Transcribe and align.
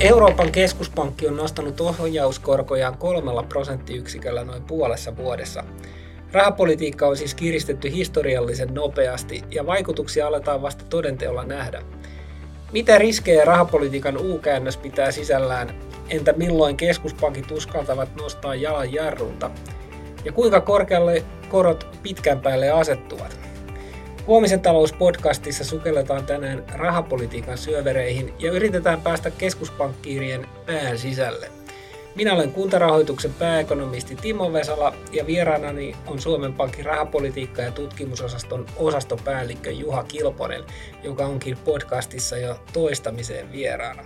Euroopan 0.00 0.52
keskuspankki 0.52 1.26
on 1.28 1.36
nostanut 1.36 1.80
ohjauskorkojaan 1.80 2.98
kolmella 2.98 3.42
prosenttiyksiköllä 3.42 4.44
noin 4.44 4.62
puolessa 4.62 5.16
vuodessa. 5.16 5.64
Rahapolitiikka 6.32 7.06
on 7.06 7.16
siis 7.16 7.34
kiristetty 7.34 7.92
historiallisen 7.92 8.74
nopeasti 8.74 9.44
ja 9.50 9.66
vaikutuksia 9.66 10.26
aletaan 10.26 10.62
vasta 10.62 10.84
todenteolla 10.90 11.44
nähdä. 11.44 11.82
Mitä 12.72 12.98
riskejä 12.98 13.44
rahapolitiikan 13.44 14.16
U-käännös 14.18 14.76
pitää 14.76 15.10
sisällään? 15.10 15.74
Entä 16.08 16.32
milloin 16.32 16.76
keskuspankit 16.76 17.50
uskaltavat 17.50 18.08
nostaa 18.16 18.54
jalan 18.54 18.92
jarrulta? 18.92 19.50
Ja 20.24 20.32
kuinka 20.32 20.60
korkealle 20.60 21.24
korot 21.48 21.86
pitkän 22.02 22.40
päälle 22.40 22.70
asettuvat? 22.70 23.49
Huomisen 24.30 24.60
talouspodcastissa 24.60 25.64
sukelletaan 25.64 26.26
tänään 26.26 26.64
rahapolitiikan 26.74 27.58
syövereihin 27.58 28.34
ja 28.38 28.52
yritetään 28.52 29.00
päästä 29.00 29.30
keskuspankkiirien 29.30 30.46
pään 30.66 30.98
sisälle. 30.98 31.50
Minä 32.14 32.34
olen 32.34 32.52
kuntarahoituksen 32.52 33.34
pääekonomisti 33.34 34.16
Timo 34.16 34.52
Vesala 34.52 34.94
ja 35.12 35.26
vieraanani 35.26 35.96
on 36.06 36.20
Suomen 36.20 36.52
Pankin 36.52 36.84
rahapolitiikka- 36.84 37.62
ja 37.62 37.70
tutkimusosaston 37.70 38.66
osastopäällikkö 38.76 39.70
Juha 39.70 40.04
Kilponen, 40.04 40.64
joka 41.02 41.26
onkin 41.26 41.58
podcastissa 41.64 42.36
jo 42.36 42.60
toistamiseen 42.72 43.52
vieraana. 43.52 44.04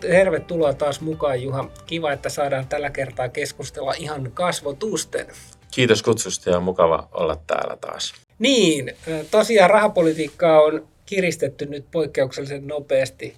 Tervetuloa 0.00 0.72
taas 0.72 1.00
mukaan 1.00 1.42
Juha. 1.42 1.68
Kiva, 1.86 2.12
että 2.12 2.28
saadaan 2.28 2.66
tällä 2.66 2.90
kertaa 2.90 3.28
keskustella 3.28 3.94
ihan 3.98 4.32
kasvotusten. 4.32 5.26
Kiitos 5.70 6.02
kutsusta 6.02 6.50
ja 6.50 6.60
mukava 6.60 7.08
olla 7.12 7.36
täällä 7.46 7.76
taas. 7.76 8.23
Niin, 8.38 8.92
tosiaan 9.30 9.70
rahapolitiikkaa 9.70 10.62
on 10.62 10.88
kiristetty 11.06 11.66
nyt 11.66 11.84
poikkeuksellisen 11.90 12.66
nopeasti. 12.66 13.34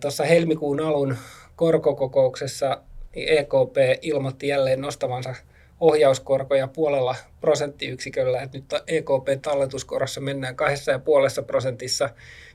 Tuossa 0.00 0.24
helmikuun 0.24 0.80
alun 0.80 1.16
korkokokouksessa 1.56 2.82
EKP 3.14 3.76
ilmoitti 4.02 4.48
jälleen 4.48 4.80
nostavansa 4.80 5.34
ohjauskorkoja 5.80 6.68
puolella 6.68 7.16
prosenttiyksiköllä. 7.40 8.42
Et 8.42 8.52
nyt 8.52 8.64
EKP-talletuskorossa 8.86 10.20
mennään 10.20 10.56
kahdessa 10.56 10.92
ja 10.92 10.98
puolessa 10.98 11.42
prosentissa. 11.42 12.10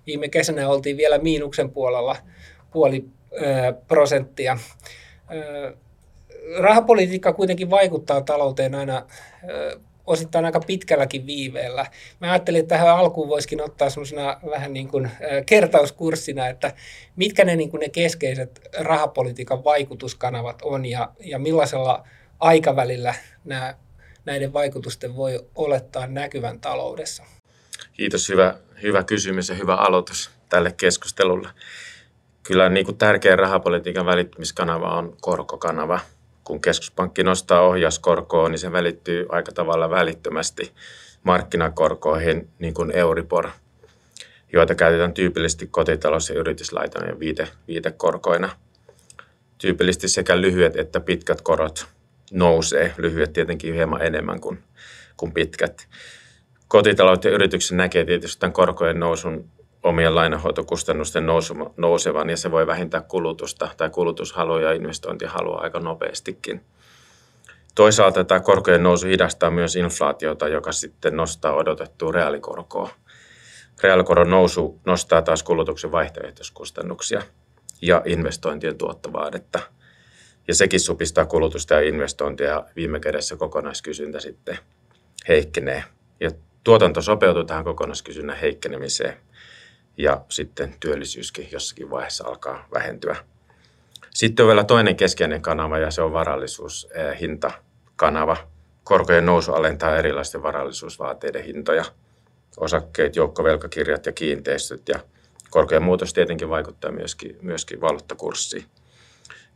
Viime 0.08 0.30
kesänä 0.30 0.70
oltiin 0.70 0.98
vielä 0.98 1.18
miinuksen 1.18 1.70
puolella 1.70 2.16
puoli 2.72 3.06
prosenttia. 3.88 4.58
Rahapolitiikka 6.58 7.34
kuitenkin 7.34 7.70
vaikuttaa 7.70 8.22
talouteen 8.22 8.76
aina 8.76 9.06
osittain 10.08 10.46
aika 10.46 10.60
pitkälläkin 10.60 11.26
viiveellä. 11.26 11.86
Mä 12.22 12.32
ajattelin, 12.32 12.60
että 12.60 12.76
tähän 12.76 12.98
alkuun 12.98 13.30
voisikin 13.30 13.62
ottaa 13.62 13.90
semmoisena 13.90 14.40
vähän 14.50 14.74
niin 14.74 14.88
kuin 14.88 15.12
kertauskurssina, 15.46 16.48
että 16.48 16.74
mitkä 17.16 17.46
ne, 17.46 17.56
niin 17.56 17.70
kuin 17.70 17.80
ne 17.80 17.90
keskeiset 17.90 18.62
rahapolitiikan 18.78 19.64
vaikutuskanavat 19.64 20.62
on 20.62 20.86
ja, 20.86 21.12
ja 21.20 21.40
millaisella 21.40 22.08
aikavälillä 22.40 23.14
nämä, 23.44 23.76
näiden 24.26 24.54
vaikutusten 24.54 25.16
voi 25.16 25.46
olettaa 25.56 26.08
näkyvän 26.08 26.60
taloudessa. 26.60 27.24
Kiitos, 27.94 28.30
hyvä, 28.30 28.56
hyvä 28.82 29.04
kysymys 29.04 29.50
ja 29.50 29.56
hyvä 29.56 29.76
aloitus 29.76 30.32
tälle 30.50 30.72
keskustelulle. 30.72 31.50
Kyllä 32.44 32.70
niin 32.70 32.86
kuin 32.86 32.98
tärkeä 32.98 33.36
rahapolitiikan 33.36 34.06
välittymiskanava 34.06 34.98
on 34.98 35.18
korkokanava– 35.22 36.00
kun 36.46 36.62
keskuspankki 36.62 37.24
nostaa 37.24 37.62
ohjauskorkoa, 37.62 38.50
niin 38.50 38.60
se 38.60 38.72
välittyy 38.72 39.26
aika 39.30 39.52
tavalla 39.52 39.90
välittömästi 39.90 40.74
markkinakorkoihin, 41.24 42.50
niin 42.60 42.74
kuin 42.74 42.92
Euribor, 42.92 43.50
joita 44.54 44.76
käytetään 44.76 45.14
tyypillisesti 45.14 45.68
kotitalous- 45.68 46.30
ja 46.30 46.36
yrityslaitojen 46.36 47.20
viite, 47.20 47.48
viitekorkoina. 47.68 48.50
Tyypillisesti 49.58 50.08
sekä 50.08 50.42
lyhyet 50.42 50.76
että 50.76 51.00
pitkät 51.00 51.42
korot 51.42 51.86
nousee, 52.32 52.94
lyhyet 52.98 53.34
tietenkin 53.34 53.74
hieman 53.74 54.02
enemmän 54.02 54.42
kuin, 54.42 54.64
kuin 55.18 55.32
pitkät. 55.32 55.88
Kotitalous 56.68 57.26
ja 57.26 57.32
yrityksen 57.32 57.78
näkee 57.78 58.06
tietysti 58.06 58.40
tämän 58.40 58.54
korkojen 58.54 59.00
nousun 59.00 59.50
omien 59.86 60.16
lainahoitokustannusten 60.16 61.26
nousevan 61.78 62.30
ja 62.30 62.38
se 62.38 62.52
voi 62.52 62.68
vähentää 62.68 63.02
kulutusta 63.02 63.70
tai 63.78 63.90
kulutushalua 63.90 64.62
ja 64.62 64.72
investointihalua 64.72 65.60
aika 65.62 65.80
nopeastikin. 65.80 66.62
Toisaalta 67.76 68.24
tämä 68.24 68.40
korkojen 68.40 68.84
nousu 68.84 69.08
hidastaa 69.08 69.52
myös 69.52 69.76
inflaatiota, 69.76 70.48
joka 70.48 70.72
sitten 70.72 71.18
nostaa 71.18 71.54
odotettua 71.54 72.12
reaalikorkoa. 72.12 72.90
Reaalikoron 73.84 74.30
nousu 74.30 74.80
nostaa 74.86 75.22
taas 75.22 75.44
kulutuksen 75.44 75.92
vaihtoehtoiskustannuksia 75.92 77.22
ja 77.82 78.02
investointien 78.06 78.78
tuottovaadetta. 78.78 79.60
Ja 80.48 80.56
sekin 80.56 80.80
supistaa 80.80 81.26
kulutusta 81.26 81.74
ja 81.74 81.82
investointia 81.82 82.48
ja 82.48 82.66
viime 82.76 83.00
kädessä 83.00 83.36
kokonaiskysyntä 83.36 84.20
sitten 84.20 84.58
heikkenee. 85.28 85.84
Ja 86.20 86.32
tuotanto 86.64 87.02
sopeutuu 87.02 87.44
tähän 87.44 87.64
kokonaiskysynnän 87.64 88.38
heikkenemiseen– 88.38 89.18
ja 89.98 90.22
sitten 90.30 90.76
työllisyyskin 90.80 91.48
jossakin 91.52 91.90
vaiheessa 91.90 92.28
alkaa 92.28 92.68
vähentyä. 92.74 93.16
Sitten 94.10 94.44
on 94.44 94.48
vielä 94.48 94.64
toinen 94.64 94.96
keskeinen 94.96 95.42
kanava 95.42 95.78
ja 95.78 95.92
se 95.92 96.02
on 96.02 96.14
varallisuushintakanava. 96.14 98.38
Korkojen 98.84 99.26
nousu 99.26 99.54
alentaa 99.54 99.98
erilaisten 99.98 100.44
varallisuusvaateiden 100.44 101.44
hintoja, 101.44 101.86
osakkeet, 102.58 103.16
joukkovelkakirjat 103.16 104.06
ja 104.06 104.12
kiinteistöt 104.12 104.90
ja 104.90 105.00
korkojen 105.50 105.84
muutos 105.84 106.14
tietenkin 106.14 106.50
vaikuttaa 106.50 106.92
myöskin, 106.92 107.38
myöskin 107.42 107.82
valuuttakurssiin. 107.82 108.66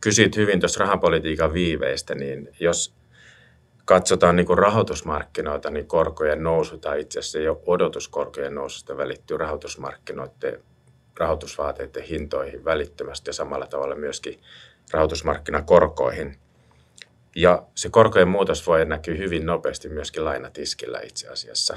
Kysyit 0.00 0.36
hyvin 0.36 0.60
tuossa 0.60 0.80
rahapolitiikan 0.80 1.52
viiveistä, 1.52 2.14
niin 2.14 2.48
jos 2.60 2.94
katsotaan 3.90 4.36
niin 4.36 4.58
rahoitusmarkkinoita, 4.58 5.70
niin 5.70 5.86
korkojen 5.86 6.42
nousu 6.42 6.78
tai 6.78 7.00
itse 7.00 7.18
asiassa 7.18 7.38
jo 7.38 7.62
odotuskorkojen 7.66 8.54
noususta 8.54 8.96
välittyy 8.96 9.36
rahoitusmarkkinoiden 9.36 10.62
rahoitusvaateiden 11.18 12.02
hintoihin 12.02 12.64
välittömästi 12.64 13.28
ja 13.28 13.32
samalla 13.32 13.66
tavalla 13.66 13.94
myöskin 13.94 14.40
rahoitusmarkkinakorkoihin. 14.92 16.36
Ja 17.36 17.62
se 17.74 17.88
korkojen 17.88 18.28
muutos 18.28 18.66
voi 18.66 18.84
näkyä 18.84 19.14
hyvin 19.14 19.46
nopeasti 19.46 19.88
myöskin 19.88 20.24
lainatiskillä 20.24 21.00
itse 21.00 21.28
asiassa. 21.28 21.76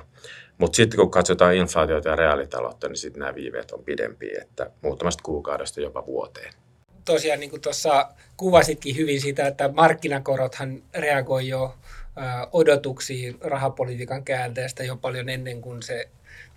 Mutta 0.57 0.75
sitten 0.75 0.99
kun 0.99 1.11
katsotaan 1.11 1.55
inflaatiota 1.55 2.09
ja 2.09 2.15
reaalitaloutta, 2.15 2.87
niin 2.87 2.97
sitten 2.97 3.19
nämä 3.19 3.35
viiveet 3.35 3.71
on 3.71 3.83
pidempiä, 3.83 4.41
että 4.41 4.71
muutamasta 4.81 5.23
kuukaudesta 5.23 5.81
jopa 5.81 6.05
vuoteen. 6.05 6.53
Tosiaan 7.05 7.39
niin 7.39 7.49
kuin 7.49 7.61
tuossa 7.61 8.09
kuvasitkin 8.37 8.95
hyvin 8.95 9.21
sitä, 9.21 9.47
että 9.47 9.69
markkinakorothan 9.73 10.83
reagoi 10.93 11.47
jo 11.47 11.75
odotuksiin 12.51 13.37
rahapolitiikan 13.41 14.23
käänteestä 14.23 14.83
jo 14.83 14.95
paljon 14.95 15.29
ennen 15.29 15.61
kuin 15.61 15.83
se 15.83 16.09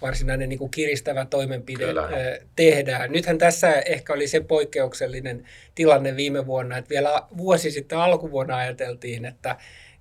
varsinainen 0.02 0.48
niin 0.48 0.58
kuin 0.58 0.70
kiristävä 0.70 1.24
toimenpide 1.24 1.86
Kyllä. 1.86 2.08
tehdään. 2.56 3.12
Nythän 3.12 3.38
tässä 3.38 3.72
ehkä 3.72 4.12
oli 4.12 4.28
se 4.28 4.40
poikkeuksellinen 4.40 5.44
tilanne 5.74 6.16
viime 6.16 6.46
vuonna, 6.46 6.78
että 6.78 6.90
vielä 6.90 7.22
vuosi 7.36 7.70
sitten 7.70 7.98
alkuvuonna 7.98 8.56
ajateltiin, 8.56 9.24
että 9.24 9.56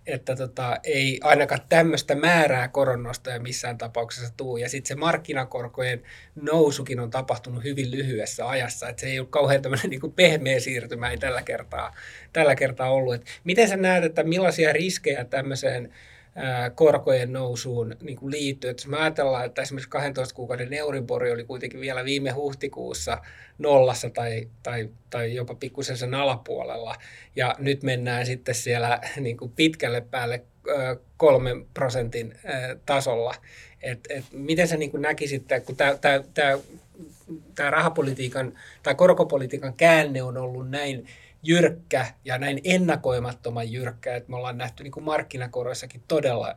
että 0.07 0.35
tota, 0.35 0.77
ei 0.83 1.19
ainakaan 1.23 1.61
tämmöistä 1.69 2.15
määrää 2.15 2.67
koronnostoja 2.67 3.39
missään 3.39 3.77
tapauksessa 3.77 4.33
tuu. 4.37 4.57
Ja 4.57 4.69
sitten 4.69 4.87
se 4.87 4.95
markkinakorkojen 4.95 6.03
nousukin 6.41 6.99
on 6.99 7.09
tapahtunut 7.09 7.63
hyvin 7.63 7.91
lyhyessä 7.91 8.49
ajassa. 8.49 8.89
Että 8.89 8.99
se 8.99 9.07
ei 9.07 9.19
ole 9.19 9.27
kauhean 9.29 9.61
tämmöinen 9.61 9.89
niin 10.01 10.13
pehmeä 10.15 10.59
siirtymä 10.59 11.09
ei 11.09 11.17
tällä 11.17 11.41
kertaa, 11.41 11.95
tällä 12.33 12.55
kertaa 12.55 12.91
ollut. 12.91 13.13
Et 13.13 13.25
miten 13.43 13.69
sä 13.69 13.77
näet, 13.77 14.03
että 14.03 14.23
millaisia 14.23 14.73
riskejä 14.73 15.25
tämmöiseen 15.25 15.93
korkojen 16.75 17.33
nousuun 17.33 17.95
niin 18.01 18.17
kuin 18.17 18.31
liittyy. 18.31 18.69
Että 18.69 18.81
jos 18.81 18.87
me 18.87 18.97
ajatellaan, 18.97 19.45
että 19.45 19.61
esimerkiksi 19.61 19.89
12 19.89 20.35
kuukauden 20.35 20.73
Euribori 20.73 21.31
oli 21.31 21.43
kuitenkin 21.43 21.81
vielä 21.81 22.05
viime 22.05 22.31
huhtikuussa 22.31 23.17
nollassa 23.57 24.09
tai, 24.09 24.47
tai, 24.63 24.89
tai 25.09 25.35
jopa 25.35 25.55
pikkusen 25.55 25.97
sen 25.97 26.13
alapuolella, 26.13 26.95
ja 27.35 27.55
nyt 27.59 27.83
mennään 27.83 28.25
sitten 28.25 28.55
siellä 28.55 29.01
niin 29.19 29.37
kuin 29.37 29.51
pitkälle 29.51 30.01
päälle 30.01 30.43
kolmen 31.17 31.65
prosentin 31.73 32.33
tasolla. 32.85 33.35
Et, 33.81 33.99
et 34.09 34.25
miten 34.31 34.67
sä 34.67 34.77
niin 34.77 34.91
kuin 34.91 35.01
näkisit, 35.01 35.43
kun 35.65 35.75
tämä 37.55 37.71
rahapolitiikan 37.71 38.53
tai 38.83 38.95
korkopolitiikan 38.95 39.73
käänne 39.73 40.23
on 40.23 40.37
ollut 40.37 40.69
näin 40.69 41.07
jyrkkä 41.47 42.05
ja 42.25 42.37
näin 42.37 42.61
ennakoimattoman 42.63 43.71
jyrkkä, 43.71 44.15
että 44.15 44.29
me 44.29 44.35
ollaan 44.35 44.57
nähty 44.57 44.83
niin 44.83 44.91
kuin 44.91 45.03
markkinakoroissakin 45.03 46.01
todella 46.07 46.55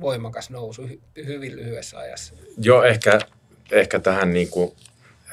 voimakas 0.00 0.50
nousu 0.50 0.82
hy- 0.82 1.26
hyvin 1.26 1.56
lyhyessä 1.56 1.98
ajassa. 1.98 2.34
Joo, 2.58 2.82
ehkä, 2.82 3.18
ehkä 3.72 3.98
tähän 3.98 4.32
niin 4.32 4.48
kuin, 4.48 4.72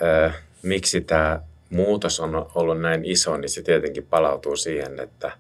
äh, 0.04 0.36
miksi 0.62 1.02
tämä 1.02 1.42
muutos 1.70 2.20
on 2.20 2.52
ollut 2.56 2.82
näin 2.82 3.06
iso, 3.06 3.38
niin 3.38 3.50
se 3.50 3.62
tietenkin 3.62 4.06
palautuu 4.06 4.56
siihen, 4.56 5.00
että 5.00 5.32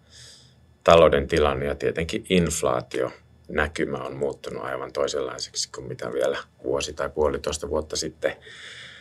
talouden 0.84 1.28
tilanne 1.28 1.66
ja 1.66 1.76
tietenkin 1.76 2.26
inflaatio 2.30 3.12
näkymä 3.48 3.98
on 3.98 4.16
muuttunut 4.16 4.64
aivan 4.64 4.94
toisenlaiseksi 4.94 5.70
kuin 5.72 5.88
mitä 5.88 6.14
vielä 6.14 6.38
vuosi 6.64 6.94
tai 6.94 7.10
puolitoista 7.10 7.70
vuotta 7.70 7.96
sitten 7.96 8.36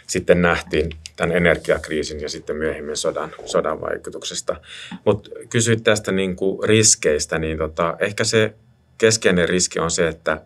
sitten 0.07 0.43
nähtiin 0.43 0.91
tämän 1.17 1.37
energiakriisin 1.37 2.21
ja 2.21 2.29
sitten 2.29 2.57
myöhemmin 2.57 2.97
sodan, 2.97 3.31
sodan 3.47 3.81
vaikutuksesta. 3.81 4.57
Mutta 5.05 5.31
kysyit 5.51 5.85
tästä 5.85 6.13
niin 6.13 6.37
kuin 6.37 6.69
riskeistä, 6.69 7.39
niin 7.39 7.59
tota, 7.59 7.97
ehkä 8.01 8.25
se 8.25 8.55
keskeinen 8.99 9.49
riski 9.49 9.79
on 9.79 9.91
se, 9.91 10.09
että 10.09 10.41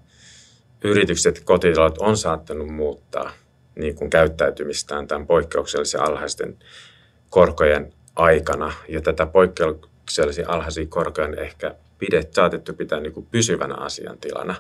yritykset 0.85 1.41
kotitaloudet 1.45 1.99
on 1.99 2.17
saattanut 2.17 2.69
muuttaa 2.69 3.33
niin 3.75 3.95
kuin 3.95 4.11
käyttäytymistään 4.11 5.07
tämän 5.07 5.27
poikkeuksellisen 5.27 6.01
alhaisten 6.01 6.57
korkojen 7.31 7.93
aikana. 8.17 8.73
Ja 8.89 9.01
tätä 9.01 9.27
poikkeuksellisen 9.27 10.51
alhaisia 10.51 10.87
korkoja 10.89 11.29
on 11.29 11.39
ehkä 11.39 11.75
pidet, 11.99 12.35
saatettu 12.35 12.73
pitää 12.73 13.01
niin 13.01 13.13
kuin 13.13 13.27
pysyvänä 13.31 13.75
asiantilana. 13.75 14.55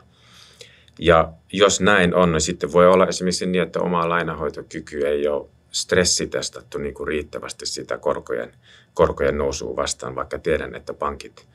Ja 0.98 1.32
jos 1.52 1.80
näin 1.80 2.14
on, 2.14 2.32
niin 2.32 2.40
sitten 2.40 2.72
voi 2.72 2.86
olla 2.86 3.06
esimerkiksi 3.06 3.46
niin, 3.46 3.62
että 3.62 3.80
oma 3.80 4.08
lainahoitokyky 4.08 5.06
ei 5.06 5.28
ole 5.28 5.46
stressitestattu 5.70 6.78
niin 6.78 6.94
kuin 6.94 7.08
riittävästi 7.08 7.66
sitä 7.66 7.98
korkojen, 7.98 8.52
korkojen 8.94 9.38
nousua 9.38 9.76
vastaan, 9.76 10.14
vaikka 10.14 10.38
tiedän, 10.38 10.74
että 10.74 10.94
pankit, 10.94 11.46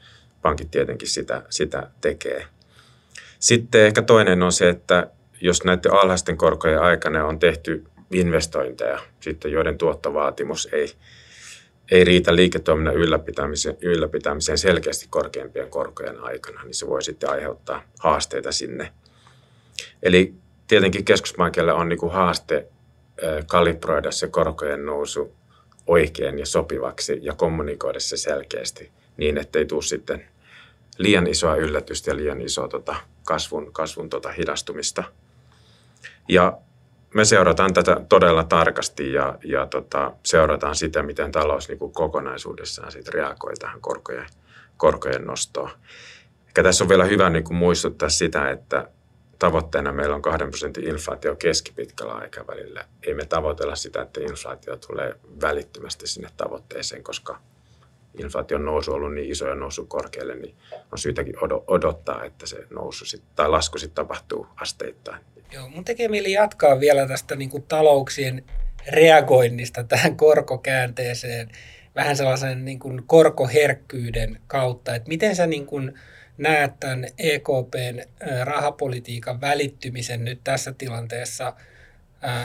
pankit 0.41 0.71
tietenkin 0.71 1.07
sitä, 1.07 1.41
sitä 1.49 1.89
tekee. 2.01 2.45
Sitten 3.39 3.85
ehkä 3.85 4.01
toinen 4.01 4.43
on 4.43 4.51
se, 4.51 4.69
että 4.69 5.07
jos 5.41 5.63
näiden 5.63 5.93
alhaisten 5.93 6.37
korkojen 6.37 6.81
aikana 6.81 7.25
on 7.25 7.39
tehty 7.39 7.85
investointeja, 8.11 8.99
sitten 9.19 9.51
joiden 9.51 9.77
tuottovaatimus 9.77 10.69
ei, 10.71 10.93
ei 11.91 12.03
riitä 12.03 12.35
liiketoiminnan 12.35 12.95
ylläpitämiseen, 12.95 13.77
ylläpitämiseen 13.81 14.57
selkeästi 14.57 15.07
korkeampien 15.09 15.69
korkojen 15.69 16.19
aikana, 16.19 16.63
niin 16.63 16.73
se 16.73 16.87
voi 16.87 17.03
sitten 17.03 17.29
aiheuttaa 17.29 17.83
haasteita 17.99 18.51
sinne. 18.51 18.91
Eli 20.03 20.33
tietenkin 20.67 21.05
keskuspankille 21.05 21.73
on 21.73 21.89
niin 21.89 21.99
kuin 21.99 22.11
haaste 22.11 22.67
kalibroida 23.47 24.11
se 24.11 24.27
korkojen 24.27 24.85
nousu 24.85 25.35
oikein 25.87 26.39
ja 26.39 26.45
sopivaksi 26.45 27.19
ja 27.21 27.33
kommunikoida 27.33 27.99
se 27.99 28.17
selkeästi 28.17 28.91
niin, 29.17 29.37
ettei 29.37 29.65
tule 29.65 29.81
sitten 29.81 30.25
liian 30.97 31.27
isoa 31.27 31.55
yllätystä 31.55 32.11
ja 32.11 32.15
liian 32.15 32.41
isoa 32.41 32.67
tota 32.67 32.95
kasvun, 33.25 33.73
kasvun 33.73 34.09
tota 34.09 34.31
hidastumista. 34.31 35.03
Ja 36.29 36.57
me 37.13 37.25
seurataan 37.25 37.73
tätä 37.73 37.97
todella 38.09 38.43
tarkasti 38.43 39.13
ja, 39.13 39.37
ja 39.43 39.65
tota, 39.65 40.11
seurataan 40.25 40.75
sitä, 40.75 41.03
miten 41.03 41.31
talous 41.31 41.67
niin 41.67 41.79
kuin 41.79 41.93
kokonaisuudessaan 41.93 42.91
sit 42.91 43.07
reagoi 43.07 43.53
tähän 43.59 43.81
korkojen, 43.81 44.27
korkojen 44.77 45.25
nostoon. 45.25 45.69
Eikä 46.47 46.63
tässä 46.63 46.83
on 46.83 46.89
vielä 46.89 47.05
hyvä 47.05 47.29
niin 47.29 47.43
kuin 47.43 47.57
muistuttaa 47.57 48.09
sitä, 48.09 48.49
että 48.49 48.87
tavoitteena 49.41 49.91
meillä 49.91 50.15
on 50.15 50.21
2 50.21 50.45
prosentin 50.47 50.87
inflaatio 50.87 51.35
keskipitkällä 51.35 52.13
aikavälillä. 52.13 52.85
Ei 53.07 53.13
me 53.13 53.25
tavoitella 53.25 53.75
sitä, 53.75 54.01
että 54.01 54.21
inflaatio 54.21 54.75
tulee 54.75 55.15
välittömästi 55.41 56.07
sinne 56.07 56.29
tavoitteeseen, 56.37 57.03
koska 57.03 57.39
inflaation 58.17 58.65
nousu 58.65 58.91
on 58.91 58.97
ollut 58.97 59.13
niin 59.13 59.31
iso 59.31 59.47
ja 59.47 59.55
nousu 59.55 59.85
korkealle, 59.85 60.35
niin 60.35 60.55
on 60.91 60.97
syytäkin 60.97 61.35
odottaa, 61.67 62.23
että 62.23 62.45
se 62.45 62.57
nousu 62.69 63.05
sit, 63.05 63.21
tai 63.35 63.49
lasku 63.49 63.77
sitten 63.77 63.95
tapahtuu 63.95 64.47
asteittain. 64.55 65.21
Joo, 65.51 65.69
mun 65.69 65.85
tekee 65.85 66.07
mieli 66.07 66.31
jatkaa 66.31 66.79
vielä 66.79 67.07
tästä 67.07 67.35
niin 67.35 67.49
kuin 67.49 67.63
talouksien 67.63 68.43
reagoinnista 68.91 69.83
tähän 69.83 70.17
korkokäänteeseen 70.17 71.49
vähän 71.95 72.17
sellaisen 72.17 72.65
niin 72.65 72.79
kuin 72.79 73.03
korkoherkkyyden 73.07 74.39
kautta, 74.47 74.95
että 74.95 75.09
miten 75.09 75.35
sä 75.35 75.47
niin 75.47 75.65
kuin 75.65 75.99
näet 76.37 76.79
tämän 76.79 77.07
EKPn 77.17 78.01
rahapolitiikan 78.43 79.41
välittymisen 79.41 80.25
nyt 80.25 80.39
tässä 80.43 80.73
tilanteessa 80.77 81.53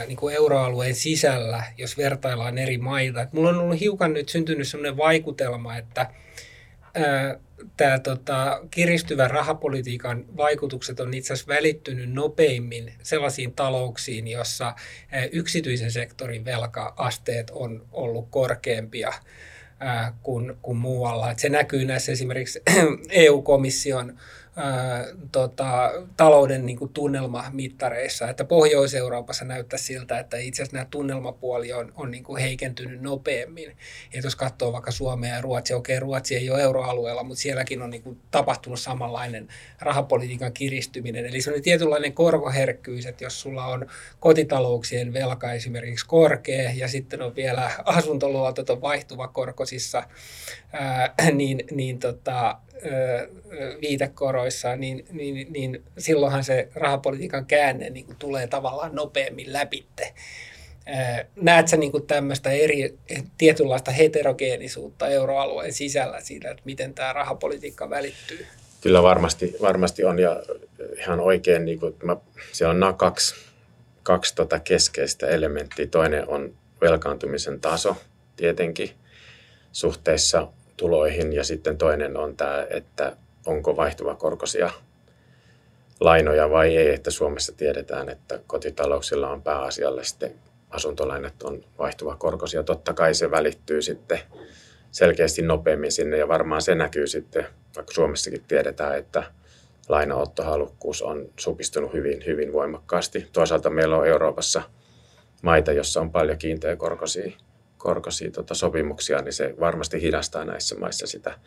niin 0.07 0.17
kuin 0.17 0.35
euroalueen 0.35 0.95
sisällä, 0.95 1.63
jos 1.79 1.99
vertaillaan 1.99 2.59
eri 2.59 2.79
maita. 2.79 3.23
Et 3.23 3.33
mulla 3.33 3.49
on 3.49 3.59
ollut 3.59 3.81
hiukan 3.81 4.13
nyt 4.13 4.29
syntynyt 4.29 4.69
sellainen 4.69 4.97
vaikutelma, 4.97 5.77
että 5.77 6.11
tämä 7.77 7.99
tota, 7.99 8.61
kiristyvän 8.71 9.31
rahapolitiikan 9.31 10.25
vaikutukset 10.37 11.01
on 11.01 11.15
itse 11.15 11.33
asiassa 11.33 11.55
välittynyt 11.55 12.13
nopeimmin 12.13 12.93
sellaisiin 13.03 13.53
talouksiin, 13.53 14.29
jossa 14.29 14.75
yksityisen 15.33 15.91
sektorin 15.91 16.45
velka-asteet 16.45 17.51
on 17.51 17.87
ollut 17.93 18.27
korkeampia 18.31 19.13
kuin, 20.23 20.57
kuin 20.63 20.79
muualla. 20.79 21.31
Et 21.31 21.39
se 21.39 21.49
näkyy 21.49 21.85
näissä 21.85 22.13
esimerkiksi 22.13 22.63
EU-komission 23.11 24.19
ää, 24.57 25.05
tota, 25.33 25.93
talouden 26.17 26.67
niin 26.67 26.79
kuin 26.79 26.93
tunnelmamittareissa, 26.93 28.29
että 28.29 28.45
Pohjois-Euroopassa 28.45 29.45
näyttää 29.45 29.79
siltä, 29.79 30.19
että 30.19 30.37
itse 30.37 30.63
asiassa 30.63 30.77
nämä 30.77 30.87
tunnelmapuoli 30.91 31.73
on, 31.73 31.93
on 31.97 32.11
niin 32.11 32.25
kuin 32.25 32.43
heikentynyt 32.43 33.01
nopeammin. 33.01 33.77
Et 34.13 34.25
jos 34.25 34.37
katsoo 34.37 34.73
vaikka 34.73 34.91
Suomea 34.91 35.35
ja 35.35 35.41
Ruotsia, 35.41 35.77
okei 35.77 36.01
Ruotsi 36.01 36.37
ei 36.37 36.51
ole 36.51 36.63
euroalueella, 36.63 37.23
mutta 37.23 37.43
sielläkin 37.43 37.83
on 37.83 37.91
niin 37.91 38.03
kuin 38.03 38.21
tapahtunut 38.31 38.81
samanlainen 38.81 39.49
rahapolitiikan 39.81 40.53
kiristyminen. 40.53 41.27
Eli 41.27 41.41
se 41.41 41.53
on 41.53 41.63
tietynlainen 41.63 42.13
korkoherkkyys, 42.13 43.07
että 43.07 43.25
jos 43.25 43.41
sulla 43.41 43.67
on 43.67 43.87
kotitalouksien 44.21 45.13
velka 45.13 45.53
esimerkiksi 45.53 46.07
korkea 46.07 46.71
ja 46.71 46.89
sitten 46.89 47.23
on 47.23 47.37
vielä 47.37 47.71
asuntoluotot 47.85 48.71
on 48.71 48.81
vaihtuva 48.81 49.29
korkosissa, 49.29 50.03
ää, 50.73 51.15
niin, 51.33 51.65
niin 51.71 51.99
tota, 51.99 52.59
viitekoroissa, 53.81 54.77
niin, 54.77 55.05
niin, 55.13 55.53
niin 55.53 55.83
silloinhan 55.99 56.45
se 56.45 56.69
rahapolitiikan 56.75 57.47
käänne 57.47 57.91
niin 57.91 58.07
kuin 58.07 58.17
tulee 58.17 58.47
tavallaan 58.47 58.95
nopeammin 58.95 59.53
läpitte. 59.53 60.15
Näet 61.37 61.69
sä 61.69 61.77
niin 61.77 61.93
kuin 61.93 62.07
tämmöistä 62.07 62.51
eri, 62.51 62.99
tietynlaista 63.39 63.91
heterogeenisuutta 63.91 65.09
euroalueen 65.09 65.73
sisällä 65.73 66.21
siitä, 66.21 66.51
että 66.51 66.63
miten 66.65 66.95
tämä 66.95 67.13
rahapolitiikka 67.13 67.91
välittyy? 67.91 68.47
Kyllä 68.81 69.03
varmasti, 69.03 69.57
varmasti 69.61 70.05
on 70.05 70.19
ja 70.19 70.43
ihan 70.99 71.21
oikein, 71.21 71.65
niin 71.65 71.81
kuin, 71.81 71.95
mä, 72.03 72.17
siellä 72.53 72.71
on 72.71 72.81
nämä 72.81 72.93
kaksi, 72.93 73.35
kaksi 74.03 74.35
tota 74.35 74.61
keskeistä 74.61 75.27
elementtiä. 75.27 75.87
Toinen 75.87 76.29
on 76.29 76.55
velkaantumisen 76.81 77.61
taso 77.61 77.97
tietenkin 78.37 78.91
suhteessa 79.73 80.49
tuloihin 80.77 81.33
ja 81.33 81.45
sitten 81.45 81.79
toinen 81.79 82.17
on 82.17 82.37
tämä, 82.37 82.67
että 82.71 83.17
onko 83.47 83.77
vaihtuva 83.77 84.15
korkoisia 84.15 84.71
lainoja 86.01 86.51
vai 86.51 86.77
ei, 86.77 86.95
että 86.95 87.11
Suomessa 87.11 87.53
tiedetään, 87.57 88.09
että 88.09 88.41
kotitalouksilla 88.47 89.31
on 89.31 89.43
pääasiallisesti 89.43 90.27
asuntolainat 90.71 91.43
on 91.43 91.65
vaihtuva 91.79 92.17
korkoisia. 92.17 92.63
Totta 92.63 92.95
kai 92.95 93.15
se 93.15 93.31
välittyy 93.31 93.83
sitten 93.83 94.21
selkeästi 94.91 95.43
nopeammin 95.43 95.93
sinne 95.93 96.17
ja 96.17 96.29
varmaan 96.29 96.63
se 96.63 96.75
näkyy 96.75 97.07
sitten, 97.07 97.47
vaikka 97.77 97.95
Suomessakin 97.95 98.45
tiedetään, 98.49 98.99
että 98.99 99.23
lainaottohalukkuus 99.89 101.03
on 101.03 101.29
supistunut 101.37 101.93
hyvin, 101.93 102.27
hyvin 102.27 102.53
voimakkaasti. 102.53 103.27
Toisaalta 103.33 103.71
meillä 103.71 103.97
on 103.97 104.07
Euroopassa 104.07 104.63
maita, 105.43 105.73
jossa 105.73 106.01
on 106.01 106.11
paljon 106.11 106.39
kiinteäkorkoisia 106.39 107.33
korkoisia 107.87 108.31
tota, 108.31 108.55
sopimuksia, 108.55 109.23
niin 109.23 109.33
se 109.33 109.55
varmasti 109.61 110.03
hidastaa 110.03 110.45
näissä 110.45 110.77
maissa 110.79 111.07
sitä, 111.07 111.39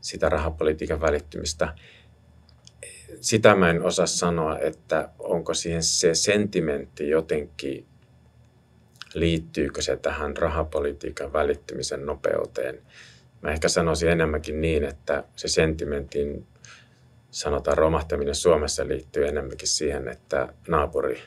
sitä 0.00 0.28
rahapolitiikan 0.28 1.00
välittymistä. 1.00 1.74
Sitä 3.20 3.54
mä 3.54 3.70
en 3.70 3.82
osaa 3.82 4.06
sanoa, 4.06 4.58
että 4.58 5.08
onko 5.18 5.54
siihen 5.54 5.82
se 5.82 6.14
sentimentti 6.14 7.08
jotenkin, 7.08 7.86
liittyykö 9.14 9.82
se 9.82 9.96
tähän 9.96 10.36
rahapolitiikan 10.36 11.32
välittymisen 11.32 12.06
nopeuteen. 12.06 12.82
Mä 13.42 13.50
ehkä 13.50 13.68
sanoisin 13.68 14.08
enemmänkin 14.08 14.60
niin, 14.60 14.84
että 14.84 15.24
se 15.36 15.48
sentimentin 15.48 16.46
sanotaan 17.30 17.78
romahtaminen 17.78 18.34
Suomessa 18.34 18.88
liittyy 18.88 19.28
enemmänkin 19.28 19.68
siihen, 19.68 20.08
että 20.08 20.48
naapuri 20.68 21.22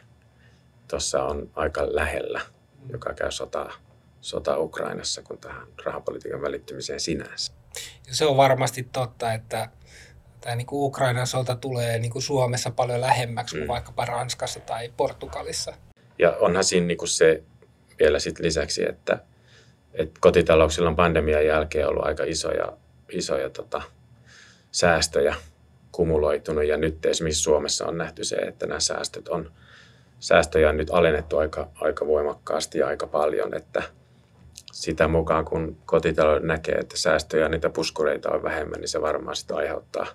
tuossa 0.88 1.24
on 1.24 1.50
aika 1.54 1.96
lähellä, 1.96 2.42
joka 2.90 3.14
käy 3.14 3.32
sotaa 3.32 3.85
sota 4.26 4.58
Ukrainassa 4.58 5.22
kuin 5.22 5.40
tähän 5.40 5.68
rahapolitiikan 5.86 6.42
välittymiseen 6.42 7.00
sinänsä. 7.00 7.54
Ja 8.08 8.16
se 8.16 8.26
on 8.26 8.38
varmasti 8.38 8.88
totta, 8.92 9.34
että 9.34 9.70
tämä 10.42 10.56
niin 10.56 10.68
kuin 10.68 10.84
Ukrainan 10.84 11.28
sota 11.28 11.56
tulee 11.56 12.00
niin 12.00 12.12
kuin 12.12 12.22
Suomessa 12.22 12.72
paljon 12.72 13.02
lähemmäksi 13.02 13.56
mm. 13.56 13.60
kuin 13.60 13.68
vaikkapa 13.68 14.06
Ranskassa 14.06 14.60
tai 14.60 14.94
Portugalissa. 14.98 15.74
Ja 16.20 16.38
onhan 16.40 16.64
siinä 16.64 16.88
niin 16.88 16.98
kuin 16.98 17.10
se 17.10 17.44
vielä 18.00 18.20
sit 18.20 18.40
lisäksi, 18.40 18.90
että, 18.90 19.20
että 19.94 20.20
kotitalouksilla 20.22 20.90
on 20.90 20.96
pandemian 20.96 21.46
jälkeen 21.46 21.88
ollut 21.88 22.06
aika 22.06 22.24
isoja, 22.24 22.78
isoja 23.12 23.50
tota, 23.50 23.82
säästöjä 24.72 25.36
kumuloitunut. 25.92 26.64
Ja 26.64 26.78
nyt 26.78 27.06
esimerkiksi 27.06 27.44
Suomessa 27.44 27.86
on 27.86 27.98
nähty 27.98 28.24
se, 28.24 28.36
että 28.36 28.66
nämä 28.68 28.80
säästöt 28.80 29.28
on, 29.28 29.52
säästöjä 30.20 30.70
on 30.70 30.78
nyt 30.78 30.90
alennettu 30.90 31.38
aika, 31.38 31.70
aika 31.76 32.08
voimakkaasti 32.08 32.78
ja 32.80 32.88
aika 32.88 33.08
paljon, 33.08 33.54
että– 33.54 33.84
sitä 34.76 35.08
mukaan, 35.08 35.46
kun 35.46 35.78
kotitalous 35.86 36.44
näkee, 36.44 36.76
että 36.76 36.98
säästöjä 36.98 37.44
ja 37.44 37.50
niitä 37.50 37.70
puskureita 37.70 38.32
on 38.32 38.44
vähemmän, 38.44 38.80
niin 38.80 38.90
se 38.90 39.02
varmaan 39.02 39.36
sitä 39.36 39.56
aiheuttaa, 39.56 40.08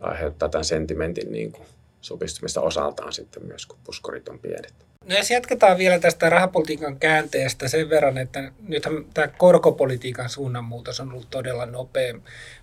aiheuttaa 0.00 0.48
tämän 0.48 0.64
sentimentin 0.64 1.32
niin 1.32 1.52
kuin 1.52 1.66
supistumista 2.00 2.60
osaltaan 2.60 3.12
sitten 3.12 3.46
myös, 3.46 3.66
kun 3.66 3.78
puskorit 3.84 4.28
on 4.28 4.38
pienet. 4.38 4.74
No 5.04 5.16
jos 5.16 5.30
jatketaan 5.30 5.78
vielä 5.78 5.98
tästä 5.98 6.30
rahapolitiikan 6.30 6.98
käänteestä 6.98 7.68
sen 7.68 7.90
verran, 7.90 8.18
että 8.18 8.52
nythän 8.68 9.04
tämä 9.14 9.28
korkopolitiikan 9.28 10.28
suunnanmuutos 10.28 11.00
on 11.00 11.12
ollut 11.12 11.30
todella 11.30 11.66
nopea, 11.66 12.14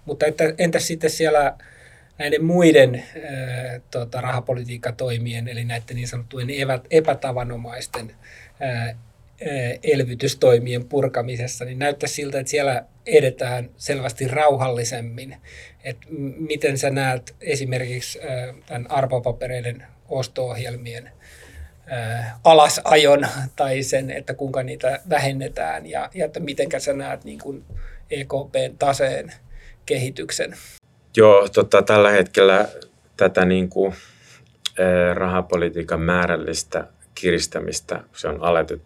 mutta 0.06 0.26
että, 0.26 0.54
entäs 0.58 0.88
sitten 0.88 1.10
siellä 1.10 1.58
näiden 2.18 2.46
muiden 2.46 2.96
ää, 2.96 3.80
tota, 3.92 4.22
rahapolitiikkatoimien, 4.22 5.48
eli 5.48 5.66
näiden 5.66 5.96
niin 5.96 6.08
sanottujen 6.08 6.50
epätavanomaisten 6.92 8.12
ää, 8.60 8.96
elvytystoimien 9.84 10.86
purkamisessa, 10.86 11.66
niin 11.66 11.80
näyttää 11.80 12.10
siltä, 12.10 12.40
että 12.40 12.50
siellä 12.50 12.86
edetään 13.06 13.70
selvästi 13.78 14.28
rauhallisemmin. 14.28 15.36
Et 15.84 15.98
miten 16.38 16.78
sä 16.78 16.90
näet 16.90 17.36
esimerkiksi 17.42 18.20
tämän 18.66 18.92
arvopapereiden 18.92 19.84
osto-ohjelmien 20.10 21.12
alasajon 22.44 23.28
tai 23.56 23.84
sen, 23.84 24.12
että 24.12 24.34
kuinka 24.34 24.64
niitä 24.64 25.00
vähennetään 25.10 25.86
ja, 25.86 26.10
ja 26.14 26.26
että 26.26 26.40
miten 26.40 26.82
sä 26.82 26.94
näet 26.94 27.24
niin 27.24 27.40
kuin 27.40 27.66
EKPn 28.12 28.78
taseen 28.80 29.34
kehityksen? 29.86 30.58
Joo, 31.18 31.48
tota, 31.48 31.82
tällä 31.82 32.12
hetkellä 32.12 32.68
tätä 33.18 33.46
niin 33.46 33.70
kuin, 33.70 33.94
rahapolitiikan 35.14 36.02
määrällistä 36.02 36.88
kiristämistä. 37.20 38.04
Se 38.14 38.28
on 38.28 38.40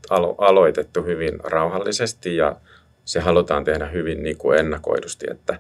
alo, 0.10 0.36
aloitettu 0.38 1.04
hyvin 1.04 1.40
rauhallisesti 1.44 2.36
ja 2.36 2.56
se 3.06 3.20
halutaan 3.20 3.64
tehdä 3.64 3.86
hyvin 3.86 4.24
niin 4.24 4.38
kuin 4.38 4.60
ennakoidusti, 4.60 5.26
että 5.32 5.60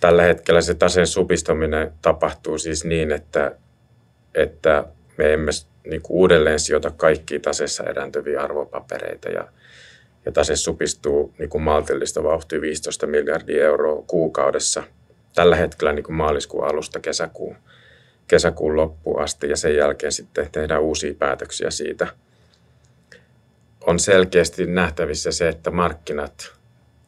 tällä 0.00 0.22
hetkellä 0.22 0.60
se 0.60 0.74
taseen 0.74 1.06
supistaminen 1.06 1.92
tapahtuu 2.02 2.58
siis 2.58 2.84
niin, 2.84 3.12
että, 3.12 3.56
että 4.34 4.84
me 5.18 5.32
emme 5.32 5.50
niin 5.86 6.02
kuin 6.02 6.16
uudelleen 6.16 6.60
sijoita 6.60 6.90
kaikkia 6.90 7.40
taseessa 7.40 7.84
erääntyviä 7.84 8.40
arvopapereita 8.40 9.28
ja, 9.28 9.48
ja 10.26 10.32
tase 10.32 10.56
supistuu 10.56 11.34
niin 11.38 11.50
kuin 11.50 11.62
maltillista 11.62 12.22
vauhtia 12.22 12.60
15 12.60 13.06
miljardia 13.06 13.64
euroa 13.64 14.04
kuukaudessa. 14.06 14.82
Tällä 15.34 15.56
hetkellä 15.56 15.92
niin 15.92 16.04
kuin 16.04 16.16
maaliskuun 16.16 16.66
alusta 16.66 17.00
kesäkuun 17.00 17.56
kesäkuun 18.28 18.76
loppuun 18.76 19.22
asti 19.22 19.48
ja 19.48 19.56
sen 19.56 19.76
jälkeen 19.76 20.12
sitten 20.12 20.48
tehdään 20.52 20.82
uusia 20.82 21.14
päätöksiä 21.14 21.70
siitä. 21.70 22.06
On 23.86 23.98
selkeästi 23.98 24.66
nähtävissä 24.66 25.32
se, 25.32 25.48
että 25.48 25.70
markkinat 25.70 26.52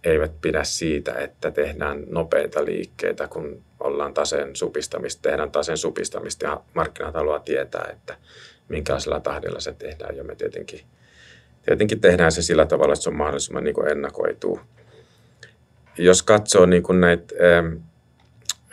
eivät 0.04 0.32
pidä 0.40 0.64
siitä, 0.64 1.14
että 1.14 1.50
tehdään 1.50 2.04
nopeita 2.08 2.64
liikkeitä, 2.64 3.28
kun 3.28 3.62
ollaan 3.80 4.14
taseen 4.14 4.56
supistamista, 4.56 5.22
tehdään 5.22 5.50
taseen 5.50 5.78
supistamista 5.78 6.46
ja 6.46 6.60
markkinat 6.74 7.14
haluaa 7.14 7.38
tietää, 7.38 7.88
että 7.92 8.16
minkälaisella 8.68 9.20
tahdilla 9.20 9.60
se 9.60 9.72
tehdään 9.72 10.16
ja 10.16 10.24
me 10.24 10.34
tietenkin, 10.34 10.80
tietenkin 11.66 12.00
tehdään 12.00 12.32
se 12.32 12.42
sillä 12.42 12.66
tavalla, 12.66 12.92
että 12.92 13.02
se 13.02 13.08
on 13.08 13.16
mahdollisimman 13.16 13.64
niin 13.64 13.88
ennakoituu. 13.90 14.60
Jos 15.98 16.22
katsoo 16.22 16.66
niin 16.66 16.82
kuin 16.82 17.00
näitä 17.00 17.34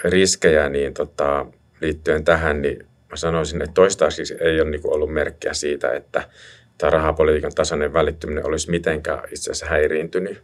riskejä, 0.04 0.70
niin 0.70 0.94
tota, 0.94 1.46
liittyen 1.86 2.24
tähän, 2.24 2.62
niin 2.62 2.86
mä 3.10 3.16
sanoisin, 3.16 3.62
että 3.62 3.74
toistaiseksi 3.74 4.36
ei 4.40 4.62
ole 4.62 4.70
niin 4.70 4.82
ollut 4.84 5.14
merkkiä 5.14 5.54
siitä, 5.54 5.92
että 5.92 6.30
tämä 6.78 6.90
rahapolitiikan 6.90 7.56
tasainen 7.56 7.94
välittyminen 7.94 8.48
olisi 8.48 8.72
mitenkään 8.72 9.24
itse 9.32 9.52
asiassa 9.52 9.66
häiriintynyt 9.66 10.44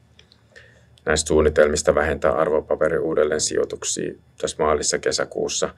näistä 1.05 1.27
suunnitelmista 1.27 1.95
vähentää 1.95 2.31
arvopaperin 2.31 2.99
uudelleen 2.99 3.41
sijoituksia 3.41 4.13
tässä 4.41 4.63
maalissa 4.63 4.99
kesäkuussa. 4.99 5.69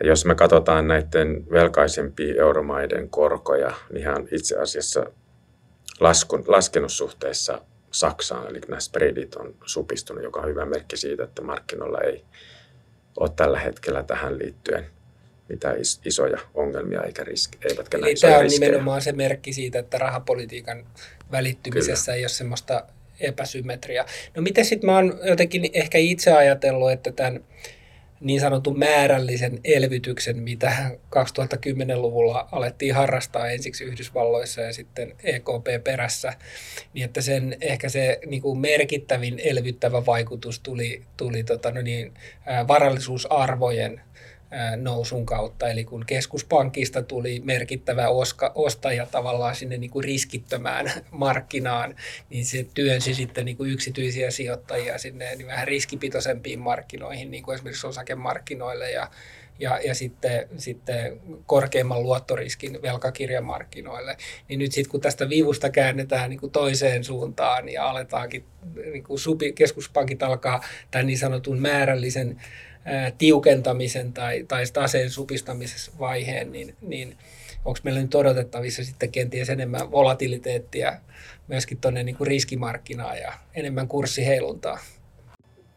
Ja 0.00 0.06
jos 0.06 0.24
me 0.24 0.34
katsotaan 0.34 0.88
näiden 0.88 1.50
velkaisempien 1.50 2.38
euromaiden 2.38 3.10
korkoja, 3.10 3.72
niin 3.90 4.00
ihan 4.00 4.28
itse 4.32 4.56
asiassa 4.56 5.06
laskun, 6.00 6.44
laskenut 6.46 6.92
suhteessa 6.92 7.60
Saksaan, 7.90 8.50
eli 8.50 8.60
nämä 8.68 8.80
spreadit 8.80 9.34
on 9.34 9.54
supistunut, 9.64 10.24
joka 10.24 10.40
on 10.40 10.48
hyvä 10.48 10.64
merkki 10.64 10.96
siitä, 10.96 11.24
että 11.24 11.42
markkinoilla 11.42 12.00
ei 12.00 12.24
ole 13.16 13.30
tällä 13.36 13.58
hetkellä 13.58 14.02
tähän 14.02 14.38
liittyen 14.38 14.86
mitään 15.48 15.76
isoja 16.04 16.38
ongelmia 16.54 17.02
eikä 17.02 17.24
riski, 17.24 17.58
eivätkä 17.70 17.98
Eli 17.98 18.14
tämä 18.20 18.36
on 18.36 18.42
riskejä. 18.42 18.68
nimenomaan 18.68 19.02
se 19.02 19.12
merkki 19.12 19.52
siitä, 19.52 19.78
että 19.78 19.98
rahapolitiikan 19.98 20.86
välittymisessä 21.32 22.12
Kyllä. 22.12 22.16
ei 22.16 22.22
ole 22.22 22.28
semmoista 22.28 22.84
epäsymmetriaa. 23.20 24.06
No 24.36 24.42
miten 24.42 24.64
sitten 24.64 24.90
mä 24.90 24.96
oon 24.96 25.18
jotenkin 25.24 25.70
ehkä 25.72 25.98
itse 25.98 26.32
ajatellut, 26.32 26.90
että 26.90 27.12
tämän 27.12 27.44
niin 28.20 28.40
sanotun 28.40 28.78
määrällisen 28.78 29.60
elvytyksen, 29.64 30.42
mitä 30.42 30.90
2010-luvulla 31.16 32.48
alettiin 32.52 32.94
harrastaa 32.94 33.50
ensiksi 33.50 33.84
Yhdysvalloissa 33.84 34.60
ja 34.60 34.72
sitten 34.72 35.14
EKP 35.24 35.84
perässä, 35.84 36.32
niin 36.94 37.04
että 37.04 37.20
sen 37.20 37.56
ehkä 37.60 37.88
se 37.88 38.18
niin 38.26 38.42
kuin 38.42 38.58
merkittävin 38.58 39.40
elvyttävä 39.44 40.06
vaikutus 40.06 40.60
tuli, 40.60 41.02
tuli 41.16 41.44
tota, 41.44 41.70
no 41.70 41.82
niin, 41.82 42.14
varallisuusarvojen 42.68 44.00
nousun 44.76 45.26
kautta. 45.26 45.68
Eli 45.68 45.84
kun 45.84 46.04
keskuspankista 46.06 47.02
tuli 47.02 47.40
merkittävä 47.44 48.08
oska, 48.08 48.52
ostaja 48.54 49.06
tavallaan 49.06 49.54
sinne 49.54 49.78
niin 49.78 49.90
kuin 49.90 50.04
riskittömään 50.04 50.92
markkinaan, 51.10 51.96
niin 52.30 52.44
se 52.44 52.66
työnsi 52.74 53.14
sitten 53.14 53.44
niin 53.44 53.56
kuin 53.56 53.70
yksityisiä 53.70 54.30
sijoittajia 54.30 54.98
sinne 54.98 55.36
niin 55.36 55.46
vähän 55.46 55.68
riskipitoisempiin 55.68 56.58
markkinoihin, 56.58 57.30
niin 57.30 57.42
kuin 57.42 57.54
esimerkiksi 57.54 57.86
osakemarkkinoille 57.86 58.90
ja, 58.90 59.10
ja, 59.58 59.80
ja 59.84 59.94
sitten, 59.94 60.48
sitten 60.56 61.20
korkeimman 61.46 62.02
luottoriskin 62.02 62.82
velkakirjamarkkinoille. 62.82 64.16
Niin 64.48 64.58
nyt 64.58 64.72
sitten 64.72 64.90
kun 64.90 65.00
tästä 65.00 65.28
vivusta 65.28 65.70
käännetään 65.70 66.30
niin 66.30 66.40
kuin 66.40 66.52
toiseen 66.52 67.04
suuntaan 67.04 67.68
ja 67.68 67.90
aletaankin, 67.90 68.44
niin 68.92 69.04
kuin 69.04 69.18
supi, 69.18 69.52
keskuspankit 69.52 70.22
alkaa 70.22 70.64
tämän 70.90 71.06
niin 71.06 71.18
sanotun 71.18 71.60
määrällisen 71.60 72.40
tiukentamisen 73.18 74.12
tai, 74.12 74.44
tai 74.48 74.64
taseen 74.72 75.10
vaiheen, 75.98 76.52
niin, 76.52 76.76
niin 76.80 77.16
onko 77.64 77.80
meillä 77.82 78.00
nyt 78.00 78.14
odotettavissa 78.14 78.84
sitten 78.84 79.12
kenties 79.12 79.50
enemmän 79.50 79.90
volatiliteettia 79.90 80.92
myöskin 81.48 81.78
tuonne 81.78 82.02
niin 82.02 82.16
riskimarkkinaan 82.20 83.18
ja 83.18 83.32
enemmän 83.54 83.88
kurssiheiluntaa? 83.88 84.78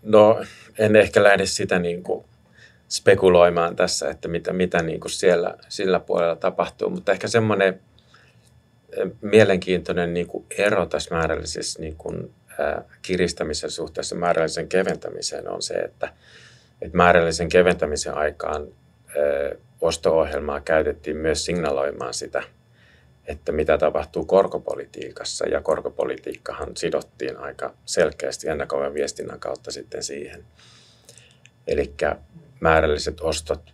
No 0.04 0.46
en 0.80 0.96
ehkä 0.96 1.24
lähde 1.24 1.46
sitä 1.46 1.80
niin 1.80 2.04
kuin 2.04 2.26
spekuloimaan 2.90 3.76
tässä, 3.76 4.10
että 4.10 4.28
mitä, 4.28 4.54
mitä 4.54 4.84
niin 4.84 5.00
kuin 5.00 5.12
siellä 5.12 5.58
sillä 5.70 6.00
puolella 6.00 6.36
tapahtuu, 6.36 6.90
mutta 6.90 7.12
ehkä 7.12 7.28
semmoinen 7.28 7.80
mielenkiintoinen 9.22 10.14
niin 10.14 10.28
kuin 10.28 10.46
ero 10.58 10.86
tässä 10.86 11.16
määrällisessä 11.16 11.80
niin 11.80 11.96
kuin, 11.96 12.34
kiristämisen 13.02 13.72
suhteessa 13.72 14.16
määrälliseen 14.16 14.68
keventämiseen 14.68 15.50
on 15.50 15.62
se, 15.62 15.74
että 15.74 16.14
että 16.84 16.98
määrällisen 16.98 17.50
keventämisen 17.50 18.14
aikaan 18.14 18.68
osto-ohjelmaa 19.82 20.62
käytettiin 20.62 21.18
myös 21.18 21.46
signaloimaan 21.46 22.14
sitä, 22.14 22.44
että 23.28 23.52
mitä 23.52 23.78
tapahtuu 23.78 24.26
korkopolitiikassa. 24.26 25.50
Ja 25.50 25.62
korkopolitiikkahan 25.62 26.78
sidottiin 26.78 27.38
aika 27.38 27.74
selkeästi 27.86 28.50
ennakoivan 28.50 28.94
viestinnän 28.94 29.40
kautta 29.40 29.72
sitten 29.72 30.04
siihen. 30.04 30.46
Eli 31.68 31.94
määrälliset 32.60 33.22
ostot, 33.22 33.74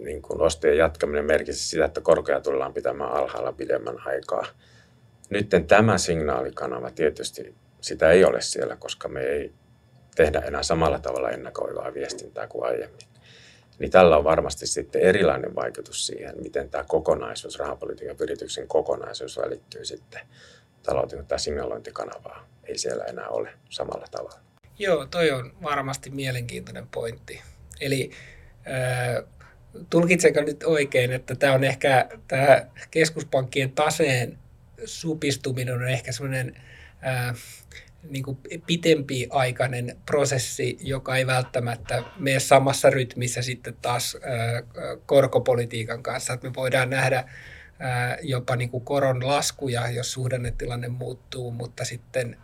niin 0.00 0.22
kuin 0.22 0.40
ostojen 0.40 0.78
jatkaminen 0.78 1.24
merkitsi 1.24 1.68
sitä, 1.68 1.84
että 1.84 2.00
korkoja 2.00 2.40
tullaan 2.40 2.74
pitämään 2.74 3.12
alhaalla 3.12 3.52
pidemmän 3.52 3.96
aikaa. 4.06 4.46
Nyt 5.30 5.48
tämä 5.68 5.98
signaalikanava 5.98 6.90
tietysti, 6.90 7.54
sitä 7.80 8.10
ei 8.10 8.24
ole 8.24 8.40
siellä, 8.40 8.76
koska 8.76 9.08
me 9.08 9.20
ei 9.20 9.52
tehdä 10.16 10.38
enää 10.38 10.62
samalla 10.62 10.98
tavalla 10.98 11.30
ennakoivaa 11.30 11.94
viestintää 11.94 12.46
kuin 12.46 12.66
aiemmin. 12.66 13.06
Niin 13.78 13.90
tällä 13.90 14.16
on 14.16 14.24
varmasti 14.24 14.66
sitten 14.66 15.02
erilainen 15.02 15.54
vaikutus 15.54 16.06
siihen, 16.06 16.34
miten 16.42 16.70
tämä 16.70 16.84
kokonaisuus, 16.84 17.58
rahapolitiikan 17.58 18.16
yrityksen 18.20 18.68
kokonaisuus 18.68 19.38
välittyy 19.38 19.84
sitten 19.84 20.20
talouteen, 20.82 21.26
tämä 21.26 21.38
signalointikanavaa 21.38 22.48
ei 22.64 22.78
siellä 22.78 23.04
enää 23.04 23.28
ole 23.28 23.52
samalla 23.70 24.06
tavalla. 24.10 24.40
Joo, 24.78 25.06
toi 25.06 25.30
on 25.30 25.52
varmasti 25.62 26.10
mielenkiintoinen 26.10 26.86
pointti. 26.86 27.42
Eli 27.80 28.10
tulkitsenko 29.90 30.40
nyt 30.40 30.62
oikein, 30.62 31.12
että 31.12 31.34
tämä 31.34 31.52
on 31.52 31.64
ehkä 31.64 32.08
tämä 32.28 32.66
keskuspankkien 32.90 33.72
taseen 33.72 34.38
supistuminen 34.84 35.74
on 35.74 35.88
ehkä 35.88 36.12
semmoinen 36.12 36.62
niin 38.10 38.22
kuin 38.22 38.38
pitempiaikainen 38.66 39.96
prosessi, 40.06 40.78
joka 40.80 41.16
ei 41.16 41.26
välttämättä 41.26 42.02
mene 42.18 42.40
samassa 42.40 42.90
rytmissä 42.90 43.42
sitten 43.42 43.76
taas 43.82 44.16
korkopolitiikan 45.06 46.02
kanssa. 46.02 46.32
Että 46.32 46.48
me 46.48 46.54
voidaan 46.54 46.90
nähdä 46.90 47.24
jopa 48.22 48.56
niin 48.56 48.70
kuin 48.70 48.84
koron 48.84 49.26
laskuja, 49.26 49.90
jos 49.90 50.12
suhdannetilanne 50.12 50.88
muuttuu, 50.88 51.50
mutta 51.50 51.84
sitten 51.84 52.36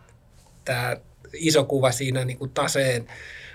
tämä 0.65 0.97
iso 1.33 1.63
kuva 1.63 1.91
siinä 1.91 2.25
niin 2.25 2.37
kuin 2.37 2.51
taseen 2.51 3.07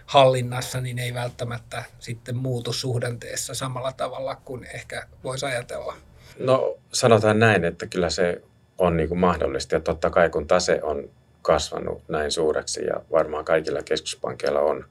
hallinnassa, 0.06 0.80
niin 0.80 0.98
ei 0.98 1.14
välttämättä 1.14 1.84
sitten 1.98 2.36
muutu 2.36 2.72
suhdanteessa 2.72 3.54
samalla 3.54 3.92
tavalla 3.92 4.34
kuin 4.34 4.66
ehkä 4.74 5.06
voisi 5.24 5.46
ajatella. 5.46 5.96
No 6.38 6.78
sanotaan 6.92 7.38
näin, 7.38 7.64
että 7.64 7.86
kyllä 7.86 8.10
se 8.10 8.42
on 8.78 8.96
niin 8.96 9.08
kuin 9.08 9.18
mahdollista 9.18 9.74
ja 9.74 9.80
totta 9.80 10.10
kai 10.10 10.30
kun 10.30 10.46
tase 10.46 10.82
on 10.82 11.10
kasvanut 11.48 12.02
näin 12.08 12.30
suureksi 12.30 12.84
ja 12.84 13.00
varmaan 13.12 13.44
kaikilla 13.44 13.82
keskuspankeilla 13.82 14.60
on, 14.60 14.84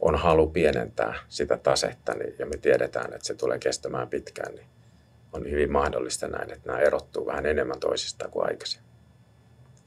on 0.00 0.16
halu 0.16 0.46
pienentää 0.46 1.14
sitä 1.28 1.56
tasetta 1.56 2.14
niin, 2.14 2.34
ja 2.38 2.46
me 2.46 2.56
tiedetään, 2.56 3.14
että 3.14 3.26
se 3.26 3.34
tulee 3.34 3.58
kestämään 3.58 4.08
pitkään, 4.08 4.54
niin 4.54 4.66
on 5.32 5.50
hyvin 5.50 5.72
mahdollista 5.72 6.28
näin, 6.28 6.52
että 6.52 6.66
nämä 6.66 6.78
erottuu 6.78 7.26
vähän 7.26 7.46
enemmän 7.46 7.80
toisistaan 7.80 8.30
kuin 8.30 8.46
aikaisemmin. 8.46 8.90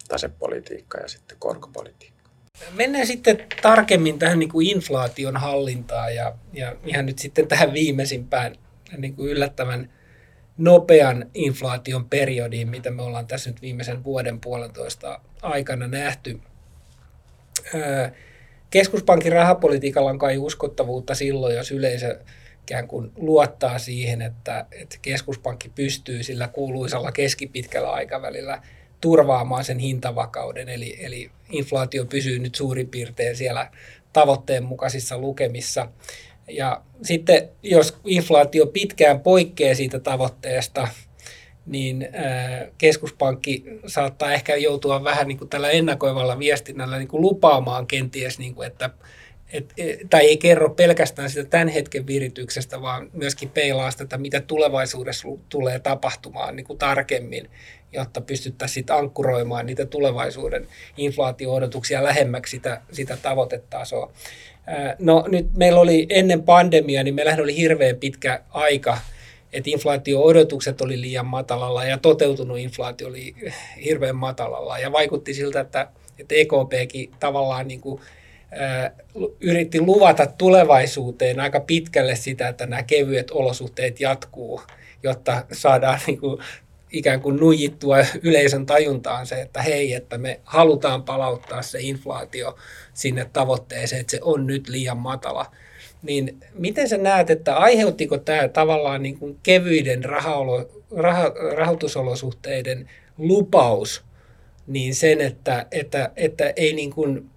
Tasepolitiikka 0.07 0.97
ja 0.97 1.07
sitten 1.07 1.37
korkopolitiikka. 1.39 2.29
Mennään 2.71 3.07
sitten 3.07 3.47
tarkemmin 3.61 4.19
tähän 4.19 4.39
niin 4.39 4.51
kuin 4.51 4.67
inflaation 4.67 5.37
hallintaan 5.37 6.15
ja, 6.15 6.33
ja 6.53 6.75
ihan 6.85 7.05
nyt 7.05 7.19
sitten 7.19 7.47
tähän 7.47 7.73
viimeisimpään 7.73 8.55
niin 8.97 9.15
kuin 9.15 9.29
yllättävän 9.29 9.89
nopean 10.61 11.29
inflaation 11.33 12.09
periodiin, 12.09 12.69
mitä 12.69 12.91
me 12.91 13.01
ollaan 13.01 13.27
tässä 13.27 13.49
nyt 13.49 13.61
viimeisen 13.61 14.03
vuoden 14.03 14.39
puolentoista 14.39 15.19
aikana 15.41 15.87
nähty. 15.87 16.39
Keskuspankin 18.69 19.31
rahapolitiikalla 19.31 20.09
on 20.09 20.19
kai 20.19 20.37
uskottavuutta 20.37 21.15
silloin, 21.15 21.55
jos 21.55 21.71
yleisö 21.71 22.19
ikään 22.61 22.87
kuin 22.87 23.11
luottaa 23.15 23.79
siihen, 23.79 24.21
että, 24.21 24.65
että 24.71 24.97
keskuspankki 25.01 25.69
pystyy 25.69 26.23
sillä 26.23 26.47
kuuluisalla 26.47 27.11
keskipitkällä 27.11 27.91
aikavälillä 27.91 28.61
turvaamaan 29.01 29.63
sen 29.63 29.79
hintavakauden, 29.79 30.69
eli, 30.69 30.97
eli 31.05 31.31
inflaatio 31.49 32.05
pysyy 32.05 32.39
nyt 32.39 32.55
suurin 32.55 32.89
piirtein 32.89 33.35
siellä 33.35 33.71
tavoitteen 34.13 34.63
mukaisissa 34.63 35.17
lukemissa. 35.17 35.87
Ja 36.47 36.81
sitten 37.01 37.49
jos 37.63 37.97
inflaatio 38.05 38.65
pitkään 38.65 39.19
poikkeaa 39.19 39.75
siitä 39.75 39.99
tavoitteesta, 39.99 40.87
niin 41.65 42.07
keskuspankki 42.77 43.63
saattaa 43.85 44.33
ehkä 44.33 44.55
joutua 44.55 45.03
vähän 45.03 45.27
niin 45.27 45.37
kuin 45.37 45.49
tällä 45.49 45.69
ennakoivalla 45.69 46.39
viestinnällä 46.39 46.97
niin 46.97 47.07
kuin 47.07 47.21
lupaamaan 47.21 47.87
kenties, 47.87 48.39
niin 48.39 48.55
kuin, 48.55 48.67
että 48.67 48.89
et, 49.53 49.73
e, 49.77 49.97
tai 50.09 50.25
ei 50.25 50.37
kerro 50.37 50.69
pelkästään 50.69 51.29
sitä 51.29 51.49
tämän 51.49 51.67
hetken 51.67 52.07
virityksestä, 52.07 52.81
vaan 52.81 53.09
myöskin 53.13 53.49
peilaa 53.49 53.91
sitä, 53.91 54.17
mitä 54.17 54.39
tulevaisuudessa 54.39 55.27
tulee 55.49 55.79
tapahtumaan 55.79 56.55
niin 56.55 56.65
kuin 56.65 56.79
tarkemmin, 56.79 57.49
jotta 57.91 58.21
pystyttäisiin 58.21 58.85
ankkuroimaan 58.89 59.65
niitä 59.65 59.85
tulevaisuuden 59.85 60.67
inflaatio-odotuksia 60.97 62.03
lähemmäksi 62.03 62.51
sitä, 62.51 62.81
sitä 62.91 63.17
tavoitetasoa. 63.17 64.11
No 64.99 65.25
nyt 65.27 65.47
meillä 65.57 65.79
oli 65.79 66.05
ennen 66.09 66.43
pandemiaa, 66.43 67.03
niin 67.03 67.15
meillähän 67.15 67.41
oli 67.41 67.57
hirveän 67.57 67.95
pitkä 67.95 68.41
aika, 68.49 68.97
että 69.53 69.69
inflaatio-odotukset 69.69 70.81
oli 70.81 71.01
liian 71.01 71.25
matalalla 71.25 71.85
ja 71.85 71.97
toteutunut 71.97 72.57
inflaatio 72.57 73.07
oli 73.07 73.35
hirveän 73.83 74.15
matalalla. 74.15 74.79
Ja 74.79 74.91
vaikutti 74.91 75.33
siltä, 75.33 75.59
että, 75.59 75.87
että 76.19 76.35
EKPkin 76.35 77.11
tavallaan 77.19 77.67
niin 77.67 77.81
kuin, 77.81 78.01
ää, 78.51 78.91
yritti 79.39 79.81
luvata 79.81 80.25
tulevaisuuteen 80.25 81.39
aika 81.39 81.59
pitkälle 81.59 82.15
sitä, 82.15 82.47
että 82.47 82.65
nämä 82.65 82.83
kevyet 82.83 83.31
olosuhteet 83.31 83.99
jatkuu, 83.99 84.61
jotta 85.03 85.45
saadaan 85.51 85.99
niin 86.07 86.19
kuin, 86.19 86.39
ikään 86.91 87.21
kuin 87.21 87.37
nujittua 87.37 87.97
yleisön 88.23 88.65
tajuntaan 88.65 89.27
se, 89.27 89.41
että 89.41 89.61
hei, 89.61 89.93
että 89.93 90.17
me 90.17 90.39
halutaan 90.43 91.03
palauttaa 91.03 91.61
se 91.61 91.79
inflaatio 91.81 92.57
sinne 92.93 93.29
tavoitteeseen, 93.33 94.01
että 94.01 94.11
se 94.11 94.19
on 94.21 94.47
nyt 94.47 94.69
liian 94.69 94.97
matala. 94.97 95.51
Niin 96.03 96.37
miten 96.53 96.89
sä 96.89 96.97
näet, 96.97 97.29
että 97.29 97.55
aiheuttiko 97.57 98.17
tämä 98.17 98.47
tavallaan 98.47 99.03
niin 99.03 99.17
kuin 99.17 99.37
kevyiden 99.43 100.05
rahaolo, 100.05 100.83
raha, 100.95 101.31
rahoitusolosuhteiden 101.55 102.89
lupaus 103.17 104.03
niin 104.67 104.95
sen, 104.95 105.21
että, 105.21 105.65
että, 105.71 106.11
että 106.15 106.53
ei 106.55 106.73
niin 106.73 106.93
kuin, 106.93 107.29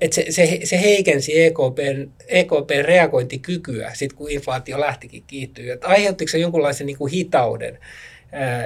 että 0.00 0.14
se, 0.14 0.26
se, 0.30 0.60
se 0.64 0.80
heikensi 0.80 1.42
EKPn, 1.42 2.10
EKPn 2.28 2.84
reagointikykyä, 2.84 3.90
sit 3.94 4.12
kun 4.12 4.30
inflaatio 4.30 4.80
lähtikin 4.80 5.24
kiihtyä. 5.26 5.74
Että 5.74 5.86
aiheuttiko 5.88 6.28
se 6.28 6.38
jonkunlaisen 6.38 6.86
niin 6.86 6.98
kuin 6.98 7.12
hitauden 7.12 7.78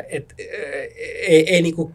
että 0.09 0.35
ei, 1.29 1.55
ei 1.55 1.63
niin 1.63 1.75
kuin 1.75 1.93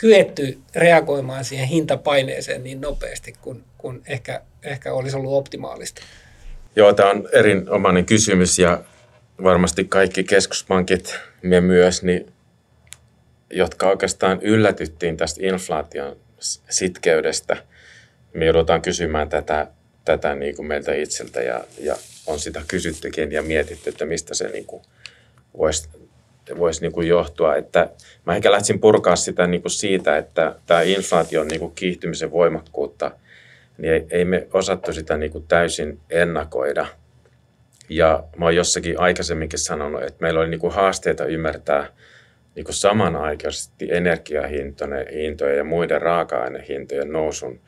kyetty 0.00 0.58
reagoimaan 0.74 1.44
siihen 1.44 1.68
hintapaineeseen 1.68 2.64
niin 2.64 2.80
nopeasti 2.80 3.34
kuin, 3.40 3.64
kuin 3.78 4.02
ehkä, 4.06 4.40
ehkä 4.62 4.92
olisi 4.92 5.16
ollut 5.16 5.32
optimaalista. 5.32 6.02
Joo, 6.76 6.92
tämä 6.92 7.10
on 7.10 7.28
erinomainen 7.32 8.04
kysymys 8.04 8.58
ja 8.58 8.82
varmasti 9.42 9.84
kaikki 9.84 10.24
keskuspankit, 10.24 11.14
me 11.42 11.60
myös, 11.60 12.02
niin, 12.02 12.32
jotka 13.50 13.88
oikeastaan 13.88 14.38
yllätyttiin 14.42 15.16
tästä 15.16 15.46
inflaation 15.46 16.16
sitkeydestä, 16.70 17.56
me 18.32 18.44
joudutaan 18.44 18.82
kysymään 18.82 19.28
tätä, 19.28 19.66
tätä 20.04 20.34
niin 20.34 20.56
kuin 20.56 20.66
meiltä 20.66 20.94
itseltä 20.94 21.42
ja, 21.42 21.64
ja 21.78 21.96
on 22.26 22.38
sitä 22.38 22.62
kysyttykin 22.68 23.32
ja 23.32 23.42
mietitty, 23.42 23.90
että 23.90 24.04
mistä 24.04 24.34
se 24.34 24.48
niin 24.48 24.66
kuin 24.66 24.82
voisi 25.58 25.88
voisi 26.58 26.80
niin 26.80 26.92
kuin 26.92 27.08
johtua. 27.08 27.56
Että 27.56 27.88
mä 28.26 28.36
ehkä 28.36 28.52
lähtisin 28.52 28.80
purkaa 28.80 29.16
sitä 29.16 29.46
niin 29.46 29.62
kuin 29.62 29.72
siitä, 29.72 30.16
että 30.16 30.54
tämä 30.66 30.82
inflaation 30.82 31.48
niin 31.48 31.60
kuin 31.60 31.72
kiihtymisen 31.74 32.30
voimakkuutta, 32.30 33.10
niin 33.78 33.92
ei, 33.92 34.06
ei 34.10 34.24
me 34.24 34.46
osattu 34.52 34.92
sitä 34.92 35.16
niin 35.16 35.32
kuin 35.32 35.44
täysin 35.48 36.00
ennakoida. 36.10 36.86
Ja 37.88 38.24
mä 38.36 38.44
oon 38.44 38.56
jossakin 38.56 39.00
aikaisemminkin 39.00 39.58
sanonut, 39.58 40.02
että 40.02 40.18
meillä 40.20 40.40
oli 40.40 40.48
niin 40.48 40.60
kuin 40.60 40.72
haasteita 40.72 41.24
ymmärtää 41.24 41.86
niin 42.54 42.64
kuin 42.64 42.74
samanaikaisesti 42.74 43.88
energiahintojen 43.90 45.56
ja 45.56 45.64
muiden 45.64 46.02
raaka-ainehintojen 46.02 47.12
nousun 47.12 47.60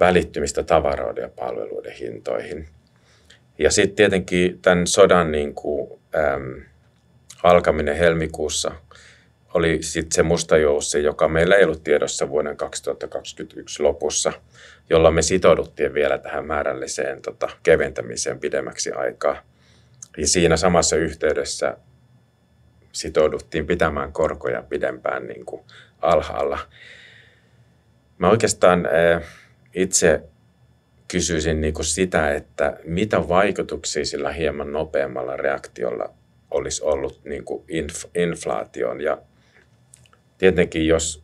välittymistä 0.00 0.62
tavaroiden 0.62 1.22
ja 1.22 1.28
palveluiden 1.28 1.92
hintoihin. 1.92 2.68
Ja 3.58 3.70
sitten 3.70 3.96
tietenkin 3.96 4.58
tämän 4.62 4.86
sodan 4.86 5.32
niin 5.32 5.54
kuin, 5.54 6.00
äm, 6.14 6.62
alkaminen 7.42 7.96
helmikuussa 7.96 8.72
oli 9.54 9.78
sitten 9.82 10.12
se 10.12 10.22
musta 10.22 10.56
joussi, 10.56 11.02
joka 11.02 11.28
meillä 11.28 11.56
ei 11.56 11.64
ollut 11.64 11.84
tiedossa 11.84 12.28
vuoden 12.28 12.56
2021 12.56 13.82
lopussa, 13.82 14.32
jolla 14.90 15.10
me 15.10 15.22
sitouduttiin 15.22 15.94
vielä 15.94 16.18
tähän 16.18 16.46
määrälliseen 16.46 17.22
tota, 17.22 17.48
keventämiseen 17.62 18.40
pidemmäksi 18.40 18.92
aikaa. 18.92 19.36
Ja 20.16 20.26
siinä 20.26 20.56
samassa 20.56 20.96
yhteydessä 20.96 21.76
sitouduttiin 22.92 23.66
pitämään 23.66 24.12
korkoja 24.12 24.62
pidempään 24.62 25.26
niin 25.26 25.46
kuin 25.46 25.62
alhaalla. 26.02 26.58
Mä 28.18 28.30
oikeastaan 28.30 28.86
äh, 28.86 29.22
itse 29.74 30.22
kysyisin 31.08 31.60
niin 31.60 31.74
kuin 31.74 31.86
sitä, 31.86 32.34
että 32.34 32.76
mitä 32.84 33.28
vaikutuksia 33.28 34.04
sillä 34.04 34.32
hieman 34.32 34.72
nopeammalla 34.72 35.36
reaktiolla 35.36 36.14
olisi 36.52 36.82
ollut 36.84 37.20
niin 37.24 37.44
kuin 37.44 37.64
inf, 37.68 38.04
inflaation. 38.14 39.00
Ja 39.00 39.18
tietenkin 40.38 40.86
jos 40.86 41.22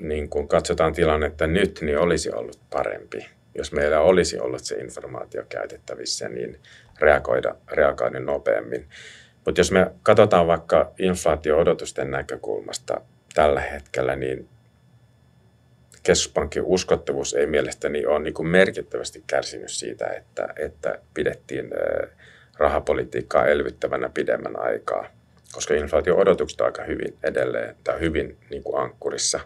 niin 0.00 0.28
kuin 0.28 0.48
katsotaan 0.48 0.92
tilannetta 0.92 1.46
nyt, 1.46 1.78
niin 1.82 1.98
olisi 1.98 2.32
ollut 2.32 2.60
parempi. 2.70 3.26
Jos 3.54 3.72
meillä 3.72 4.00
olisi 4.00 4.38
ollut 4.38 4.64
se 4.64 4.74
informaatio 4.74 5.44
käytettävissä, 5.48 6.28
niin 6.28 6.58
reagoida, 7.00 7.54
reagoida 7.70 8.20
nopeammin. 8.20 8.88
Mutta 9.46 9.60
jos 9.60 9.72
me 9.72 9.90
katsotaan 10.02 10.46
vaikka 10.46 10.92
inflaatio-odotusten 10.98 12.10
näkökulmasta 12.10 13.00
tällä 13.34 13.60
hetkellä, 13.60 14.16
niin 14.16 14.48
keskuspankin 16.02 16.62
uskottavuus 16.62 17.34
ei 17.34 17.46
mielestäni 17.46 18.06
ole 18.06 18.18
niin 18.18 18.46
merkittävästi 18.46 19.24
kärsinyt 19.26 19.70
siitä, 19.70 20.06
että, 20.06 20.48
että 20.56 20.98
pidettiin 21.14 21.70
rahapolitiikkaa 22.60 23.46
elvyttävänä 23.46 24.08
pidemmän 24.08 24.60
aikaa, 24.60 25.06
koska 25.52 25.74
inflaatio-odotukset 25.74 26.60
on 26.60 26.66
aika 26.66 26.84
hyvin 26.84 27.16
edelleen 27.22 27.76
tai 27.84 28.00
hyvin 28.00 28.36
niin 28.50 28.62
kuin 28.62 28.82
ankkurissa. 28.82 29.40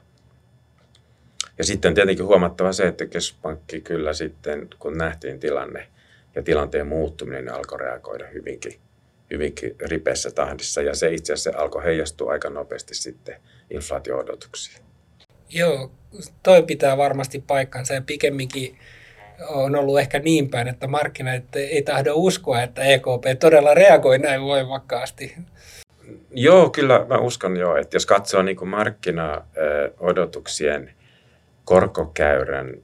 Ja 1.58 1.64
sitten 1.64 1.94
tietenkin 1.94 2.26
huomattava 2.26 2.72
se, 2.72 2.86
että 2.86 3.06
keskuspankki 3.06 3.80
kyllä 3.80 4.12
sitten, 4.12 4.68
kun 4.78 4.98
nähtiin 4.98 5.40
tilanne 5.40 5.86
ja 6.34 6.42
tilanteen 6.42 6.86
muuttuminen, 6.86 7.44
niin 7.44 7.54
alkoi 7.54 7.78
reagoida 7.78 8.26
hyvinkin, 8.26 8.80
hyvinkin 9.30 9.76
ripeässä 9.80 10.30
tahdissa. 10.30 10.82
Ja 10.82 10.94
se 10.94 11.14
itse 11.14 11.32
asiassa 11.32 11.60
alkoi 11.60 11.84
heijastua 11.84 12.32
aika 12.32 12.50
nopeasti 12.50 12.94
sitten 12.94 13.40
inflaatio-odotuksiin. 13.70 14.84
Joo, 15.48 15.92
toi 16.42 16.62
pitää 16.62 16.96
varmasti 16.96 17.44
paikkansa 17.46 17.94
ja 17.94 18.02
pikemminkin 18.02 18.78
on 19.48 19.76
ollut 19.76 19.98
ehkä 19.98 20.18
niin 20.18 20.50
päin, 20.50 20.68
että 20.68 20.86
markkinat 20.86 21.56
ei 21.56 21.82
tahdo 21.82 22.12
uskoa, 22.14 22.62
että 22.62 22.82
EKP 22.82 23.24
todella 23.40 23.74
reagoi 23.74 24.18
näin 24.18 24.42
voimakkaasti. 24.42 25.36
Joo, 26.30 26.70
kyllä 26.70 27.06
mä 27.08 27.18
uskon 27.18 27.56
jo, 27.56 27.76
että 27.76 27.96
jos 27.96 28.06
katsoo 28.06 28.42
niin 28.42 28.56
kuin 28.56 28.68
markkinaodotuksien 28.68 30.90
korkokäyrän, 31.64 32.74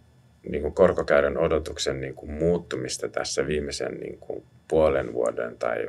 niin 0.49 0.63
kuin 0.63 0.75
korkokäyrän 0.75 1.39
odotuksen 1.39 2.01
niin 2.01 2.15
kuin 2.15 2.33
muuttumista 2.33 3.09
tässä 3.09 3.47
viimeisen 3.47 3.95
niin 3.95 4.19
kuin 4.19 4.45
puolen 4.69 5.13
vuoden 5.13 5.59
tai 5.59 5.87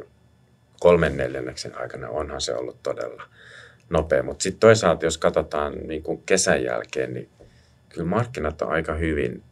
kolmen 0.80 1.17
neljänneksen 1.17 1.78
aikana 1.78 2.10
onhan 2.10 2.41
se 2.41 2.56
ollut 2.56 2.84
todella 2.84 3.24
nopea. 3.89 4.24
Mutta 4.24 4.43
sitten 4.43 4.60
toisaalta, 4.60 5.06
jos 5.06 5.17
katsotaan 5.17 5.74
niin 5.88 6.04
kuin 6.04 6.24
kesän 6.26 6.63
jälkeen, 6.63 7.13
niin 7.13 7.30
kyllä 7.89 8.08
markkinat 8.08 8.62
on 8.62 8.71
aika 8.71 8.93
hyvin 8.93 9.43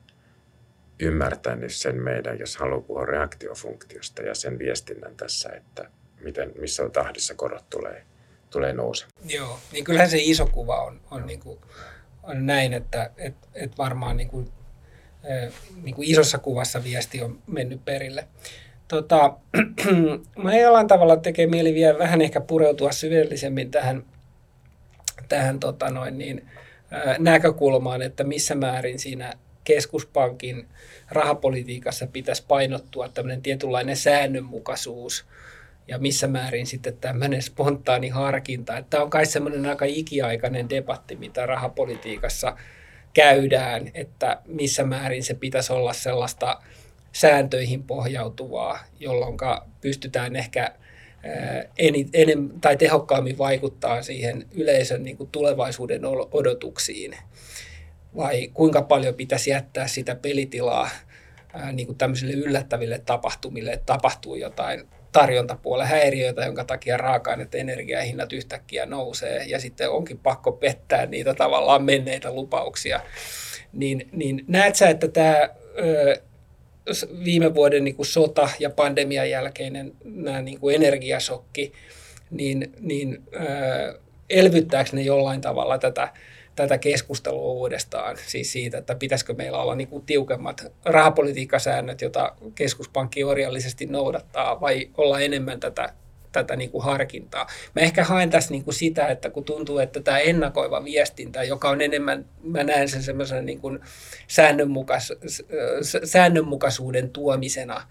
ymmärtänyt 0.99 1.73
sen 1.73 2.03
meidän, 2.03 2.39
jos 2.39 2.57
haluaa 2.57 2.81
puhua 2.81 3.05
reaktiofunktiosta 3.05 4.21
ja 4.21 4.35
sen 4.35 4.59
viestinnän 4.59 5.15
tässä, 5.15 5.49
että 5.49 5.89
miten, 6.21 6.51
missä 6.59 6.89
tahdissa 6.89 7.35
korot 7.35 7.69
tulee, 7.69 8.03
tulee 8.49 8.73
nousemaan. 8.73 9.29
Joo, 9.29 9.59
niin 9.71 9.83
kyllähän 9.83 10.09
se 10.09 10.17
iso 10.19 10.45
kuva 10.45 10.83
on, 10.83 11.01
on, 11.11 11.27
niin 11.27 11.39
kuin, 11.39 11.59
on 12.23 12.45
näin, 12.45 12.73
että 12.73 13.11
et, 13.17 13.35
et 13.53 13.77
varmaan 13.77 14.17
niin 14.17 14.29
kuin, 14.29 14.51
niin 15.83 15.95
kuin 15.95 16.07
isossa 16.07 16.37
kuvassa 16.37 16.83
viesti 16.83 17.21
on 17.21 17.39
mennyt 17.47 17.85
perille. 17.85 18.27
Tota, 18.87 19.37
mä 20.43 20.57
jollain 20.57 20.87
tavalla 20.87 21.17
tekee 21.17 21.47
mieli 21.47 21.73
vielä 21.73 21.99
vähän 21.99 22.21
ehkä 22.21 22.41
pureutua 22.41 22.91
syvällisemmin 22.91 23.71
tähän, 23.71 24.05
tähän 25.29 25.59
tota 25.59 25.89
noin 25.89 26.17
niin, 26.17 26.49
näkökulmaan, 27.19 28.01
että 28.01 28.23
missä 28.23 28.55
määrin 28.55 28.99
siinä 28.99 29.33
keskuspankin 29.69 30.67
rahapolitiikassa 31.09 32.07
pitäisi 32.07 32.43
painottua 32.47 33.09
tämmöinen 33.09 33.41
tietynlainen 33.41 33.97
säännönmukaisuus 33.97 35.25
ja 35.87 35.97
missä 35.97 36.27
määrin 36.27 36.67
sitten 36.67 36.97
tämmöinen 36.97 37.41
spontaani 37.41 38.09
harkinta. 38.09 38.83
Tämä 38.89 39.03
on 39.03 39.09
kai 39.09 39.25
semmoinen 39.25 39.65
aika 39.65 39.85
ikiaikainen 39.85 40.69
debatti, 40.69 41.15
mitä 41.15 41.45
rahapolitiikassa 41.45 42.57
käydään, 43.13 43.91
että 43.93 44.41
missä 44.45 44.83
määrin 44.83 45.23
se 45.23 45.33
pitäisi 45.33 45.73
olla 45.73 45.93
sellaista 45.93 46.61
sääntöihin 47.11 47.83
pohjautuvaa, 47.83 48.79
jolloin 48.99 49.37
pystytään 49.81 50.35
ehkä 50.35 50.71
enem, 52.13 52.49
tai 52.61 52.77
tehokkaammin 52.77 53.37
vaikuttaa 53.37 54.01
siihen 54.01 54.45
yleisön 54.51 55.03
niin 55.03 55.17
kuin 55.17 55.29
tulevaisuuden 55.31 56.01
odotuksiin 56.31 57.17
vai 58.15 58.47
kuinka 58.53 58.81
paljon 58.81 59.15
pitäisi 59.15 59.49
jättää 59.49 59.87
sitä 59.87 60.15
pelitilaa 60.15 60.89
ää, 61.53 61.71
niin 61.71 61.85
kuin 61.85 61.97
tämmöisille 61.97 62.33
yllättäville 62.33 63.01
tapahtumille, 63.05 63.71
että 63.71 63.85
tapahtuu 63.85 64.35
jotain 64.35 64.87
tarjontapuolen 65.11 65.87
häiriöitä, 65.87 66.45
jonka 66.45 66.63
takia 66.63 66.97
raaka-aineet 66.97 67.55
energiahinnat 67.55 68.33
yhtäkkiä 68.33 68.85
nousee 68.85 69.43
ja 69.47 69.59
sitten 69.59 69.89
onkin 69.89 70.17
pakko 70.17 70.51
pettää 70.51 71.05
niitä 71.05 71.33
tavallaan 71.33 71.83
menneitä 71.83 72.33
lupauksia. 72.33 72.99
Niin, 73.73 74.09
niin 74.11 74.45
näet 74.47 74.75
sä, 74.75 74.89
että 74.89 75.07
tämä 75.07 75.49
ö, 75.79 76.21
viime 77.23 77.55
vuoden 77.55 77.83
niin 77.83 77.95
kuin 77.95 78.05
sota 78.05 78.49
ja 78.59 78.69
pandemian 78.69 79.29
jälkeinen 79.29 79.91
nämä 80.03 80.41
niin 80.41 80.59
kuin 80.59 80.75
energiasokki, 80.75 81.73
niin, 82.31 82.73
niin 82.79 83.23
ö, 83.33 83.99
elvyttääkö 84.29 84.89
ne 84.93 85.01
jollain 85.01 85.41
tavalla 85.41 85.77
tätä 85.77 86.13
tätä 86.63 86.77
keskustelua 86.77 87.51
uudestaan, 87.51 88.17
siis 88.27 88.51
siitä, 88.51 88.77
että 88.77 88.95
pitäisikö 88.95 89.33
meillä 89.33 89.57
olla 89.57 89.75
niin 89.75 89.87
kuin 89.87 90.05
tiukemmat 90.05 90.73
rahapolitiikkasäännöt, 90.85 92.01
joita 92.01 92.35
keskuspankki 92.55 93.23
orjallisesti 93.23 93.85
noudattaa, 93.85 94.61
vai 94.61 94.89
olla 94.97 95.19
enemmän 95.19 95.59
tätä, 95.59 95.93
tätä 96.31 96.55
niin 96.55 96.71
kuin 96.71 96.83
harkintaa. 96.83 97.47
Mä 97.75 97.81
ehkä 97.81 98.03
haen 98.03 98.29
tässä 98.29 98.51
niin 98.51 98.63
kuin 98.63 98.73
sitä, 98.73 99.07
että 99.07 99.29
kun 99.29 99.43
tuntuu, 99.43 99.79
että 99.79 99.99
tämä 99.99 100.19
ennakoiva 100.19 100.83
viestintä, 100.83 101.43
joka 101.43 101.69
on 101.69 101.81
enemmän, 101.81 102.25
mä 102.43 102.63
näen 102.63 102.89
sen 102.89 103.03
semmoisen 103.03 103.45
niin 103.45 103.59
kuin 103.59 103.79
säännönmukas, 104.27 105.13
säännönmukaisuuden 106.03 107.09
tuomisena, 107.09 107.81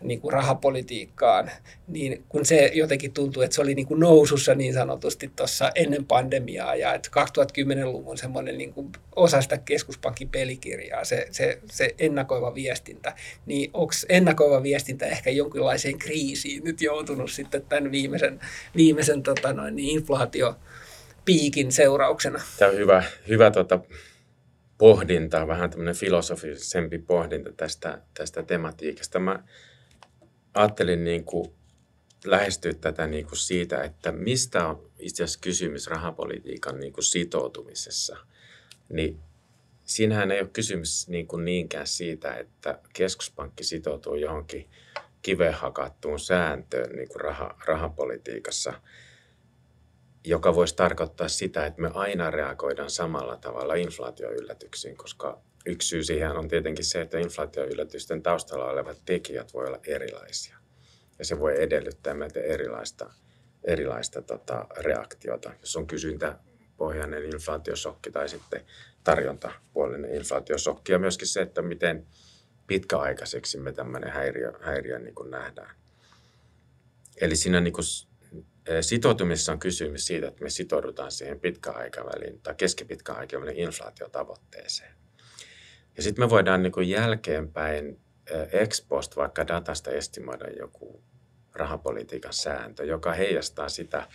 niin 0.00 0.20
kuin 0.20 0.32
rahapolitiikkaan, 0.32 1.50
niin 1.88 2.24
kun 2.28 2.44
se 2.44 2.70
jotenkin 2.74 3.12
tuntuu, 3.12 3.42
että 3.42 3.54
se 3.54 3.62
oli 3.62 3.74
niin 3.74 3.86
kuin 3.86 4.00
nousussa 4.00 4.54
niin 4.54 4.74
sanotusti 4.74 5.30
tuossa 5.36 5.70
ennen 5.74 6.04
pandemiaa 6.04 6.74
ja 6.74 6.94
että 6.94 7.08
2010-luvun 7.20 8.18
semmoinen 8.18 8.58
niin 8.58 8.72
kuin 8.72 8.92
osa 9.16 9.42
sitä 9.42 9.58
keskuspankin 9.58 10.28
pelikirjaa, 10.28 11.04
se, 11.04 11.26
se, 11.30 11.58
se 11.70 11.94
ennakoiva 11.98 12.54
viestintä, 12.54 13.14
niin 13.46 13.70
onko 13.72 13.92
ennakoiva 14.08 14.62
viestintä 14.62 15.06
ehkä 15.06 15.30
jonkinlaiseen 15.30 15.98
kriisiin 15.98 16.64
nyt 16.64 16.80
joutunut 16.80 17.30
sitten 17.30 17.62
tämän 17.68 17.90
viimeisen, 17.90 18.40
viimeisen 18.76 19.22
tota 19.22 19.52
noin, 19.52 19.76
niin 19.76 19.98
inflaatio 19.98 20.56
piikin 21.24 21.72
seurauksena? 21.72 22.42
Tämä 22.58 22.70
on 22.70 22.76
hyvä, 22.76 23.02
hyvä 23.28 23.50
tota, 23.50 23.80
pohdinta, 24.78 25.46
vähän 25.46 25.70
tämmöinen 25.70 25.94
filosofisempi 25.94 26.98
pohdinta 26.98 27.52
tästä, 27.52 27.98
tästä 28.14 28.42
tematiikasta. 28.42 29.18
Mä 29.18 29.42
ajattelin 30.54 31.04
niin 31.04 31.24
kuin 31.24 31.54
lähestyä 32.24 32.74
tätä 32.74 33.06
niin 33.06 33.26
kuin 33.26 33.38
siitä, 33.38 33.82
että 33.82 34.12
mistä 34.12 34.68
on 34.68 34.90
itse 34.98 35.24
asiassa 35.24 35.40
kysymys 35.40 35.86
rahapolitiikan 35.86 36.80
niin 36.80 36.92
kuin 36.92 37.04
sitoutumisessa. 37.04 38.16
Niin 38.88 39.20
siinähän 39.84 40.30
ei 40.30 40.40
ole 40.40 40.48
kysymys 40.52 41.08
niin 41.08 41.26
kuin 41.26 41.44
niinkään 41.44 41.86
siitä, 41.86 42.34
että 42.34 42.78
keskuspankki 42.92 43.64
sitoutuu 43.64 44.14
johonkin 44.14 44.68
kiveen 45.22 45.54
hakattuun 45.54 46.20
sääntöön 46.20 46.96
niin 46.96 47.08
kuin 47.08 47.20
raha, 47.20 47.54
rahapolitiikassa, 47.66 48.72
joka 50.24 50.54
voisi 50.54 50.76
tarkoittaa 50.76 51.28
sitä, 51.28 51.66
että 51.66 51.82
me 51.82 51.90
aina 51.94 52.30
reagoidaan 52.30 52.90
samalla 52.90 53.36
tavalla 53.36 53.74
inflaatioyllätyksiin, 53.74 54.96
koska 54.96 55.40
yksi 55.66 55.88
syy 55.88 56.04
siihen 56.04 56.36
on 56.36 56.48
tietenkin 56.48 56.84
se, 56.84 57.00
että 57.00 57.18
inflaatioyllätysten 57.18 58.22
taustalla 58.22 58.70
olevat 58.70 59.02
tekijät 59.04 59.54
voi 59.54 59.66
olla 59.66 59.80
erilaisia. 59.86 60.56
Ja 61.18 61.24
se 61.24 61.38
voi 61.38 61.62
edellyttää 61.62 62.14
meiltä 62.14 62.40
erilaista, 62.40 63.12
erilaista 63.64 64.22
tota, 64.22 64.66
reaktiota, 64.76 65.52
jos 65.60 65.76
on 65.76 65.86
kysyntäpohjainen 65.86 67.24
inflaatiosokki 67.24 68.10
tai 68.10 68.28
sitten 68.28 68.60
tarjontapuolinen 69.04 70.14
inflaatiosokki. 70.14 70.92
Ja 70.92 70.98
myöskin 70.98 71.28
se, 71.28 71.42
että 71.42 71.62
miten 71.62 72.06
pitkäaikaiseksi 72.66 73.58
me 73.58 73.72
tämmöinen 73.72 74.10
häiriö, 74.10 74.52
häiriö 74.60 74.98
niin 74.98 75.14
kuin 75.14 75.30
nähdään. 75.30 75.76
Eli 77.20 77.36
siinä 77.36 77.60
niin 77.60 77.72
kuin 77.72 77.84
sitoutumisessa 78.80 79.52
on 79.52 79.58
kysymys 79.58 80.06
siitä, 80.06 80.28
että 80.28 80.42
me 80.42 80.50
sitoudutaan 80.50 81.12
siihen 81.12 81.40
pitkäaikavälin 81.40 82.40
tai 82.40 82.54
keskipitkän 82.54 83.16
aikavälin 83.16 83.56
inflaatiotavoitteeseen. 83.56 85.03
Ja 85.96 86.02
sitten 86.02 86.24
me 86.24 86.30
voidaan 86.30 86.62
niin 86.62 86.72
kuin 86.72 86.88
jälkeenpäin 86.88 88.00
ex 88.52 88.88
post 88.88 89.16
vaikka 89.16 89.46
datasta 89.46 89.90
estimoida 89.90 90.50
joku 90.50 91.02
rahapolitiikan 91.52 92.32
sääntö, 92.32 92.84
joka 92.84 93.12
heijastaa 93.12 93.68
sitä, 93.68 94.08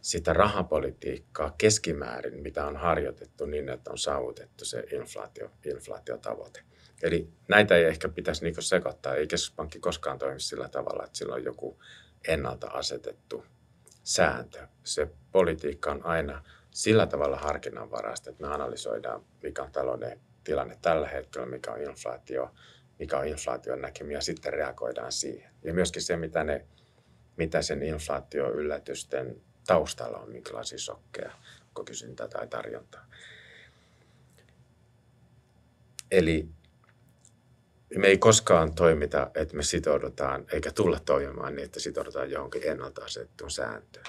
sitä 0.00 0.32
rahapolitiikkaa 0.32 1.54
keskimäärin, 1.58 2.42
mitä 2.42 2.66
on 2.66 2.76
harjoitettu 2.76 3.46
niin, 3.46 3.68
että 3.68 3.90
on 3.90 3.98
saavutettu 3.98 4.64
se 4.64 4.84
inflaatio, 4.92 5.50
inflaatiotavoite. 5.64 6.62
Eli 7.02 7.28
näitä 7.48 7.76
ei 7.76 7.84
ehkä 7.84 8.08
pitäisi 8.08 8.44
niin 8.44 8.62
sekoittaa. 8.62 9.14
Ei 9.14 9.26
keskuspankki 9.26 9.78
koskaan 9.78 10.18
toimi 10.18 10.40
sillä 10.40 10.68
tavalla, 10.68 11.04
että 11.04 11.18
sillä 11.18 11.34
on 11.34 11.44
joku 11.44 11.82
ennalta 12.28 12.66
asetettu 12.66 13.44
sääntö. 14.04 14.66
Se 14.84 15.10
politiikka 15.32 15.90
on 15.90 16.06
aina 16.06 16.42
sillä 16.70 17.06
tavalla 17.06 17.36
harkinnanvaraista, 17.36 18.30
että 18.30 18.46
me 18.46 18.54
analysoidaan, 18.54 19.24
mikä 19.42 19.62
on 19.62 19.72
talouden 19.72 20.20
tilanne 20.46 20.78
tällä 20.82 21.08
hetkellä, 21.08 21.46
mikä 21.46 21.72
on 21.72 21.80
inflaatio, 21.80 22.50
mikä 22.98 23.18
on 23.18 23.26
inflaation 23.26 23.80
näkemiä, 23.80 24.20
sitten 24.20 24.52
reagoidaan 24.52 25.12
siihen. 25.12 25.50
Ja 25.62 25.74
myöskin 25.74 26.02
se, 26.02 26.16
mitä, 26.16 26.44
ne, 26.44 26.66
mitä 27.36 27.62
sen 27.62 27.82
inflaatioyllätysten 27.82 29.42
taustalla 29.66 30.18
on, 30.18 30.30
minkälaisia 30.30 30.78
sokkeja, 30.78 31.32
onko 31.68 31.84
kysyntää 31.84 32.28
tai 32.28 32.48
tarjontaa. 32.48 33.06
Eli 36.10 36.48
me 37.96 38.06
ei 38.06 38.18
koskaan 38.18 38.74
toimita, 38.74 39.30
että 39.34 39.56
me 39.56 39.62
sitoudutaan, 39.62 40.46
eikä 40.52 40.72
tulla 40.72 41.00
toimimaan 41.00 41.54
niin, 41.54 41.64
että 41.64 41.80
sitoudutaan 41.80 42.30
johonkin 42.30 42.62
ennalta 42.64 43.04
asettuun 43.04 43.50
sääntöön. 43.50 44.06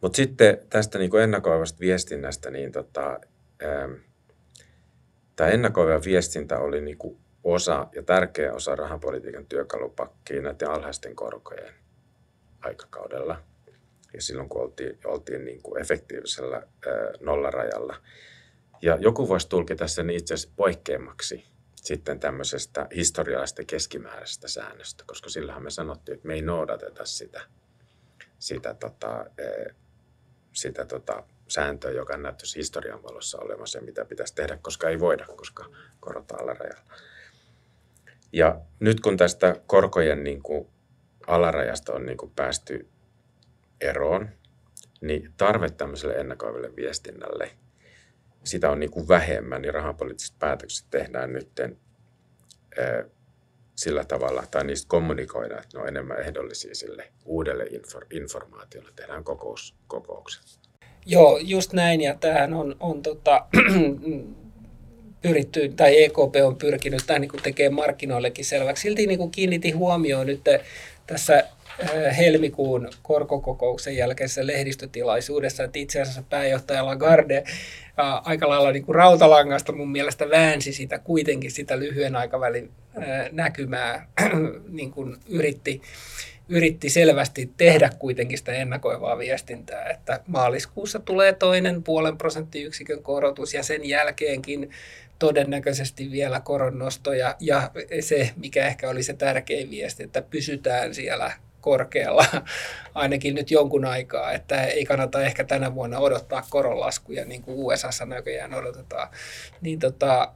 Mutta 0.00 0.16
sitten 0.16 0.58
tästä 0.70 0.98
niin 0.98 1.16
ennakoivasta 1.22 1.80
viestinnästä, 1.80 2.50
niin 2.50 2.72
tota, 2.72 3.20
ähm, 3.62 3.92
Tämä 5.36 5.50
ennakoiva 5.50 6.00
viestintä 6.04 6.58
oli 6.58 6.80
niin 6.80 6.98
kuin 6.98 7.18
osa 7.44 7.88
ja 7.94 8.02
tärkeä 8.02 8.52
osa 8.52 8.76
rahapolitiikan 8.76 9.46
työkalupakkiin 9.46 10.42
näiden 10.42 10.70
alhaisten 10.70 11.16
korkojen 11.16 11.74
aikakaudella. 12.60 13.42
Ja 14.14 14.22
silloin 14.22 14.48
kun 14.48 14.62
oltiin, 14.62 14.98
oltiin 15.04 15.44
niin 15.44 15.62
kuin 15.62 15.80
efektiivisellä 15.80 16.56
ää, 16.56 16.66
nollarajalla. 17.20 17.96
Ja 18.82 18.96
joku 19.00 19.28
voisi 19.28 19.48
tulkita 19.48 19.88
sen 19.88 20.10
itse 20.10 20.34
asiassa 20.34 20.54
poikkeamaksi 20.56 21.44
sitten 21.74 22.20
tämmöisestä 22.20 22.86
historiallisesta 22.94 23.64
keskimääräisestä 23.64 24.48
säännöstä, 24.48 25.04
koska 25.06 25.30
sillähän 25.30 25.62
me 25.62 25.70
sanottiin, 25.70 26.14
että 26.16 26.28
me 26.28 26.34
ei 26.34 26.42
noudateta 26.42 27.04
sitä, 27.04 27.40
sitä 28.38 28.74
tota, 28.74 29.26
sitä 30.52 30.84
tota, 30.84 31.22
sääntöä, 31.48 31.90
joka 31.90 32.16
näyttäisi 32.16 32.58
historian 32.58 33.02
valossa 33.02 33.38
olemassa 33.40 33.78
ja 33.78 33.84
mitä 33.84 34.04
pitäisi 34.04 34.34
tehdä, 34.34 34.58
koska 34.62 34.88
ei 34.88 35.00
voida, 35.00 35.26
koska 35.36 35.64
korot 36.00 36.32
alarajalla. 36.32 36.92
Ja 38.32 38.60
nyt 38.80 39.00
kun 39.00 39.16
tästä 39.16 39.56
korkojen 39.66 40.24
niin 40.24 40.42
kuin 40.42 40.68
alarajasta 41.26 41.92
on 41.92 42.06
niin 42.06 42.18
kuin 42.18 42.32
päästy 42.36 42.88
eroon, 43.80 44.28
niin 45.00 45.34
tarve 45.36 45.70
tämmöiselle 45.70 46.14
ennakoiville 46.14 46.76
viestinnälle, 46.76 47.50
sitä 48.44 48.70
on 48.70 48.80
niin 48.80 48.90
kuin 48.90 49.08
vähemmän, 49.08 49.62
niin 49.62 49.74
rahapoliittiset 49.74 50.38
päätökset 50.38 50.86
tehdään 50.90 51.32
nyt 51.32 51.48
sillä 53.76 54.04
tavalla, 54.04 54.44
tai 54.50 54.64
niistä 54.64 54.88
kommunikoidaan, 54.88 55.62
että 55.62 55.78
ne 55.78 55.82
on 55.82 55.88
enemmän 55.88 56.20
ehdollisia 56.20 56.74
sille 56.74 57.12
uudelle 57.24 57.66
informaatiolle. 58.10 58.90
Tehdään 58.96 59.24
kokous, 59.24 59.76
kokoukset. 59.86 60.65
Joo, 61.06 61.38
just 61.42 61.72
näin, 61.72 62.00
ja 62.00 62.14
tähän 62.14 62.54
on, 62.54 62.76
on 62.80 63.02
tota, 63.02 63.46
pyritty, 65.22 65.72
tai 65.76 66.04
EKP 66.04 66.36
on 66.44 66.56
pyrkinyt 66.56 67.02
tähän 67.06 67.20
niin 67.20 67.42
tekemään 67.42 67.74
markkinoillekin 67.74 68.44
selväksi. 68.44 68.82
Silti 68.82 69.06
niin 69.06 69.18
kuin 69.18 69.30
kiinnitin 69.30 69.76
huomioon 69.76 70.26
nyt 70.26 70.40
tässä 71.06 71.34
äh, 71.36 72.16
helmikuun 72.18 72.90
korkokokouksen 73.02 73.96
jälkeisessä 73.96 74.46
lehdistötilaisuudessa, 74.46 75.64
että 75.64 75.78
itse 75.78 76.00
asiassa 76.00 76.22
pääjohtaja 76.30 76.86
Lagarde 76.86 77.44
ää, 77.96 78.18
aika 78.24 78.48
lailla 78.48 78.72
niin 78.72 78.84
kuin 78.84 78.94
rautalangasta 78.94 79.72
mun 79.72 79.92
mielestä 79.92 80.30
väänsi 80.30 80.72
sitä 80.72 80.98
kuitenkin 80.98 81.50
sitä 81.50 81.78
lyhyen 81.78 82.16
aikavälin 82.16 82.70
ää, 82.96 83.28
näkymää, 83.32 84.08
niin 84.68 84.90
kuin 84.90 85.16
yritti, 85.28 85.82
yritti 86.48 86.90
selvästi 86.90 87.52
tehdä 87.56 87.90
kuitenkin 87.98 88.38
sitä 88.38 88.52
ennakoivaa 88.52 89.18
viestintää, 89.18 89.84
että 89.84 90.20
maaliskuussa 90.26 90.98
tulee 90.98 91.32
toinen 91.32 91.82
puolen 91.82 92.18
prosenttiyksikön 92.18 93.02
korotus 93.02 93.54
ja 93.54 93.62
sen 93.62 93.84
jälkeenkin 93.84 94.70
todennäköisesti 95.18 96.10
vielä 96.10 96.40
koronnostoja 96.40 97.36
ja 97.40 97.70
se, 98.00 98.30
mikä 98.36 98.66
ehkä 98.66 98.90
oli 98.90 99.02
se 99.02 99.12
tärkein 99.12 99.70
viesti, 99.70 100.02
että 100.02 100.22
pysytään 100.22 100.94
siellä 100.94 101.32
korkealla 101.60 102.26
ainakin 102.94 103.34
nyt 103.34 103.50
jonkun 103.50 103.84
aikaa, 103.84 104.32
että 104.32 104.64
ei 104.64 104.84
kannata 104.84 105.22
ehkä 105.22 105.44
tänä 105.44 105.74
vuonna 105.74 105.98
odottaa 105.98 106.46
koronlaskuja 106.50 107.24
niin 107.24 107.42
kuin 107.42 107.56
USAssa 107.58 108.06
näköjään 108.06 108.54
odotetaan. 108.54 109.08
Niin 109.60 109.78
tota, 109.78 110.32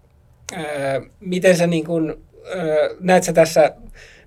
ää, 0.53 1.01
miten 1.21 1.57
sä 1.57 1.67
niin 1.67 1.85
kuin, 1.85 2.11
ää, 2.11 2.67
näet 3.01 3.25
sä 3.25 3.33
tässä 3.33 3.75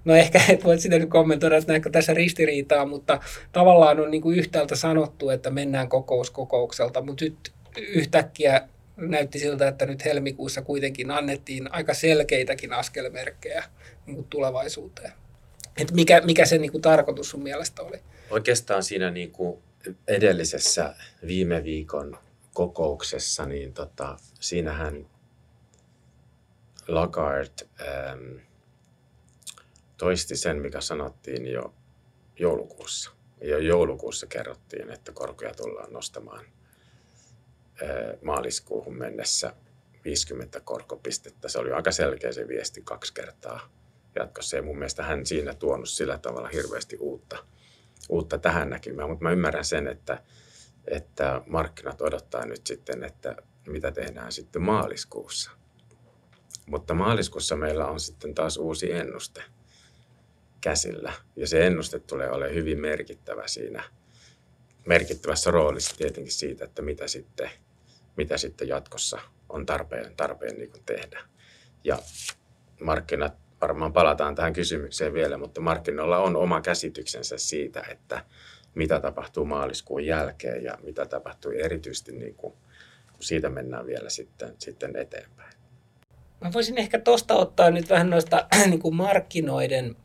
No 0.05 0.15
ehkä 0.15 0.41
et 0.49 0.63
voi 0.63 0.79
sitä 0.79 0.99
nyt 0.99 1.09
kommentoida, 1.09 1.57
että 1.57 1.71
näetkö 1.71 1.89
tässä 1.89 2.13
ristiriitaa, 2.13 2.85
mutta 2.85 3.19
tavallaan 3.51 3.99
on 3.99 4.11
niin 4.11 4.21
kuin 4.21 4.37
yhtäältä 4.37 4.75
sanottu, 4.75 5.29
että 5.29 5.49
mennään 5.49 5.89
kokous 5.89 6.31
kokoukselta, 6.31 7.01
mutta 7.01 7.25
nyt 7.25 7.51
yhtäkkiä 7.77 8.67
näytti 8.97 9.39
siltä, 9.39 9.67
että 9.67 9.85
nyt 9.85 10.05
helmikuussa 10.05 10.61
kuitenkin 10.61 11.11
annettiin 11.11 11.73
aika 11.73 11.93
selkeitäkin 11.93 12.73
askelmerkkejä 12.73 13.63
niin 14.05 14.15
kuin 14.15 14.27
tulevaisuuteen. 14.29 15.11
Et 15.77 15.91
mikä, 15.91 16.21
mikä 16.21 16.45
se 16.45 16.57
niin 16.57 16.71
kuin 16.71 16.81
tarkoitus 16.81 17.29
sun 17.29 17.43
mielestä 17.43 17.81
oli? 17.81 17.97
Oikeastaan 18.29 18.83
siinä 18.83 19.11
niin 19.11 19.31
kuin 19.31 19.59
edellisessä 20.07 20.95
viime 21.27 21.63
viikon 21.63 22.17
kokouksessa, 22.53 23.45
niin 23.45 23.73
tota, 23.73 24.17
siinähän 24.39 25.05
Lagarde 26.87 27.49
ähm, 27.81 28.35
toisti 30.03 30.35
sen, 30.37 30.61
mikä 30.61 30.81
sanottiin 30.81 31.47
jo 31.47 31.73
joulukuussa. 32.39 33.11
Jo 33.41 33.57
joulukuussa 33.57 34.27
kerrottiin, 34.27 34.89
että 34.89 35.11
korkoja 35.11 35.53
tullaan 35.53 35.93
nostamaan– 35.93 36.45
maaliskuuhun 38.21 38.97
mennessä 38.97 39.53
50 40.05 40.59
korkopistettä. 40.59 41.49
Se 41.49 41.59
oli 41.59 41.71
aika 41.71 41.91
selkeä 41.91 42.31
se 42.31 42.47
viesti 42.47 42.81
kaksi 42.81 43.13
kertaa 43.13 43.69
jatkossa. 44.15 44.55
Ja 44.55 44.63
mun 44.63 44.77
mielestä 44.77 45.03
hän 45.03 45.25
siinä 45.25 45.53
tuonut 45.53 45.89
sillä 45.89 46.17
tavalla 46.17 46.47
hirveästi 46.47 46.97
uutta, 46.99 47.37
uutta 48.09 48.37
tähän 48.37 48.69
näkymään. 48.69 49.09
Mutta 49.09 49.23
mä 49.23 49.31
ymmärrän 49.31 49.65
sen, 49.65 49.87
että, 49.87 50.23
että 50.87 51.41
markkinat 51.47 52.01
odottaa 52.01 52.45
nyt 52.45 52.67
sitten, 52.67 53.03
että 53.03 53.35
mitä 53.67 53.91
tehdään 53.91 54.31
sitten 54.31 54.61
maaliskuussa. 54.61 55.51
Mutta 56.65 56.93
maaliskuussa 56.93 57.55
meillä 57.55 57.87
on 57.87 57.99
sitten 57.99 58.35
taas 58.35 58.57
uusi 58.57 58.91
ennuste 58.91 59.43
käsillä. 60.63 61.13
Ja 61.35 61.47
se 61.47 61.67
ennuste 61.67 61.99
tulee 61.99 62.31
olemaan 62.31 62.55
hyvin 62.55 62.79
merkittävä 62.79 63.47
siinä, 63.47 63.83
merkittävässä 64.85 65.51
roolissa 65.51 65.95
tietenkin 65.97 66.33
siitä, 66.33 66.65
että 66.65 66.81
mitä 66.81 67.07
sitten– 67.07 67.49
mitä 68.17 68.37
sitten 68.37 68.67
jatkossa 68.67 69.19
on 69.49 69.65
tarpeen, 69.65 70.15
tarpeen 70.17 70.57
niin 70.57 70.71
kuin 70.71 70.83
tehdä. 70.85 71.21
Ja 71.83 71.99
markkinat, 72.81 73.33
varmaan 73.61 73.93
palataan 73.93 74.35
tähän 74.35 74.53
kysymykseen 74.53 75.13
vielä, 75.13 75.37
mutta 75.37 75.61
markkinoilla 75.61 76.17
on 76.17 76.35
oma 76.35 76.61
käsityksensä 76.61 77.37
siitä, 77.37 77.83
että 77.89 78.25
mitä 78.75 78.99
tapahtuu 78.99 79.45
maaliskuun 79.45 80.05
jälkeen 80.05 80.63
ja 80.63 80.77
mitä 80.83 81.05
tapahtuu 81.05 81.51
erityisesti, 81.51 82.11
niin 82.11 82.35
kuin, 82.35 82.53
kun 83.13 83.23
siitä 83.23 83.49
mennään 83.49 83.85
vielä 83.85 84.09
sitten, 84.09 84.55
sitten 84.57 84.95
eteenpäin. 84.95 85.53
Mä 86.41 86.53
voisin 86.53 86.77
ehkä 86.77 86.99
tuosta 86.99 87.33
ottaa 87.33 87.71
nyt 87.71 87.89
vähän 87.89 88.09
noista 88.09 88.47
niin 88.69 88.79
kuin 88.79 88.95
markkinoiden 88.95 89.95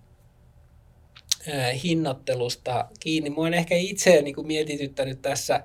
hinnoittelusta 1.82 2.88
kiinni. 3.00 3.30
Mua 3.30 3.46
on 3.46 3.54
ehkä 3.54 3.76
itse 3.76 4.22
niin 4.22 4.34
kuin 4.34 4.46
mietityttänyt 4.46 5.22
tässä 5.22 5.62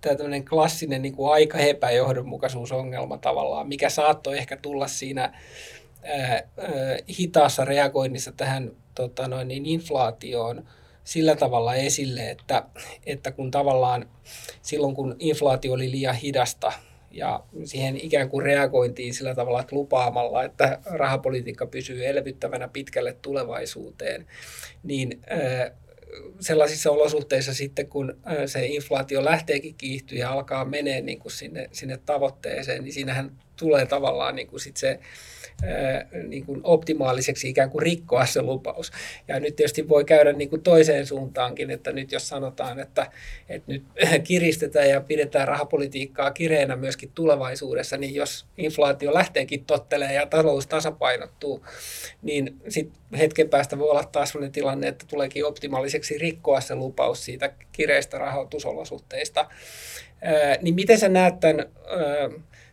tämä 0.00 0.16
tämmöinen 0.16 0.44
klassinen 0.44 1.02
niin 1.02 1.16
kuin 1.16 1.32
aika 1.32 1.58
epäjohdonmukaisuusongelma 1.58 3.18
tavallaan, 3.18 3.68
mikä 3.68 3.90
saattoi 3.90 4.38
ehkä 4.38 4.56
tulla 4.56 4.88
siinä 4.88 5.22
ää, 6.02 6.32
ää, 6.32 6.42
hitaassa 7.18 7.64
reagoinnissa 7.64 8.32
tähän 8.32 8.70
tota 8.94 9.28
noin, 9.28 9.48
niin 9.48 9.66
inflaatioon 9.66 10.66
sillä 11.04 11.36
tavalla 11.36 11.74
esille, 11.74 12.30
että, 12.30 12.64
että 13.06 13.32
kun 13.32 13.50
tavallaan 13.50 14.08
silloin 14.62 14.94
kun 14.94 15.16
inflaatio 15.18 15.72
oli 15.72 15.90
liian 15.90 16.14
hidasta 16.14 16.72
ja 17.10 17.44
siihen 17.64 17.96
ikään 17.96 18.28
kuin 18.28 18.44
reagointiin 18.44 19.14
sillä 19.14 19.34
tavalla, 19.34 19.60
että 19.60 19.76
lupaamalla, 19.76 20.44
että 20.44 20.78
rahapolitiikka 20.84 21.66
pysyy 21.66 22.06
elvyttävänä 22.06 22.68
pitkälle 22.68 23.16
tulevaisuuteen, 23.22 24.26
niin 24.82 25.20
ää, 25.26 25.70
sellaisissa 26.40 26.90
olosuhteissa 26.90 27.54
sitten, 27.54 27.86
kun 27.86 28.16
se 28.46 28.66
inflaatio 28.66 29.24
lähteekin 29.24 29.74
kiihtyä 29.74 30.18
ja 30.18 30.32
alkaa 30.32 30.64
menee 30.64 31.00
niin 31.00 31.20
sinne, 31.28 31.68
sinne 31.72 31.96
tavoitteeseen, 32.06 32.84
niin 32.84 32.92
siinähän 32.92 33.30
tulee 33.56 33.86
tavallaan 33.86 34.36
niin 34.36 34.48
kuin 34.48 34.60
sit 34.60 34.76
se 34.76 35.00
niin 36.28 36.46
kuin 36.46 36.60
optimaaliseksi 36.62 37.48
ikään 37.48 37.70
kuin 37.70 37.82
rikkoa 37.82 38.26
se 38.26 38.42
lupaus. 38.42 38.92
Ja 39.28 39.40
nyt 39.40 39.56
tietysti 39.56 39.88
voi 39.88 40.04
käydä 40.04 40.32
niin 40.32 40.50
kuin 40.50 40.62
toiseen 40.62 41.06
suuntaankin, 41.06 41.70
että 41.70 41.92
nyt 41.92 42.12
jos 42.12 42.28
sanotaan, 42.28 42.80
että, 42.80 43.06
että 43.48 43.72
nyt 43.72 43.82
kiristetään 44.28 44.88
ja 44.88 45.00
pidetään 45.00 45.48
rahapolitiikkaa 45.48 46.30
kireenä 46.30 46.76
myöskin 46.76 47.10
tulevaisuudessa, 47.14 47.96
niin 47.96 48.14
jos 48.14 48.46
inflaatio 48.58 49.14
lähteekin 49.14 49.64
tottelee 49.64 50.12
ja 50.12 50.26
talous 50.26 50.66
tasapainottuu, 50.66 51.66
niin 52.22 52.56
sitten 52.68 53.18
hetken 53.18 53.48
päästä 53.48 53.78
voi 53.78 53.90
olla 53.90 54.04
taas 54.04 54.28
sellainen 54.28 54.52
tilanne, 54.52 54.88
että 54.88 55.04
tuleekin 55.08 55.44
optimaaliseksi 55.44 56.18
rikkoa 56.18 56.60
se 56.60 56.74
lupaus 56.74 57.24
siitä 57.24 57.52
kireistä 57.72 58.18
rahoitusolosuhteista. 58.18 59.46
niin 60.62 60.74
miten 60.74 60.98
sä 60.98 61.08
näet 61.08 61.40
tämän 61.40 61.66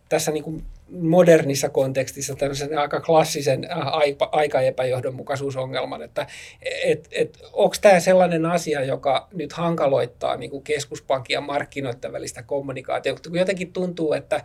tässä 0.10 0.32
niin 0.32 0.44
kuin 0.44 0.64
modernissa 0.90 1.70
kontekstissa 1.70 2.36
tämmöisen 2.36 2.78
aika 2.78 3.02
klassisen 3.02 3.68
äh, 3.72 3.88
aika 4.32 4.62
epäjohdonmukaisuusongelman, 4.62 6.02
että 6.02 6.28
et, 6.84 7.08
et, 7.12 7.40
onko 7.54 7.76
tämä 7.82 8.00
sellainen 8.00 8.46
asia, 8.46 8.84
joka 8.84 9.28
nyt 9.34 9.54
hankaloittaa 9.54 10.38
niin 10.38 10.52
kuin 10.52 10.64
keskuspankin 10.64 11.34
ja 11.34 11.42
markkinoiden 11.42 12.14
välistä 12.14 12.44
kommunikaatiota, 12.44 13.30
kun 13.30 13.40
jotenkin 13.40 13.74
tuntuu, 13.74 14.14
että, 14.14 14.44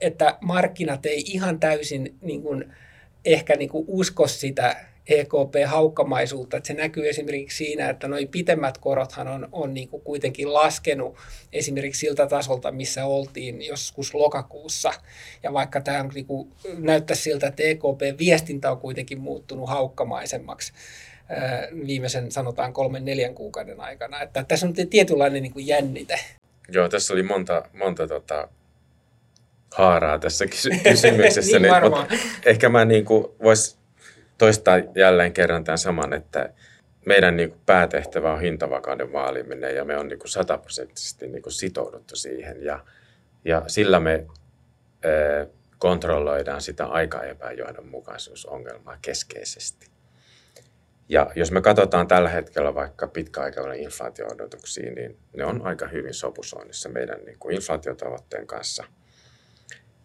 että 0.00 0.38
markkinat 0.40 1.06
ei 1.06 1.22
ihan 1.26 1.60
täysin 1.60 2.14
niin 2.20 2.42
kuin, 2.42 2.72
ehkä 3.24 3.56
niin 3.56 3.70
kuin 3.70 3.84
usko 3.88 4.26
sitä 4.26 4.76
EKP-haukkamaisuutta, 5.10 6.56
että 6.56 6.66
se 6.66 6.74
näkyy 6.74 7.08
esimerkiksi 7.08 7.56
siinä, 7.56 7.90
että 7.90 8.08
noin 8.08 8.28
pitemmät 8.28 8.78
korothan 8.78 9.28
on, 9.28 9.48
on 9.52 9.74
niin 9.74 9.88
kuin 9.88 10.02
kuitenkin 10.02 10.54
laskenut 10.54 11.16
esimerkiksi 11.52 12.00
siltä 12.00 12.26
tasolta, 12.26 12.72
missä 12.72 13.06
oltiin 13.06 13.62
joskus 13.66 14.14
lokakuussa. 14.14 14.92
Ja 15.42 15.52
vaikka 15.52 15.80
tämä 15.80 16.08
niin 16.14 16.26
kuin 16.26 16.52
näyttää 16.78 17.16
siltä, 17.16 17.46
että 17.46 17.62
EKP-viestintä 17.62 18.70
on 18.70 18.78
kuitenkin 18.78 19.20
muuttunut 19.20 19.68
haukkamaisemmaksi 19.68 20.72
viimeisen 21.86 22.32
sanotaan 22.32 22.72
kolmen 22.72 23.04
neljän 23.04 23.34
kuukauden 23.34 23.80
aikana. 23.80 24.22
Että 24.22 24.44
tässä 24.48 24.66
on 24.66 24.74
tietynlainen 24.90 25.42
niin 25.42 25.52
kuin 25.52 25.66
jännite. 25.66 26.20
Joo, 26.68 26.88
tässä 26.88 27.14
oli 27.14 27.22
monta, 27.22 27.62
monta 27.72 28.06
tota, 28.06 28.48
haaraa 29.74 30.18
tässä 30.18 30.46
kysymyksessä. 30.46 31.58
niin, 31.58 31.62
niin 31.62 31.82
mutta 31.82 32.06
ehkä 32.46 32.68
mä 32.68 32.84
niin 32.84 33.04
voisin 33.42 33.79
toistaa 34.40 34.78
jälleen 34.94 35.32
kerran 35.32 35.64
tämän 35.64 35.78
saman, 35.78 36.12
että 36.12 36.52
meidän 37.06 37.36
niin 37.36 37.50
kuin 37.50 37.60
päätehtävä 37.66 38.32
on 38.32 38.40
hintavakauden 38.40 39.12
vaaliminen 39.12 39.76
ja 39.76 39.84
me 39.84 39.96
on 39.96 40.08
niin 40.08 40.18
kuin 40.18 40.30
sataprosenttisesti 40.30 41.26
niin 41.26 41.42
kuin 41.42 41.52
sitouduttu 41.52 42.16
siihen 42.16 42.64
ja, 42.64 42.84
ja 43.44 43.62
sillä 43.66 44.00
me 44.00 44.26
ää, 45.04 45.46
kontrolloidaan 45.78 46.60
sitä 46.60 46.86
aikaepäjohdonmukaisuusongelmaa 46.86 48.98
keskeisesti. 49.02 49.86
Ja 51.08 51.30
jos 51.34 51.52
me 51.52 51.60
katsotaan 51.60 52.08
tällä 52.08 52.28
hetkellä 52.28 52.74
vaikka 52.74 53.06
pitkäaikavälin 53.06 53.82
inflaatio-odotuksia, 53.82 54.92
niin 54.92 55.18
ne 55.36 55.44
on 55.44 55.66
aika 55.66 55.88
hyvin 55.88 56.14
sopusoinnissa 56.14 56.88
meidän 56.88 57.24
niin 57.24 57.38
kuin 57.38 57.54
inflaatiotavoitteen 57.54 58.46
kanssa. 58.46 58.84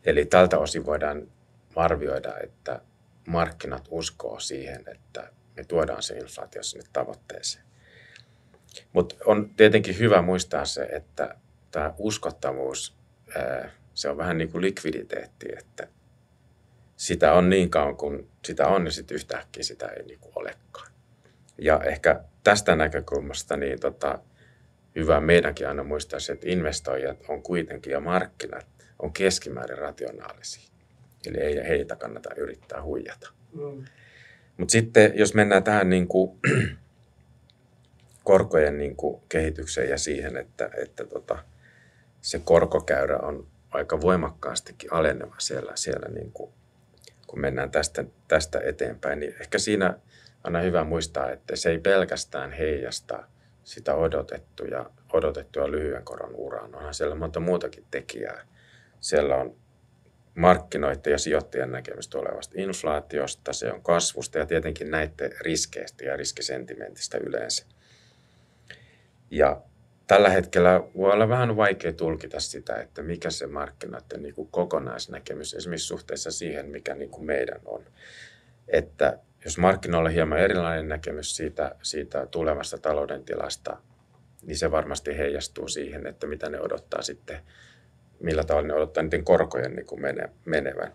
Eli 0.05 0.25
tältä 0.25 0.57
osin 0.57 0.85
voidaan 0.85 1.27
arvioida, 1.75 2.33
että 2.43 2.81
markkinat 3.27 3.87
uskoo 3.89 4.39
siihen, 4.39 4.83
että 4.87 5.31
me 5.55 5.63
tuodaan 5.63 6.03
se 6.03 6.17
inflaatio 6.17 6.63
sinne 6.63 6.85
tavoitteeseen. 6.93 7.65
Mutta 8.93 9.15
on 9.25 9.49
tietenkin 9.49 9.99
hyvä 9.99 10.21
muistaa 10.21 10.65
se, 10.65 10.81
että 10.83 11.35
tämä 11.71 11.93
uskottavuus, 11.97 12.95
se 13.93 14.09
on 14.09 14.17
vähän 14.17 14.37
niin 14.37 14.51
kuin 14.51 14.61
likviditeetti, 14.61 15.45
että 15.57 15.87
sitä 16.97 17.33
on 17.33 17.49
niin 17.49 17.69
kauan 17.69 17.97
kuin 17.97 18.29
sitä 18.45 18.67
on, 18.67 18.83
niin 18.83 18.91
sitten 18.91 19.15
yhtäkkiä 19.15 19.63
sitä 19.63 19.87
ei 19.87 20.03
niin 20.03 20.19
kuin 20.19 20.31
olekaan. 20.35 20.91
Ja 21.57 21.81
ehkä 21.83 22.23
tästä 22.43 22.75
näkökulmasta 22.75 23.57
niin 23.57 23.79
tota, 23.79 24.19
hyvä 24.95 25.21
meidänkin 25.21 25.67
aina 25.67 25.83
muistaa 25.83 26.19
se, 26.19 26.33
että 26.33 26.49
investoijat 26.49 27.17
on 27.27 27.43
kuitenkin 27.43 27.91
ja 27.91 27.99
markkinat 27.99 28.67
on 28.99 29.13
keskimäärin 29.13 29.77
rationaalisia. 29.77 30.74
Eli 31.29 31.37
ei 31.37 31.67
heitä 31.67 31.95
kannata 31.95 32.29
yrittää 32.37 32.83
huijata. 32.83 33.31
Mm. 33.53 33.85
Mutta 34.57 34.71
sitten 34.71 35.11
jos 35.15 35.33
mennään 35.33 35.63
tähän 35.63 35.89
niin 35.89 36.07
kuin, 36.07 36.39
korkojen 38.23 38.77
niin 38.77 38.95
kuin, 38.95 39.21
kehitykseen 39.29 39.89
ja 39.89 39.97
siihen, 39.97 40.37
että, 40.37 40.69
että 40.77 41.05
tota, 41.05 41.37
se 42.21 42.39
korkokäyrä 42.39 43.17
on 43.17 43.47
aika 43.71 44.01
voimakkaastikin 44.01 44.93
aleneva 44.93 45.35
siellä, 45.37 45.71
siellä 45.75 46.07
niin 46.09 46.31
kuin, 46.31 46.51
kun 47.27 47.41
mennään 47.41 47.71
tästä, 47.71 48.05
tästä 48.27 48.59
eteenpäin, 48.59 49.19
niin 49.19 49.35
ehkä 49.39 49.59
siinä 49.59 49.99
on 50.43 50.63
hyvä 50.63 50.83
muistaa, 50.83 51.31
että 51.31 51.55
se 51.55 51.69
ei 51.69 51.79
pelkästään 51.79 52.51
heijasta 52.51 53.23
sitä 53.63 53.95
odotettuja, 53.95 54.89
odotettua 55.13 55.71
lyhyen 55.71 56.03
koron 56.03 56.35
uraan. 56.35 56.75
Onhan 56.75 56.93
siellä 56.93 57.15
monta 57.15 57.39
muutakin 57.39 57.85
tekijää. 57.91 58.45
Siellä 58.99 59.35
on 59.35 59.55
markkinoiden 60.35 61.11
ja 61.11 61.17
sijoittajien 61.17 61.71
näkemys 61.71 62.07
tulevasta 62.07 62.55
inflaatiosta, 62.57 63.53
se 63.53 63.71
on 63.71 63.81
kasvusta 63.81 64.37
ja 64.37 64.45
tietenkin 64.45 64.91
näiden 64.91 65.31
riskeistä 65.41 66.05
ja 66.05 66.17
riskisentimentistä 66.17 67.17
yleensä. 67.17 67.65
Ja 69.31 69.61
tällä 70.07 70.29
hetkellä 70.29 70.83
voi 70.97 71.11
olla 71.11 71.29
vähän 71.29 71.57
vaikea 71.57 71.93
tulkita 71.93 72.39
sitä, 72.39 72.75
että 72.75 73.01
mikä 73.01 73.29
se 73.29 73.47
markkinoiden 73.47 74.23
niin 74.23 74.35
kuin 74.35 74.47
kokonaisnäkemys 74.51 75.53
esimerkiksi 75.53 75.87
suhteessa 75.87 76.31
siihen, 76.31 76.69
mikä 76.69 76.95
niin 76.95 77.09
kuin 77.09 77.25
meidän 77.25 77.61
on. 77.65 77.85
Että 78.67 79.19
jos 79.45 79.57
markkinoilla 79.57 80.09
on 80.09 80.13
hieman 80.13 80.39
erilainen 80.39 80.87
näkemys 80.87 81.35
siitä, 81.35 81.75
siitä 81.81 82.25
tulevasta 82.25 82.77
talouden 82.77 83.23
tilasta, 83.23 83.77
niin 84.41 84.57
se 84.57 84.71
varmasti 84.71 85.17
heijastuu 85.17 85.67
siihen, 85.67 86.07
että 86.07 86.27
mitä 86.27 86.49
ne 86.49 86.61
odottaa 86.61 87.01
sitten 87.01 87.39
millä 88.19 88.43
tavalla 88.43 88.67
ne 88.67 88.73
odottaa 88.73 89.03
niiden 89.03 89.23
korkojen 89.23 89.75
niin 89.75 89.85
kuin 89.85 90.01
mene, 90.01 90.29
menevän. 90.45 90.91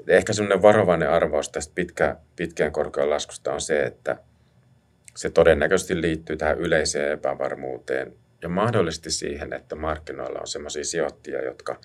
Et 0.00 0.08
ehkä 0.08 0.32
semmoinen 0.32 0.62
varovainen 0.62 1.10
arvaus 1.10 1.48
tästä 1.48 1.72
pitkä, 1.74 2.16
pitkään 2.36 2.72
korkojen 2.72 3.10
laskusta 3.10 3.52
on 3.52 3.60
se, 3.60 3.82
että 3.82 4.16
se 5.16 5.30
todennäköisesti 5.30 6.00
liittyy 6.00 6.36
tähän 6.36 6.58
yleiseen 6.58 7.12
epävarmuuteen 7.12 8.12
ja 8.42 8.48
mahdollisesti 8.48 9.10
siihen, 9.10 9.52
että 9.52 9.76
markkinoilla 9.76 10.40
on 10.40 10.46
sellaisia 10.46 10.84
sijoittajia, 10.84 11.44
jotka 11.44 11.80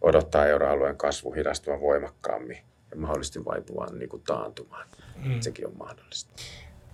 odottaa 0.00 0.46
euroalueen 0.46 0.96
kasvu 0.96 1.32
hidastuvan 1.32 1.80
voimakkaammin 1.80 2.58
ja 2.90 2.96
mahdollisesti 2.96 3.44
vaipuvan 3.44 3.98
niin 3.98 4.08
kuin 4.08 4.22
taantumaan. 4.22 4.86
Mm. 5.24 5.40
Sekin 5.40 5.66
on 5.66 5.76
mahdollista. 5.78 6.32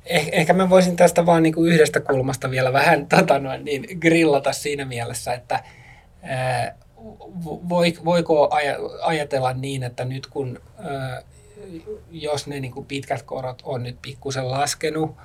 Eh, 0.06 0.28
ehkä 0.32 0.52
mä 0.52 0.70
voisin 0.70 0.96
tästä 0.96 1.26
vaan 1.26 1.42
niin 1.42 1.54
kuin 1.54 1.72
yhdestä 1.72 2.00
kulmasta 2.00 2.50
vielä 2.50 2.72
vähän 2.72 3.06
tota 3.06 3.38
noin, 3.38 3.64
niin 3.64 3.98
grillata 4.00 4.52
siinä 4.52 4.84
mielessä, 4.84 5.34
että 5.34 5.64
ää, 6.22 6.78
voiko 8.04 8.50
ajatella 9.02 9.52
niin, 9.52 9.82
että 9.82 10.04
nyt 10.04 10.26
kun 10.26 10.60
jos 12.10 12.46
ne 12.46 12.60
niin 12.60 12.72
kuin 12.72 12.86
pitkät 12.86 13.22
korot 13.22 13.62
on 13.64 13.82
nyt 13.82 13.96
pikkusen 14.02 14.50
laskenut, 14.50 15.16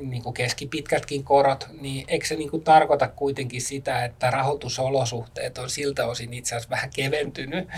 niin 0.00 0.22
kuin 0.22 0.34
keskipitkätkin 0.34 1.24
korot, 1.24 1.68
niin 1.80 2.04
eikö 2.08 2.26
se 2.26 2.36
niin 2.36 2.50
kuin 2.50 2.64
tarkoita 2.64 3.08
kuitenkin 3.08 3.62
sitä, 3.62 4.04
että 4.04 4.30
rahoitusolosuhteet 4.30 5.58
on 5.58 5.70
siltä 5.70 6.06
osin 6.06 6.34
itse 6.34 6.54
asiassa 6.54 6.70
vähän 6.70 6.90
keventynyt, 6.94 7.68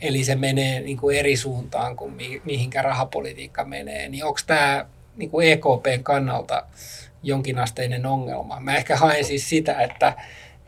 eli 0.00 0.24
se 0.24 0.34
menee 0.34 0.80
niin 0.80 0.96
kuin 0.96 1.18
eri 1.18 1.36
suuntaan 1.36 1.96
kuin 1.96 2.14
mihinkä 2.44 2.82
rahapolitiikka 2.82 3.64
menee, 3.64 4.08
niin 4.08 4.24
onko 4.24 4.40
tämä 4.46 4.86
niin 5.16 5.30
kuin 5.30 5.48
EKPn 5.48 6.02
kannalta 6.02 6.66
jonkinasteinen 7.22 8.06
ongelma? 8.06 8.60
Mä 8.60 8.76
ehkä 8.76 8.96
haen 8.96 9.24
siis 9.24 9.48
sitä, 9.48 9.80
että 9.80 10.16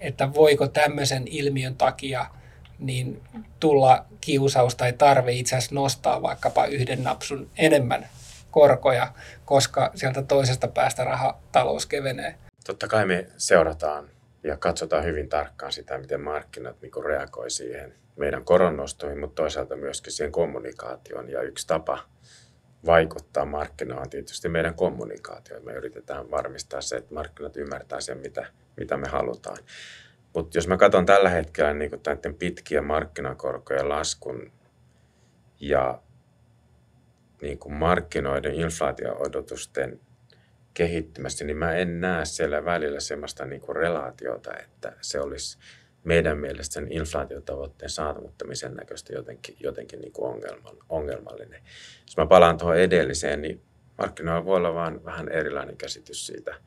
että 0.04 0.34
voiko 0.34 0.68
tämmöisen 0.68 1.28
ilmiön 1.28 1.76
takia 1.76 2.26
niin 2.78 3.22
tulla 3.60 4.04
kiusaus 4.20 4.74
tai 4.74 4.92
tarve 4.92 5.32
itse 5.32 5.56
asiassa 5.56 5.74
nostaa 5.74 6.22
vaikkapa 6.22 6.66
yhden 6.66 7.04
napsun 7.04 7.50
enemmän 7.58 8.08
korkoja, 8.50 9.12
koska 9.44 9.90
sieltä 9.94 10.22
toisesta 10.22 10.68
päästä 10.68 11.04
rahatalous 11.04 11.86
kevenee. 11.86 12.34
Totta 12.66 12.88
kai 12.88 13.06
me 13.06 13.26
seurataan 13.36 14.10
ja 14.42 14.56
katsotaan 14.56 15.04
hyvin 15.04 15.28
tarkkaan 15.28 15.72
sitä, 15.72 15.98
miten 15.98 16.20
markkinat 16.20 16.76
niin 16.82 17.04
reagoi 17.04 17.50
siihen 17.50 17.94
meidän 18.16 18.44
koronnostoihin, 18.44 19.20
mutta 19.20 19.42
toisaalta 19.42 19.76
myöskin 19.76 20.12
siihen 20.12 20.32
kommunikaatioon. 20.32 21.30
Ja 21.30 21.42
yksi 21.42 21.66
tapa 21.66 21.98
vaikuttaa 22.86 23.44
markkinoihin 23.44 24.10
tietysti 24.10 24.48
meidän 24.48 24.74
kommunikaatio. 24.74 25.60
Me 25.60 25.72
yritetään 25.72 26.30
varmistaa 26.30 26.80
se, 26.80 26.96
että 26.96 27.14
markkinat 27.14 27.56
ymmärtää 27.56 28.00
sen, 28.00 28.18
mitä 28.18 28.46
mitä 28.76 28.96
me 28.96 29.08
halutaan. 29.08 29.56
Mutta 30.34 30.58
jos 30.58 30.68
mä 30.68 30.76
katson 30.76 31.06
tällä 31.06 31.28
hetkellä 31.28 31.74
niin 31.74 31.90
näiden 32.06 32.34
pitkiä 32.34 32.82
markkinakorkojen 32.82 33.88
laskun 33.88 34.52
ja 35.60 36.02
niin 37.42 37.58
kuin 37.58 37.72
markkinoiden 37.72 38.54
inflaatio-odotusten 38.54 40.00
kehittymästä, 40.74 41.44
niin 41.44 41.56
mä 41.56 41.74
en 41.74 42.00
näe 42.00 42.24
siellä 42.24 42.64
välillä 42.64 43.00
sellaista 43.00 43.44
niin 43.44 43.60
kuin 43.60 43.76
relaatiota, 43.76 44.56
että 44.56 44.92
se 45.00 45.20
olisi 45.20 45.58
meidän 46.04 46.38
mielestä 46.38 46.74
sen 46.74 46.92
inflaatiotavoitteen 46.92 47.90
saavuttamisen 47.90 48.74
näköistä 48.74 49.12
jotenkin, 49.12 49.56
jotenkin 49.60 50.00
niin 50.00 50.12
kuin 50.12 50.42
ongelmallinen. 50.88 51.62
Jos 52.06 52.16
mä 52.16 52.26
palaan 52.26 52.58
tuohon 52.58 52.78
edelliseen, 52.78 53.42
niin 53.42 53.60
markkinoilla 53.98 54.44
voi 54.44 54.56
olla 54.56 54.74
vaan 54.74 55.04
vähän 55.04 55.28
erilainen 55.28 55.76
käsitys 55.76 56.26
siitä– 56.26 56.54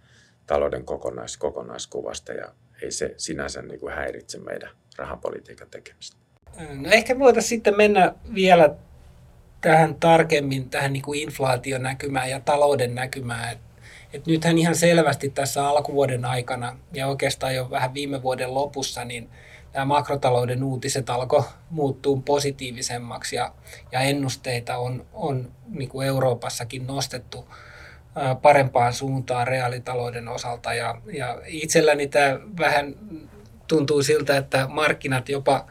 talouden 0.47 0.86
kokonais, 0.86 1.38
kokonaiskuvasta 1.38 2.34
ja 2.34 2.47
ei 2.82 2.91
se 2.91 3.13
sinänsä 3.17 3.62
niin 3.62 3.80
kuin 3.80 3.93
häiritse 3.93 4.39
meidän 4.39 4.69
rahapolitiikan 4.97 5.67
tekemistä. 5.71 6.17
No 6.73 6.89
ehkä 6.91 7.19
voitaisiin 7.19 7.50
sitten 7.50 7.78
mennä 7.78 8.13
vielä 8.36 8.76
tähän 9.62 9.95
tarkemmin 9.95 10.69
tähän 10.69 10.93
niin 10.93 11.04
kuin 11.04 11.19
inflaationäkymään 11.19 12.30
ja 12.30 12.39
talouden 12.39 12.95
näkymään. 12.95 13.58
Et 14.13 14.26
nythän 14.26 14.58
ihan 14.58 14.76
selvästi 14.76 15.30
tässä 15.30 15.67
alkuvuoden 15.67 16.26
aikana 16.26 16.78
ja 16.93 17.08
oikeastaan 17.08 17.56
jo 17.56 17.70
vähän 17.70 17.93
viime 17.93 18.24
vuoden 18.24 18.54
lopussa, 18.54 19.06
niin 19.06 19.30
nämä 19.74 19.86
makrotalouden 19.86 20.63
uutiset 20.63 21.10
alkoi 21.10 21.43
muuttua 21.70 22.22
positiivisemmaksi 22.26 23.36
ja, 23.36 23.54
ja 23.91 24.00
ennusteita 24.00 24.78
on, 24.78 25.06
on 25.13 25.52
niin 25.70 25.89
kuin 25.89 26.08
Euroopassakin 26.08 26.88
nostettu 26.88 27.48
parempaan 28.41 28.93
suuntaan 28.93 29.48
reaalitalouden 29.48 30.28
osalta. 30.28 30.74
Ja, 30.74 31.02
ja 31.13 31.41
itselläni 31.46 32.08
tämä 32.08 32.39
vähän 32.60 32.96
tuntuu 33.67 34.04
siltä, 34.04 34.38
että 34.38 34.67
markkinat 34.70 35.30
jopa 35.30 35.65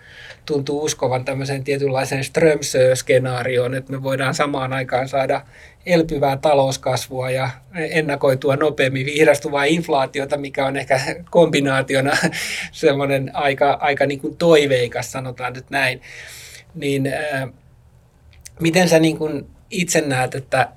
tuntuu 0.46 0.84
uskovan 0.84 1.24
tämmöiseen 1.24 1.64
tietynlaiseen 1.64 2.24
Strömsö-skenaarioon, 2.24 3.74
että 3.74 3.92
me 3.92 4.02
voidaan 4.02 4.34
samaan 4.34 4.72
aikaan 4.72 5.08
saada 5.08 5.42
elpyvää 5.86 6.36
talouskasvua 6.36 7.30
ja 7.30 7.50
ennakoitua 7.74 8.56
nopeammin 8.56 9.06
vihrastuvaa 9.06 9.64
inflaatiota, 9.64 10.36
mikä 10.36 10.66
on 10.66 10.76
ehkä 10.76 11.00
kombinaationa 11.30 12.16
semmoinen 12.72 13.30
aika, 13.34 13.72
aika 13.80 14.06
niin 14.06 14.20
kuin 14.20 14.36
toiveikas, 14.36 15.12
sanotaan 15.12 15.52
nyt 15.52 15.70
näin. 15.70 16.02
Niin 16.74 17.06
äh, 17.06 17.48
miten 18.60 18.88
sä 18.88 18.98
niin 18.98 19.18
kuin 19.18 19.46
itse 19.70 20.00
näet, 20.00 20.34
että 20.34 20.68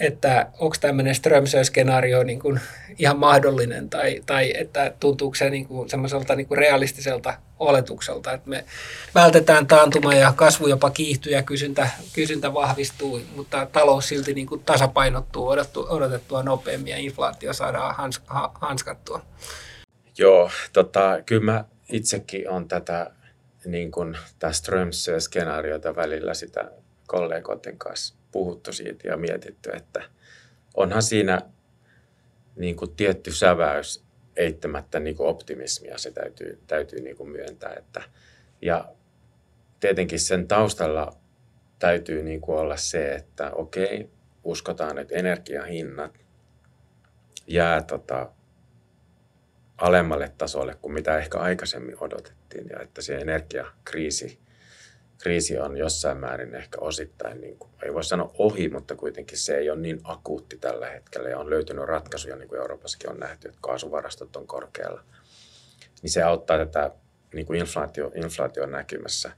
että 0.00 0.46
onko 0.58 0.76
tämmöinen 0.80 1.14
Strömsö-skenaario 1.14 2.22
niin 2.22 2.38
kuin 2.40 2.60
ihan 2.98 3.18
mahdollinen 3.18 3.90
tai, 3.90 4.22
tai 4.26 4.52
että 4.56 4.92
tuntuuko 5.00 5.34
se 5.34 5.50
niin 5.50 5.66
kuin 5.66 5.88
semmoiselta 5.88 6.34
niin 6.34 6.46
kuin 6.46 6.58
realistiselta 6.58 7.34
oletukselta, 7.58 8.32
että 8.32 8.50
me 8.50 8.64
vältetään 9.14 9.66
taantuma 9.66 10.14
ja 10.14 10.32
kasvu 10.36 10.66
jopa 10.66 10.90
kiihtyy 10.90 11.32
ja 11.32 11.42
kysyntä, 11.42 11.90
kysyntä 12.12 12.54
vahvistuu, 12.54 13.20
mutta 13.36 13.66
talous 13.66 14.08
silti 14.08 14.34
niin 14.34 14.46
kuin 14.46 14.64
tasapainottuu 14.64 15.48
odottu, 15.48 15.86
odotettua 15.88 16.42
nopeammin 16.42 16.90
ja 16.90 16.96
inflaatio 16.96 17.52
saadaan 17.52 17.94
hans, 17.94 18.22
ha, 18.26 18.52
hanskattua. 18.60 19.22
Joo, 20.18 20.50
tota, 20.72 21.18
kyllä 21.26 21.44
mä 21.44 21.64
itsekin 21.92 22.50
on 22.50 22.68
tätä 22.68 23.10
niin 23.64 23.90
kuin, 23.90 24.16
Strömsö-skenaariota 24.52 25.96
välillä 25.96 26.34
sitä 26.34 26.70
kollegoiden 27.06 27.78
kanssa 27.78 28.15
puhuttu 28.36 28.72
siitä 28.72 29.08
ja 29.08 29.16
mietitty, 29.16 29.70
että 29.70 30.02
onhan 30.74 31.02
siinä 31.02 31.40
niin 32.56 32.76
kuin 32.76 32.96
tietty 32.96 33.32
säväys 33.32 34.04
eittämättä 34.36 35.00
niin 35.00 35.16
kuin 35.16 35.28
optimismia, 35.28 35.98
se 35.98 36.10
täytyy, 36.10 36.60
täytyy 36.66 37.00
niin 37.00 37.16
kuin 37.16 37.30
myöntää. 37.30 37.74
Että, 37.78 38.02
ja 38.62 38.88
tietenkin 39.80 40.20
sen 40.20 40.48
taustalla 40.48 41.16
täytyy 41.78 42.22
niin 42.22 42.40
kuin 42.40 42.58
olla 42.58 42.76
se, 42.76 43.14
että 43.14 43.50
okei, 43.50 44.10
uskotaan, 44.44 44.98
että 44.98 45.14
energiahinnat 45.14 46.14
jää 47.46 47.82
tota, 47.82 48.32
alemmalle 49.76 50.32
tasolle 50.38 50.74
kuin 50.74 50.94
mitä 50.94 51.18
ehkä 51.18 51.38
aikaisemmin 51.38 51.96
odotettiin 52.00 52.66
ja 52.70 52.80
että 52.80 53.02
se 53.02 53.16
energiakriisi 53.16 54.45
kriisi 55.18 55.58
on 55.58 55.76
jossain 55.76 56.18
määrin 56.18 56.54
ehkä 56.54 56.78
osittain, 56.80 57.40
niin 57.40 57.58
kuin, 57.58 57.70
ei 57.82 57.94
voi 57.94 58.04
sanoa 58.04 58.34
ohi, 58.38 58.68
mutta 58.68 58.94
kuitenkin 58.94 59.38
se 59.38 59.56
ei 59.56 59.70
ole 59.70 59.80
niin 59.80 60.00
akuutti 60.04 60.56
tällä 60.58 60.90
hetkellä 60.90 61.28
ja 61.28 61.38
on 61.38 61.50
löytynyt 61.50 61.84
ratkaisuja, 61.84 62.36
niin 62.36 62.48
kuin 62.48 62.60
Euroopassakin 62.60 63.10
on 63.10 63.20
nähty, 63.20 63.48
että 63.48 63.58
kaasuvarastot 63.60 64.36
on 64.36 64.46
korkealla. 64.46 65.04
Niin 66.02 66.10
se 66.10 66.22
auttaa 66.22 66.58
tätä 66.58 66.90
niin 67.34 67.46
kuin 67.46 67.60
inflaatio, 67.60 68.12
inflaation 68.14 68.70
näkymässä. 68.70 69.32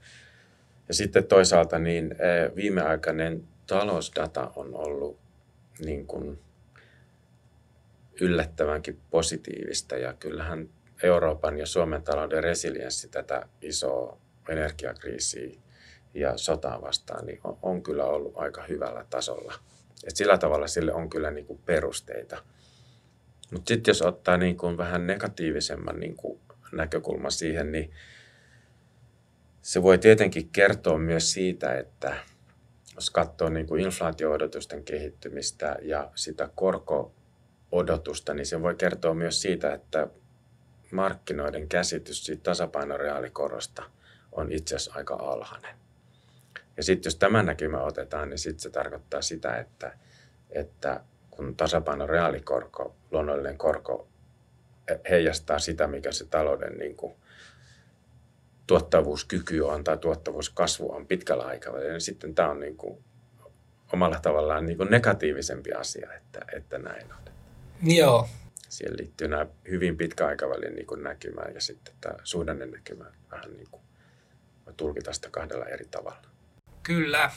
Ja 0.87 0.93
sitten 0.93 1.23
toisaalta 1.23 1.79
niin 1.79 2.11
eh, 2.11 2.55
viimeaikainen 2.55 3.47
talousdata 3.67 4.51
on 4.55 4.75
ollut 4.75 5.19
niin 5.79 6.07
kuin 6.07 6.39
yllättävänkin 8.21 8.99
positiivista 9.11 9.97
ja 9.97 10.13
kyllähän 10.13 10.69
Euroopan 11.03 11.57
ja 11.57 11.65
Suomen 11.65 12.03
talouden 12.03 12.43
resilienssi 12.43 13.07
tätä 13.07 13.47
isoa 13.61 14.17
energiakriisiä 14.49 15.59
ja 16.13 16.37
sotaa 16.37 16.81
vastaan, 16.81 17.25
niin 17.25 17.39
on, 17.43 17.57
on 17.61 17.83
kyllä 17.83 18.05
ollut 18.05 18.33
aika 18.35 18.63
hyvällä 18.63 19.05
tasolla. 19.09 19.53
Et 20.07 20.15
sillä 20.15 20.37
tavalla 20.37 20.67
sille 20.67 20.93
on 20.93 21.09
kyllä 21.09 21.31
niin 21.31 21.45
kuin 21.45 21.59
perusteita. 21.65 22.43
Mutta 23.51 23.67
sitten 23.67 23.89
jos 23.91 24.01
ottaa 24.01 24.37
niin 24.37 24.57
kuin 24.57 24.77
vähän 24.77 25.07
negatiivisemman 25.07 25.99
niin 25.99 26.15
kuin 26.15 26.39
näkökulman 26.71 27.31
siihen, 27.31 27.71
niin 27.71 27.91
se 29.61 29.83
voi 29.83 29.97
tietenkin 29.97 30.49
kertoa 30.49 30.97
myös 30.97 31.31
siitä, 31.33 31.73
että 31.77 32.17
jos 32.95 33.09
katsoo 33.09 33.49
niin 33.49 33.67
kuin 33.67 33.81
inflaatio-odotusten 33.81 34.83
kehittymistä 34.83 35.75
ja 35.81 36.11
sitä 36.15 36.49
korko-odotusta, 36.55 38.33
niin 38.33 38.45
se 38.45 38.61
voi 38.61 38.75
kertoa 38.75 39.13
myös 39.13 39.41
siitä, 39.41 39.73
että 39.73 40.07
markkinoiden 40.91 41.69
käsitys 41.69 42.25
siitä 42.25 42.43
tasapainoreaalikorosta 42.43 43.83
on 44.31 44.51
itse 44.51 44.75
asiassa 44.75 44.93
aika 44.95 45.15
alhainen. 45.15 45.78
Ja 46.79 46.83
sitten 46.83 47.09
jos 47.09 47.15
tämä 47.15 47.43
näkymä 47.43 47.81
otetaan, 47.81 48.29
niin 48.29 48.37
sitten 48.37 48.59
se 48.59 48.69
tarkoittaa 48.69 49.21
sitä, 49.21 49.57
että, 49.57 49.93
että 50.49 51.01
kun 51.31 51.55
tasapaino 51.55 52.07
reaalikorko, 52.07 52.95
luonnollinen 53.11 53.57
korko 53.57 54.07
heijastaa 55.09 55.59
sitä, 55.59 55.87
mikä 55.87 56.11
se 56.11 56.25
talouden 56.25 56.77
niin 56.77 56.95
kuin, 56.95 57.13
tuottavuuskyky 58.67 59.61
on 59.61 59.83
tai 59.83 59.97
tuottavuuskasvu 59.97 60.91
on 60.91 61.07
pitkällä 61.07 61.43
aikavälillä, 61.43 61.91
niin 61.91 62.01
sitten 62.01 62.35
tämä 62.35 62.49
on 62.49 62.59
niin 62.59 62.77
kuin, 62.77 63.03
omalla 63.93 64.19
tavallaan 64.19 64.65
niin 64.65 64.77
kuin 64.77 64.91
negatiivisempi 64.91 65.71
asia, 65.71 66.13
että, 66.13 66.39
että 66.53 66.77
näin 66.77 67.13
on. 67.13 67.33
Joo. 67.95 68.27
Siihen 68.69 68.97
liittyy 68.99 69.27
nämä 69.27 69.45
hyvin 69.69 69.97
pitkä 69.97 70.27
aikavälin 70.27 70.75
niin 70.75 70.87
kuin 70.87 71.03
näkymä 71.03 71.41
ja 71.53 71.61
sitten 71.61 71.93
tämä 72.01 72.15
suhdannen 72.23 72.71
näkymä 72.71 73.05
vähän 73.31 73.53
niin 73.53 73.67
kuin 73.71 73.83
tulkita 74.77 75.13
sitä 75.13 75.29
kahdella 75.31 75.65
eri 75.65 75.85
tavalla. 75.91 76.28
Kyllä. 76.89 77.31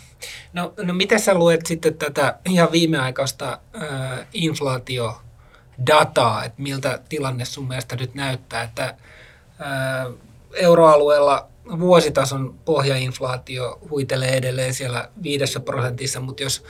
No, 0.53 0.75
no 0.83 0.95
miten 0.95 1.21
sä 1.21 1.35
luet 1.35 1.67
sitten 1.67 1.95
tätä 1.95 2.39
ihan 2.49 2.73
viimeaikaista 2.73 3.59
äh, 3.83 3.89
inflaatiodataa, 4.33 6.45
että 6.45 6.63
miltä 6.63 6.99
tilanne 7.09 7.45
sun 7.45 7.69
mielestä 7.69 7.97
nyt 7.97 8.15
näyttää, 8.15 8.63
että 8.63 8.85
äh, 8.85 8.95
euroalueella 10.55 11.49
vuositason 11.79 12.55
pohjainflaatio 12.65 13.79
huitelee 13.91 14.37
edelleen 14.37 14.75
siellä 14.75 15.09
viidessä 15.23 15.61
prosentissa, 15.61 16.21
mutta 16.21 16.43
jos 16.43 16.65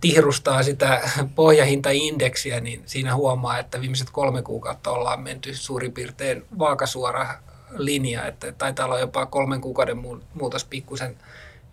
tihrustaa 0.00 0.62
sitä 0.62 1.10
pohjahintaindeksiä, 1.34 2.60
niin 2.60 2.82
siinä 2.86 3.14
huomaa, 3.14 3.58
että 3.58 3.80
viimeiset 3.80 4.10
kolme 4.10 4.42
kuukautta 4.42 4.90
ollaan 4.90 5.20
menty 5.20 5.54
suurin 5.54 5.92
piirtein 5.92 6.44
vaakasuora 6.58 7.34
linja, 7.76 8.26
että 8.26 8.52
taitaa 8.52 8.86
olla 8.86 8.98
jopa 8.98 9.26
kolmen 9.26 9.60
kuukauden 9.60 9.98
muutos 10.34 10.64
pikkusen 10.64 11.16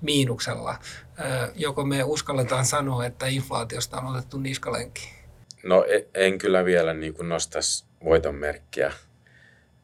miinuksella. 0.06 0.80
Joko 1.56 1.86
me 1.86 2.04
uskalletaan 2.04 2.66
sanoa, 2.66 3.06
että 3.06 3.26
inflaatiosta 3.28 3.98
on 3.98 4.16
otettu 4.16 4.38
niskalenkki? 4.38 5.10
No 5.64 5.86
e, 5.88 6.08
en 6.14 6.38
kyllä 6.38 6.66
vielä 6.66 6.94
niin 6.94 7.14
kuin 7.14 7.30
nostaisi 7.30 7.86
voiton. 8.04 8.36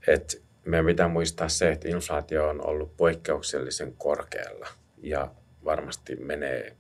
Et 0.07 0.41
meidän 0.65 0.85
pitää 0.85 1.07
muistaa 1.07 1.49
se, 1.49 1.71
että 1.71 1.89
inflaatio 1.89 2.49
on 2.49 2.67
ollut 2.67 2.97
poikkeuksellisen 2.97 3.93
korkealla 3.97 4.67
ja 4.97 5.31
varmasti 5.65 6.15
menee 6.15 6.77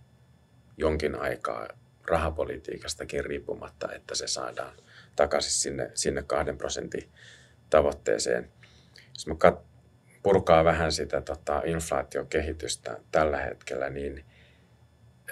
jonkin 0.77 1.21
aikaa 1.21 1.67
rahapolitiikastakin 2.07 3.25
riippumatta, 3.25 3.93
että 3.93 4.15
se 4.15 4.27
saadaan 4.27 4.73
takaisin 5.15 5.51
sinne, 5.51 5.91
sinne 5.93 6.23
kahden 6.23 6.57
prosentin 6.57 7.09
tavoitteeseen. 7.69 8.51
Jos 9.13 9.27
mä 9.27 9.35
kat, 9.35 9.59
purkaa 10.23 10.63
vähän 10.63 10.91
sitä 10.91 11.21
tota, 11.21 11.61
inflaatiokehitystä 11.65 12.97
tällä 13.11 13.37
hetkellä, 13.37 13.89
niin 13.89 14.25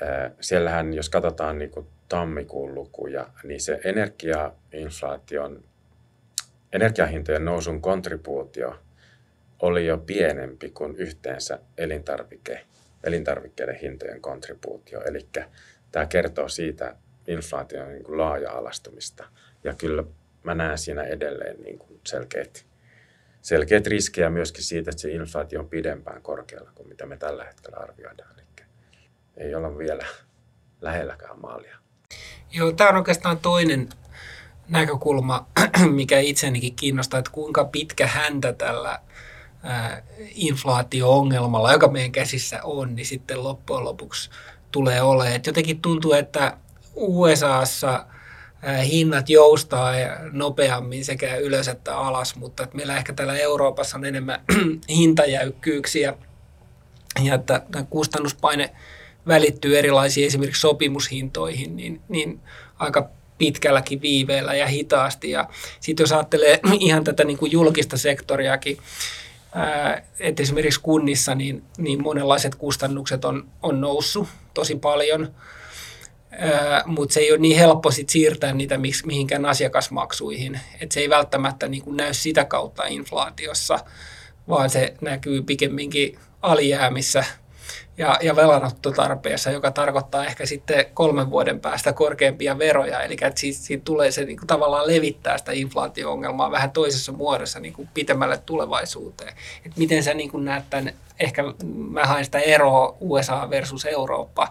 ää, 0.01 0.31
siellähän, 0.41 0.93
jos 0.93 1.09
katsotaan 1.09 1.57
niin 1.57 1.71
kuin 1.71 1.87
tammikuun 2.09 2.75
lukuja, 2.75 3.27
niin 3.43 3.61
se 3.61 3.79
energiainflaation, 3.83 5.63
energiahintojen 6.73 7.45
nousun 7.45 7.81
kontribuutio 7.81 8.75
oli 9.61 9.85
jo 9.85 9.97
pienempi 9.97 10.69
kuin 10.69 10.95
yhteensä 10.95 11.59
elintarvike, 11.77 12.65
elintarvikkeiden 13.03 13.75
hintojen 13.75 14.21
kontribuutio. 14.21 15.01
Eli 15.01 15.27
tämä 15.91 16.05
kertoo 16.05 16.49
siitä 16.49 16.95
inflaation 17.27 17.89
niin 17.89 18.17
laaja-alastumista. 18.17 19.25
Ja 19.63 19.73
kyllä 19.73 20.03
mä 20.43 20.55
näen 20.55 20.77
siinä 20.77 21.03
edelleen 21.03 21.61
niin 21.63 21.79
kuin 21.79 21.99
selkeät 22.07 22.68
selkeät 23.49 23.87
riskejä 23.87 24.29
myöskin 24.29 24.63
siitä, 24.63 24.89
että 24.91 25.01
se 25.01 25.11
inflaatio 25.11 25.59
on 25.59 25.69
pidempään 25.69 26.21
korkealla 26.21 26.71
kuin 26.75 26.89
mitä 26.89 27.05
me 27.05 27.17
tällä 27.17 27.43
hetkellä 27.43 27.77
arvioidaan. 27.77 28.35
Eli 28.39 28.65
ei 29.37 29.55
olla 29.55 29.77
vielä 29.77 30.05
lähelläkään 30.81 31.39
maalia. 31.41 31.77
Joo, 32.51 32.71
tämä 32.71 32.89
on 32.89 32.95
oikeastaan 32.95 33.39
toinen 33.39 33.89
näkökulma, 34.67 35.47
mikä 35.99 36.19
itsenikin 36.19 36.75
kiinnostaa, 36.75 37.19
että 37.19 37.31
kuinka 37.31 37.65
pitkä 37.65 38.07
häntä 38.07 38.53
tällä 38.53 38.99
inflaatio-ongelmalla, 40.35 41.73
joka 41.73 41.87
meidän 41.87 42.11
käsissä 42.11 42.59
on, 42.63 42.95
niin 42.95 43.05
sitten 43.05 43.43
loppujen 43.43 43.83
lopuksi 43.83 44.29
tulee 44.71 45.01
olemaan. 45.01 45.41
Jotenkin 45.47 45.81
tuntuu, 45.81 46.13
että 46.13 46.57
USAssa– 46.95 48.05
hinnat 48.83 49.29
joustaa 49.29 49.93
nopeammin 50.31 51.05
sekä 51.05 51.35
ylös 51.35 51.67
että 51.67 51.97
alas, 51.97 52.35
mutta 52.35 52.63
että 52.63 52.75
meillä 52.75 52.97
ehkä 52.97 53.13
täällä 53.13 53.37
Euroopassa 53.37 53.97
on 53.97 54.05
enemmän 54.05 54.41
hintajäykkyyksiä 54.89 56.13
ja 57.23 57.33
että 57.35 57.61
kustannuspaine 57.89 58.69
välittyy 59.27 59.77
erilaisiin 59.77 60.27
esimerkiksi 60.27 60.61
sopimushintoihin, 60.61 61.75
niin, 61.75 62.01
niin 62.09 62.39
aika 62.79 63.09
pitkälläkin 63.37 64.01
viiveellä 64.01 64.55
ja 64.55 64.67
hitaasti. 64.67 65.31
Ja 65.31 65.49
sitten 65.79 66.03
jos 66.03 66.11
ajattelee 66.11 66.59
ihan 66.79 67.03
tätä 67.03 67.23
niin 67.23 67.37
kuin 67.37 67.51
julkista 67.51 67.97
sektoriakin, 67.97 68.77
että 70.19 70.43
esimerkiksi 70.43 70.79
kunnissa 70.83 71.35
niin, 71.35 71.63
niin 71.77 72.03
monenlaiset 72.03 72.55
kustannukset 72.55 73.25
on, 73.25 73.47
on 73.61 73.81
noussut 73.81 74.27
tosi 74.53 74.75
paljon– 74.75 75.27
mutta 76.85 77.13
se 77.13 77.19
ei 77.19 77.31
ole 77.31 77.39
niin 77.39 77.57
helppo 77.57 77.91
sit 77.91 78.09
siirtää 78.09 78.53
niitä 78.53 78.79
mihinkään 79.05 79.45
asiakasmaksuihin. 79.45 80.59
Et 80.81 80.91
se 80.91 80.99
ei 80.99 81.09
välttämättä 81.09 81.67
niin 81.67 81.83
kuin 81.83 81.97
näy 81.97 82.13
sitä 82.13 82.45
kautta 82.45 82.83
inflaatiossa, 82.85 83.79
vaan 84.49 84.69
se 84.69 84.93
näkyy 85.01 85.41
pikemminkin 85.41 86.19
alijäämissä 86.41 87.23
ja, 87.97 88.17
ja 88.21 88.35
velanottotarpeessa, 88.35 89.51
joka 89.51 89.71
tarkoittaa 89.71 90.25
ehkä 90.25 90.45
sitten 90.45 90.85
kolmen 90.93 91.29
vuoden 91.29 91.59
päästä 91.59 91.93
korkeampia 91.93 92.57
veroja. 92.57 93.01
Eli 93.01 93.17
siitä, 93.35 93.59
siitä 93.59 93.83
tulee 93.83 94.11
se 94.11 94.25
niin 94.25 94.37
kuin 94.37 94.47
tavallaan 94.47 94.87
levittää 94.87 95.37
sitä 95.37 95.51
inflaatio-ongelmaa 95.51 96.51
vähän 96.51 96.71
toisessa 96.71 97.11
muodossa 97.11 97.59
niin 97.59 97.73
kuin 97.73 97.89
pitemmälle 97.93 98.37
tulevaisuuteen. 98.45 99.33
Et 99.65 99.77
miten 99.77 100.03
sä 100.03 100.13
niin 100.13 100.31
kuin 100.31 100.45
näet 100.45 100.63
tämän, 100.69 100.93
ehkä 101.19 101.43
mä 101.89 102.05
haen 102.05 102.25
sitä 102.25 102.39
eroa 102.39 102.97
USA 102.99 103.49
versus 103.49 103.85
Eurooppa, 103.85 104.47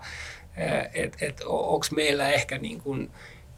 että 0.95 1.27
et, 1.27 1.41
onko 1.47 1.87
meillä 1.97 2.29
ehkä 2.29 2.59
niin 2.59 2.81
kuin 2.81 3.11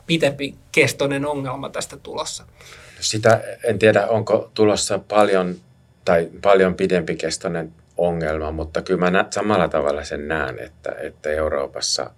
pitempi 0.07 0.55
kestoinen 0.73 1.27
ongelma 1.27 1.69
tästä 1.69 1.97
tulossa? 1.97 2.45
Sitä 3.01 3.41
en 3.65 3.79
tiedä, 3.79 4.07
onko 4.07 4.51
tulossa 4.55 4.99
paljon 4.99 5.57
tai 6.05 6.29
paljon 6.43 6.75
pidempikestoinen 6.75 7.73
ongelma, 7.97 8.53
mutta 8.53 8.83
kyllä 8.83 9.11
mä 9.11 9.25
samalla 9.31 9.69
tavalla 9.69 10.05
sen 10.05 10.29
näen, 10.29 10.59
että, 10.59 10.93
että 10.99 11.31
Euroopassa 11.31 12.11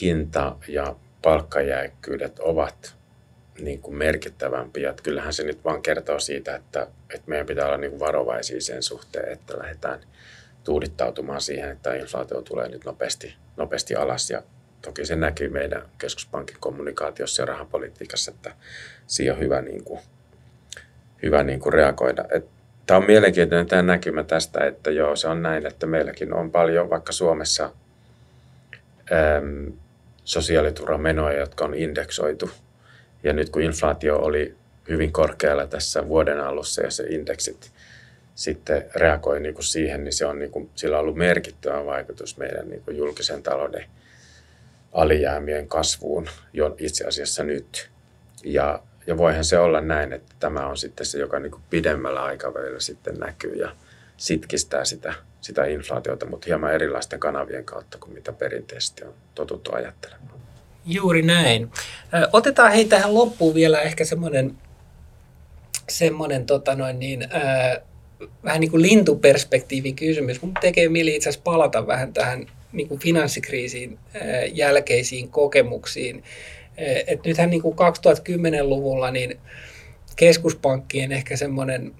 hinta- 0.00 0.56
ja 0.68 0.96
palkkajääkkyydet 1.22 2.38
ovat 2.38 2.94
niin 3.60 3.80
kuin 3.80 3.96
merkittävämpiä. 3.96 4.90
Että 4.90 5.02
kyllähän 5.02 5.32
se 5.32 5.42
nyt 5.42 5.64
vaan 5.64 5.82
kertoo 5.82 6.20
siitä, 6.20 6.56
että, 6.56 6.86
että 7.14 7.30
meidän 7.30 7.46
pitää 7.46 7.66
olla 7.66 7.76
niin 7.76 7.90
kuin 7.90 8.00
varovaisia 8.00 8.60
sen 8.60 8.82
suhteen, 8.82 9.32
että 9.32 9.58
lähdetään 9.58 10.00
tuudittautumaan 10.64 11.40
siihen, 11.40 11.70
että 11.70 11.94
inflaatio 11.94 12.42
tulee 12.42 12.68
nyt 12.68 12.84
nopeasti, 12.84 13.34
nopeasti 13.56 13.94
alas. 13.94 14.30
Ja 14.30 14.42
toki 14.82 15.06
se 15.06 15.16
näkyy 15.16 15.48
meidän 15.48 15.82
keskuspankin 15.98 16.56
kommunikaatiossa 16.60 17.42
ja 17.42 17.46
rahapolitiikassa, 17.46 18.30
että 18.30 18.54
siihen 19.06 19.34
on 19.34 19.40
hyvä, 19.40 19.62
niin 19.62 19.84
kuin, 19.84 20.00
hyvä 21.22 21.42
niin 21.42 21.60
kuin 21.60 21.72
reagoida. 21.72 22.24
Et 22.30 22.54
Tämä 22.86 22.98
on 22.98 23.06
mielenkiintoinen 23.06 23.66
tämä 23.66 23.82
näkymä 23.82 24.24
tästä, 24.24 24.66
että 24.66 24.90
joo, 24.90 25.16
se 25.16 25.28
on 25.28 25.42
näin, 25.42 25.66
että 25.66 25.86
meilläkin 25.86 26.32
on 26.32 26.50
paljon 26.50 26.90
vaikka 26.90 27.12
Suomessa 27.12 27.70
äm, 29.12 29.72
sosiaaliturvamenoja, 30.24 31.38
jotka 31.38 31.64
on 31.64 31.74
indeksoitu. 31.74 32.50
Ja 33.22 33.32
nyt 33.32 33.50
kun 33.50 33.62
inflaatio 33.62 34.16
oli 34.16 34.54
hyvin 34.88 35.12
korkealla 35.12 35.66
tässä 35.66 36.08
vuoden 36.08 36.40
alussa 36.40 36.82
ja 36.82 36.90
se 36.90 37.02
indeksit 37.02 37.72
sitten 38.34 38.84
reagoi 38.94 39.40
niin 39.40 39.54
kuin 39.54 39.64
siihen, 39.64 40.04
niin, 40.04 40.12
se 40.12 40.26
on 40.26 40.38
niin 40.38 40.50
kuin, 40.50 40.70
sillä 40.74 40.96
on 40.96 41.02
ollut 41.02 41.16
merkittävä 41.16 41.86
vaikutus 41.86 42.36
meidän 42.36 42.68
niin 42.68 42.82
kuin 42.82 42.96
julkisen 42.96 43.42
talouden 43.42 43.84
alijäämien 44.92 45.68
kasvuun 45.68 46.28
jo 46.52 46.76
itse 46.78 47.04
asiassa 47.04 47.44
nyt. 47.44 47.90
Ja 48.44 48.82
ja 49.06 49.16
voihan 49.16 49.44
se 49.44 49.58
olla 49.58 49.80
näin, 49.80 50.12
että 50.12 50.34
tämä 50.40 50.66
on 50.66 50.76
sitten 50.76 51.06
se, 51.06 51.18
joka 51.18 51.38
niin 51.38 51.50
kuin 51.50 51.62
pidemmällä 51.70 52.22
aikavälillä 52.22 52.80
sitten 52.80 53.14
näkyy 53.14 53.54
ja 53.54 53.72
sitkistää 54.16 54.84
sitä, 54.84 55.14
sitä 55.40 55.64
inflaatiota, 55.64 56.26
mutta 56.26 56.44
hieman 56.46 56.74
erilaisten 56.74 57.20
kanavien 57.20 57.64
kautta 57.64 57.98
kuin 57.98 58.14
mitä 58.14 58.32
perinteisesti 58.32 59.04
on 59.04 59.14
totuttu 59.34 59.72
ajattelemaan. 59.74 60.40
Juuri 60.84 61.22
näin. 61.22 61.70
Otetaan 62.32 62.72
hei 62.72 62.84
tähän 62.84 63.14
loppuun 63.14 63.54
vielä 63.54 63.80
ehkä 63.80 64.04
semmoinen, 64.04 64.58
semmoinen 65.88 66.46
tota 66.46 66.74
noin 66.74 66.98
niin, 66.98 67.28
ää, 67.30 67.80
vähän 68.44 68.60
niin 68.60 68.70
kuin 68.70 68.82
lintuperspektiivin 68.82 69.96
kysymys. 69.96 70.42
Mun 70.42 70.54
tekee 70.60 70.88
mieli 70.88 71.16
itse 71.16 71.28
asiassa 71.28 71.44
palata 71.44 71.86
vähän 71.86 72.12
tähän 72.12 72.46
niin 72.72 72.88
kuin 72.88 73.00
finanssikriisin 73.00 73.98
ää, 74.14 74.44
jälkeisiin 74.44 75.28
kokemuksiin. 75.28 76.24
Eh, 76.76 77.04
et 77.06 77.24
nythän 77.24 77.50
niin 77.50 77.62
kuin 77.62 77.76
2010-luvulla 77.76 79.10
niin 79.10 79.38
keskuspankkien 80.16 81.12
ehkä 81.12 81.36
semmoinen 81.36 81.92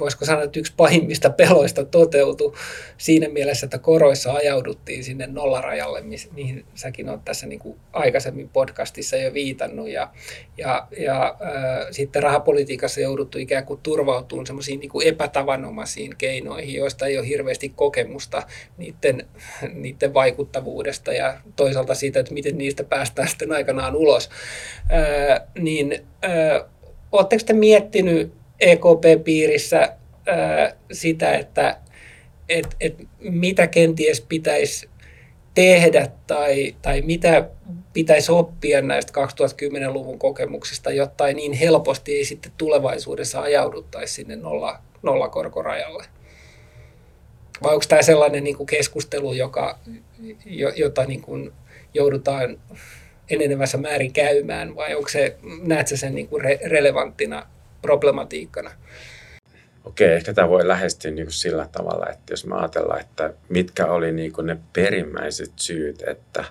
voisiko 0.00 0.24
sanoa, 0.24 0.42
että 0.42 0.58
yksi 0.58 0.72
pahimmista 0.76 1.30
peloista 1.30 1.84
toteutui 1.84 2.52
siinä 2.98 3.28
mielessä, 3.28 3.66
että 3.66 3.78
koroissa 3.78 4.32
ajauduttiin 4.32 5.04
sinne 5.04 5.26
nollarajalle, 5.26 6.02
mihin 6.32 6.64
säkin 6.74 7.08
olet 7.08 7.24
tässä 7.24 7.46
niin 7.46 7.58
kuin 7.58 7.78
aikaisemmin 7.92 8.48
podcastissa 8.48 9.16
jo 9.16 9.34
viitannut. 9.34 9.88
Ja, 9.88 10.10
ja, 10.56 10.88
ja 10.98 11.36
äh, 11.42 11.86
sitten 11.90 12.22
rahapolitiikassa 12.22 13.00
jouduttu 13.00 13.38
ikään 13.38 13.64
kuin 13.64 13.80
turvautumaan 13.82 14.46
semmoisiin 14.46 14.80
niin 14.80 14.90
epätavanomaisiin 15.04 16.14
keinoihin, 16.18 16.74
joista 16.74 17.06
ei 17.06 17.18
ole 17.18 17.28
hirveästi 17.28 17.68
kokemusta 17.68 18.42
niiden, 18.76 19.26
niiden 19.74 20.14
vaikuttavuudesta 20.14 21.12
ja 21.12 21.40
toisaalta 21.56 21.94
siitä, 21.94 22.20
että 22.20 22.34
miten 22.34 22.58
niistä 22.58 22.84
päästään 22.84 23.28
sitten 23.28 23.52
aikanaan 23.52 23.96
ulos. 23.96 24.30
Äh, 24.92 25.40
niin 25.58 26.06
äh, 26.24 26.68
Oletteko 27.12 27.42
te 27.46 27.52
miettinyt 27.52 28.32
EKP-piirissä 28.60 29.92
sitä, 30.92 31.32
että 31.32 31.76
et, 32.48 32.76
et 32.80 32.94
mitä 33.18 33.66
kenties 33.66 34.20
pitäisi 34.20 34.88
tehdä 35.54 36.08
tai, 36.26 36.76
tai 36.82 37.02
mitä 37.02 37.48
pitäisi 37.92 38.32
oppia 38.32 38.82
näistä 38.82 39.12
2010-luvun 39.26 40.18
kokemuksista, 40.18 40.90
jotta 40.90 41.28
ei 41.28 41.34
niin 41.34 41.52
helposti 41.52 42.16
ei 42.16 42.24
sitten 42.24 42.52
tulevaisuudessa 42.58 43.40
ajauduttaisi 43.40 44.14
sinne 44.14 44.36
nolla, 44.36 44.78
nollakorkorajalle? 45.02 46.04
Vai 47.62 47.74
onko 47.74 47.84
tämä 47.88 48.02
sellainen 48.02 48.44
niin 48.44 48.56
kuin 48.56 48.66
keskustelu, 48.66 49.32
joka, 49.32 49.78
jota 50.76 51.04
niin 51.04 51.22
kuin 51.22 51.52
joudutaan 51.94 52.58
enenevässä 53.30 53.78
määrin 53.78 54.12
käymään, 54.12 54.76
vai 54.76 54.94
onko 54.94 55.08
se, 55.08 55.36
näetkö 55.62 55.96
sen 55.96 56.14
niin 56.14 56.28
kuin 56.28 56.42
re- 56.44 56.68
relevanttina 56.68 57.46
problematiikkana? 57.82 58.70
Okei, 59.84 60.12
ehkä 60.12 60.34
tämä 60.34 60.48
voi 60.48 60.68
lähestyä 60.68 61.10
niin 61.10 61.26
kuin 61.26 61.34
sillä 61.34 61.68
tavalla, 61.72 62.06
että 62.10 62.32
jos 62.32 62.46
me 62.46 62.56
ajatellaan, 62.56 63.00
että 63.00 63.34
mitkä 63.48 63.86
oli 63.86 64.12
niin 64.12 64.32
kuin 64.32 64.46
ne 64.46 64.58
perimmäiset 64.72 65.52
syyt, 65.56 66.02
että 66.06 66.44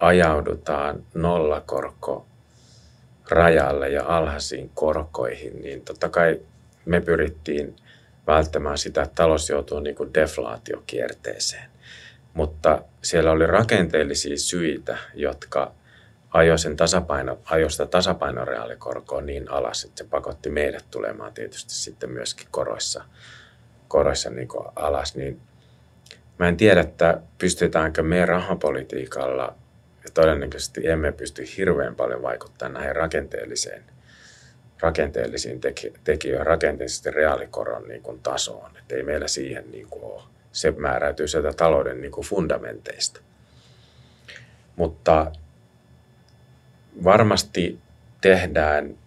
ajaudutaan 0.00 1.04
nollakorko 1.14 2.26
rajalle 3.30 3.88
ja 3.88 4.04
alhaisiin 4.06 4.70
korkoihin, 4.74 5.62
niin 5.62 5.80
totta 5.84 6.08
kai 6.08 6.40
me 6.84 7.00
pyrittiin 7.00 7.76
välttämään 8.26 8.78
sitä, 8.78 9.02
että 9.02 9.14
talous 9.14 9.50
joutuu 9.50 9.80
niin 9.80 9.96
kuin 9.96 10.14
deflaatiokierteeseen. 10.14 11.70
Mutta 12.34 12.82
siellä 13.02 13.30
oli 13.30 13.46
rakenteellisia 13.46 14.36
syitä, 14.36 14.98
jotka 15.14 15.72
ajoi, 16.30 16.58
sen 16.58 16.76
tasapaino, 16.76 17.38
ajoi 17.44 17.70
sitä 17.70 17.86
tasapainoreaalikorkoa 17.86 19.20
niin 19.20 19.50
alas, 19.50 19.84
että 19.84 20.04
se 20.04 20.10
pakotti 20.10 20.50
meidät 20.50 20.84
tulemaan 20.90 21.34
tietysti 21.34 21.74
sitten 21.74 22.10
myöskin 22.10 22.48
koroissa, 22.50 23.04
koroissa 23.88 24.30
niin 24.30 24.48
kuin 24.48 24.68
alas. 24.76 25.16
Niin 25.16 25.40
mä 26.38 26.48
en 26.48 26.56
tiedä, 26.56 26.80
että 26.80 27.20
pystytäänkö 27.38 28.02
me 28.02 28.26
rahapolitiikalla, 28.26 29.54
ja 30.04 30.10
todennäköisesti 30.14 30.88
emme 30.88 31.12
pysty 31.12 31.44
hirveän 31.56 31.94
paljon 31.94 32.22
vaikuttamaan 32.22 32.74
näihin 32.74 32.96
rakenteelliseen, 32.96 33.84
rakenteellisiin 34.80 35.60
tekijöihin, 36.04 36.46
rakenteellisesti 36.46 37.10
reaalikoron 37.10 37.88
niin 37.88 38.02
kuin 38.02 38.20
tasoon. 38.20 38.76
Että 38.76 38.94
ei 38.94 39.02
meillä 39.02 39.28
siihen 39.28 39.70
niin 39.70 39.86
kuin 39.90 40.04
ole. 40.04 40.22
Se 40.52 40.70
määräytyy 40.70 41.28
sieltä 41.28 41.52
talouden 41.52 42.00
niin 42.00 42.12
kuin 42.12 42.26
fundamenteista. 42.26 43.20
Mutta 44.76 45.32
varmasti 47.04 47.78
tehdään 48.20 48.98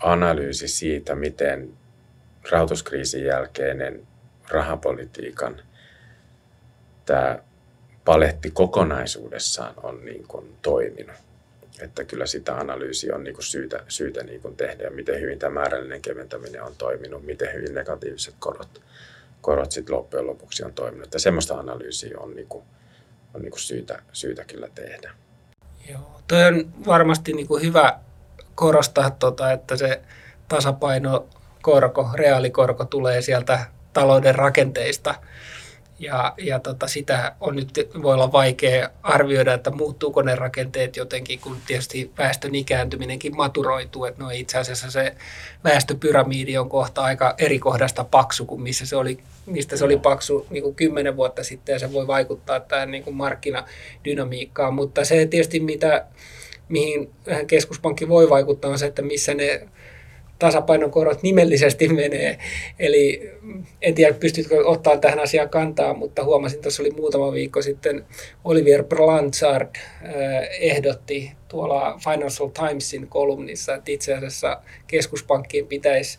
analyysi 0.00 0.68
siitä, 0.68 1.14
miten 1.14 1.72
rahoituskriisin 2.50 3.24
jälkeinen 3.24 4.06
rahapolitiikan 4.48 5.62
tämä 7.06 7.38
paletti 8.04 8.50
kokonaisuudessaan 8.50 9.74
on 9.82 10.04
niin 10.04 10.24
kuin 10.28 10.56
toiminut. 10.62 11.16
Että 11.80 12.04
kyllä 12.04 12.26
sitä 12.26 12.56
analyysiä 12.56 13.14
on 13.14 13.24
niin 13.24 13.34
kuin 13.34 13.44
syytä, 13.44 13.84
syytä 13.88 14.22
niin 14.22 14.40
kuin 14.40 14.56
tehdä 14.56 14.84
ja 14.84 14.90
miten 14.90 15.20
hyvin 15.20 15.38
tämä 15.38 15.60
määrällinen 15.60 16.02
keventäminen 16.02 16.62
on 16.62 16.74
toiminut, 16.78 17.26
miten 17.26 17.54
hyvin 17.54 17.74
negatiiviset 17.74 18.34
korot, 18.38 18.82
korot 19.40 19.72
sitten 19.72 19.96
loppujen 19.96 20.26
lopuksi 20.26 20.64
on 20.64 20.72
toiminut. 20.72 21.04
Että 21.04 21.18
semmoista 21.18 21.58
analyysiä 21.58 22.18
on, 22.18 22.34
niin 22.34 22.46
kuin, 22.48 22.64
on 23.34 23.42
niin 23.42 23.50
kuin 23.50 23.60
syytä, 23.60 24.02
syytä 24.12 24.44
kyllä 24.44 24.68
tehdä. 24.74 25.10
Joo, 25.88 26.20
toi 26.28 26.44
on 26.44 26.64
varmasti 26.86 27.32
niin 27.32 27.46
kuin 27.46 27.62
hyvä 27.62 27.98
korostaa, 28.54 29.10
tuota, 29.10 29.52
että 29.52 29.76
se 29.76 30.02
tasapaino 30.48 31.26
korko, 31.62 32.10
reaalikorko 32.14 32.84
tulee 32.84 33.22
sieltä 33.22 33.66
talouden 33.92 34.34
rakenteista. 34.34 35.14
Ja, 35.98 36.34
ja 36.38 36.60
tota, 36.60 36.88
sitä 36.88 37.32
on 37.40 37.56
nyt, 37.56 37.70
voi 38.02 38.14
olla 38.14 38.32
vaikea 38.32 38.90
arvioida, 39.02 39.54
että 39.54 39.70
muuttuuko 39.70 40.22
ne 40.22 40.34
rakenteet 40.34 40.96
jotenkin, 40.96 41.40
kun 41.40 41.56
tietysti 41.66 42.10
väestön 42.18 42.54
ikääntyminenkin 42.54 43.36
maturoituu. 43.36 44.04
Että 44.04 44.22
no 44.22 44.30
itse 44.30 44.58
asiassa 44.58 44.90
se 44.90 45.14
väestöpyramiidi 45.64 46.58
on 46.58 46.68
kohta 46.68 47.02
aika 47.02 47.34
eri 47.38 47.58
kohdasta 47.58 48.04
paksu 48.04 48.46
kuin 48.46 48.60
missä 48.60 48.86
se 48.86 48.96
oli, 48.96 49.18
mistä 49.46 49.76
se 49.76 49.84
oli 49.84 49.96
paksu 49.96 50.46
niin 50.50 50.62
kuin 50.62 50.74
kymmenen 50.74 51.16
vuotta 51.16 51.44
sitten 51.44 51.72
ja 51.72 51.78
se 51.78 51.92
voi 51.92 52.06
vaikuttaa 52.06 52.60
tähän 52.60 52.90
niin 52.90 53.04
kuin 53.04 53.16
markkinadynamiikkaan. 53.16 54.74
Mutta 54.74 55.04
se 55.04 55.26
tietysti, 55.26 55.60
mitä, 55.60 56.06
mihin 56.68 57.10
keskuspankki 57.46 58.08
voi 58.08 58.30
vaikuttaa, 58.30 58.70
on 58.70 58.78
se, 58.78 58.86
että 58.86 59.02
missä 59.02 59.34
ne 59.34 59.68
tasapainon 60.38 60.90
korot 60.90 61.22
nimellisesti 61.22 61.88
menee. 62.02 62.38
Eli 62.78 63.30
en 63.82 63.94
tiedä, 63.94 64.14
pystytkö 64.20 64.66
ottaa 64.66 64.96
tähän 64.96 65.20
asiaan 65.20 65.48
kantaa, 65.48 65.94
mutta 65.94 66.24
huomasin, 66.24 66.62
tuossa 66.62 66.82
oli 66.82 66.90
muutama 66.90 67.32
viikko 67.32 67.62
sitten 67.62 68.04
Olivier 68.44 68.84
Blanchard 68.84 69.76
äh, 69.76 70.12
ehdotti 70.60 71.32
tuolla 71.48 71.98
Financial 72.04 72.48
Timesin 72.48 73.08
kolumnissa, 73.08 73.74
että 73.74 73.92
itse 73.92 74.14
asiassa 74.14 74.60
keskuspankkien 74.86 75.66
pitäisi 75.66 76.18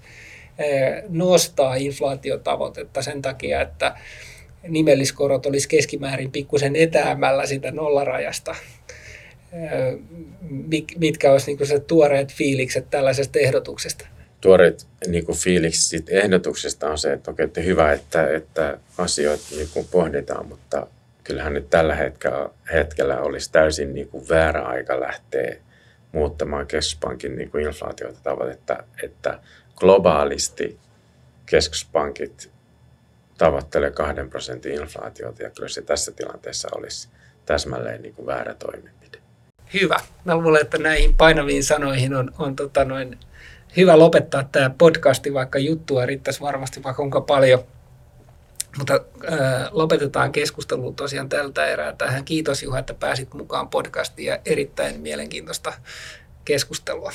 äh, 0.60 1.04
nostaa 1.10 1.76
inflaatiotavoitetta 1.76 3.02
sen 3.02 3.22
takia, 3.22 3.62
että 3.62 3.96
nimelliskorot 4.68 5.46
olisi 5.46 5.70
keskimäärin 5.70 6.32
pikkusen 6.32 6.76
etäämällä 6.76 7.46
sitä 7.46 7.72
nollarajasta 7.72 8.56
mitkä 10.98 11.32
olisi 11.32 11.54
niin 11.54 11.68
se 11.68 11.80
tuoreet 11.80 12.34
fiilikset 12.34 12.90
tällaisesta 12.90 13.40
ehdotuksesta? 13.40 14.08
Tuoreet 14.42 14.88
niin 15.08 15.26
kuin 15.26 15.38
fiilikset 15.38 16.10
ehdotuksesta 16.10 16.90
on 16.90 16.98
se, 16.98 17.14
että, 17.14 17.32
okei, 17.32 17.46
että 17.46 17.62
hyvä, 17.62 17.94
että, 17.94 18.30
että 18.30 18.78
asioita 18.98 19.44
niin 19.52 19.70
kuin 19.74 19.88
pohditaan, 19.92 20.46
mutta 20.46 20.88
kyllähän 21.24 21.54
nyt 21.54 21.70
tällä 21.70 21.96
hetkellä, 21.96 22.50
hetkellä 22.74 23.22
olisi 23.22 23.52
täysin 23.52 23.94
niin 23.94 24.10
kuin 24.10 24.30
väärä 24.30 24.64
aika 24.64 25.00
lähteä 25.00 25.56
muuttamaan 26.12 26.68
keskuspankin 26.68 27.36
niin 27.36 27.52
kuin 27.52 27.66
inflaatiota 27.66 28.20
tavoitetta, 28.24 28.84
että 29.04 29.40
globaalisti 29.76 30.78
keskuspankit 31.46 32.52
tavoittelee 33.38 33.92
kahden 33.92 34.30
prosentin 34.30 34.74
inflaatiota 34.74 35.44
ja 35.44 35.50
kyllä 35.50 35.70
se 35.70 35.82
tässä 35.82 36.12
tilanteessa 36.12 36.70
olisi 36.72 37.10
täsmälleen 37.46 38.02
niin 38.02 38.14
kuin 38.14 38.26
väärä 38.26 38.54
toimenpide 38.54 39.07
hyvä. 39.74 40.00
Mä 40.26 40.36
luulen, 40.36 40.62
että 40.62 40.78
näihin 40.78 41.16
painaviin 41.16 41.64
sanoihin 41.64 42.16
on, 42.16 42.32
on 42.38 42.56
tota 42.56 42.86
noin, 42.86 43.18
hyvä 43.78 44.00
lopettaa 44.00 44.44
tämä 44.52 44.70
podcasti, 44.78 45.34
vaikka 45.34 45.60
juttua 45.60 46.06
riittäisi 46.06 46.42
varmasti 46.42 46.84
vaikka 46.84 47.02
kuinka 47.02 47.22
paljon. 47.22 47.64
Mutta 48.78 48.94
ää, 49.30 49.70
lopetetaan 49.72 50.32
keskustelu 50.32 50.94
tosiaan 50.94 51.30
tältä 51.30 51.66
erää 51.66 51.94
tähän. 51.98 52.26
Kiitos 52.26 52.64
Juha, 52.64 52.80
että 52.80 52.94
pääsit 52.94 53.34
mukaan 53.34 53.70
podcastiin 53.70 54.26
ja 54.26 54.40
erittäin 54.46 55.00
mielenkiintoista 55.02 55.74
keskustelua. 56.46 57.12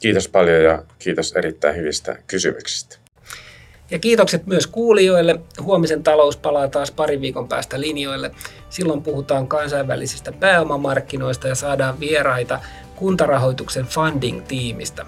Kiitos 0.00 0.28
paljon 0.28 0.62
ja 0.62 0.82
kiitos 0.98 1.32
erittäin 1.32 1.76
hyvistä 1.76 2.16
kysymyksistä. 2.26 2.96
Ja 3.90 3.98
kiitokset 3.98 4.46
myös 4.46 4.66
kuulijoille. 4.66 5.40
Huomisen 5.62 6.02
talous 6.02 6.36
palaa 6.36 6.68
taas 6.68 6.90
parin 6.90 7.20
viikon 7.20 7.48
päästä 7.48 7.80
linjoille. 7.80 8.30
Silloin 8.70 9.02
puhutaan 9.02 9.48
kansainvälisistä 9.48 10.32
pääomamarkkinoista 10.32 11.48
ja 11.48 11.54
saadaan 11.54 12.00
vieraita 12.00 12.60
kuntarahoituksen 12.96 13.86
funding-tiimistä. 13.86 15.06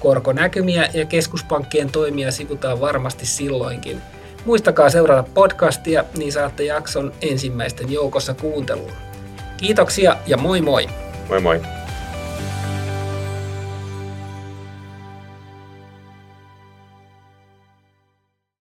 Korkonäkymiä 0.00 0.88
ja 0.94 1.04
keskuspankkien 1.04 1.90
toimia 1.90 2.30
sivutaan 2.30 2.80
varmasti 2.80 3.26
silloinkin. 3.26 4.02
Muistakaa 4.44 4.90
seurata 4.90 5.30
podcastia, 5.34 6.04
niin 6.16 6.32
saatte 6.32 6.64
jakson 6.64 7.12
ensimmäisten 7.22 7.92
joukossa 7.92 8.34
kuunteluun. 8.34 8.92
Kiitoksia 9.56 10.16
ja 10.26 10.36
moi 10.36 10.60
moi! 10.60 10.86
Moi 11.28 11.40
moi! 11.40 11.79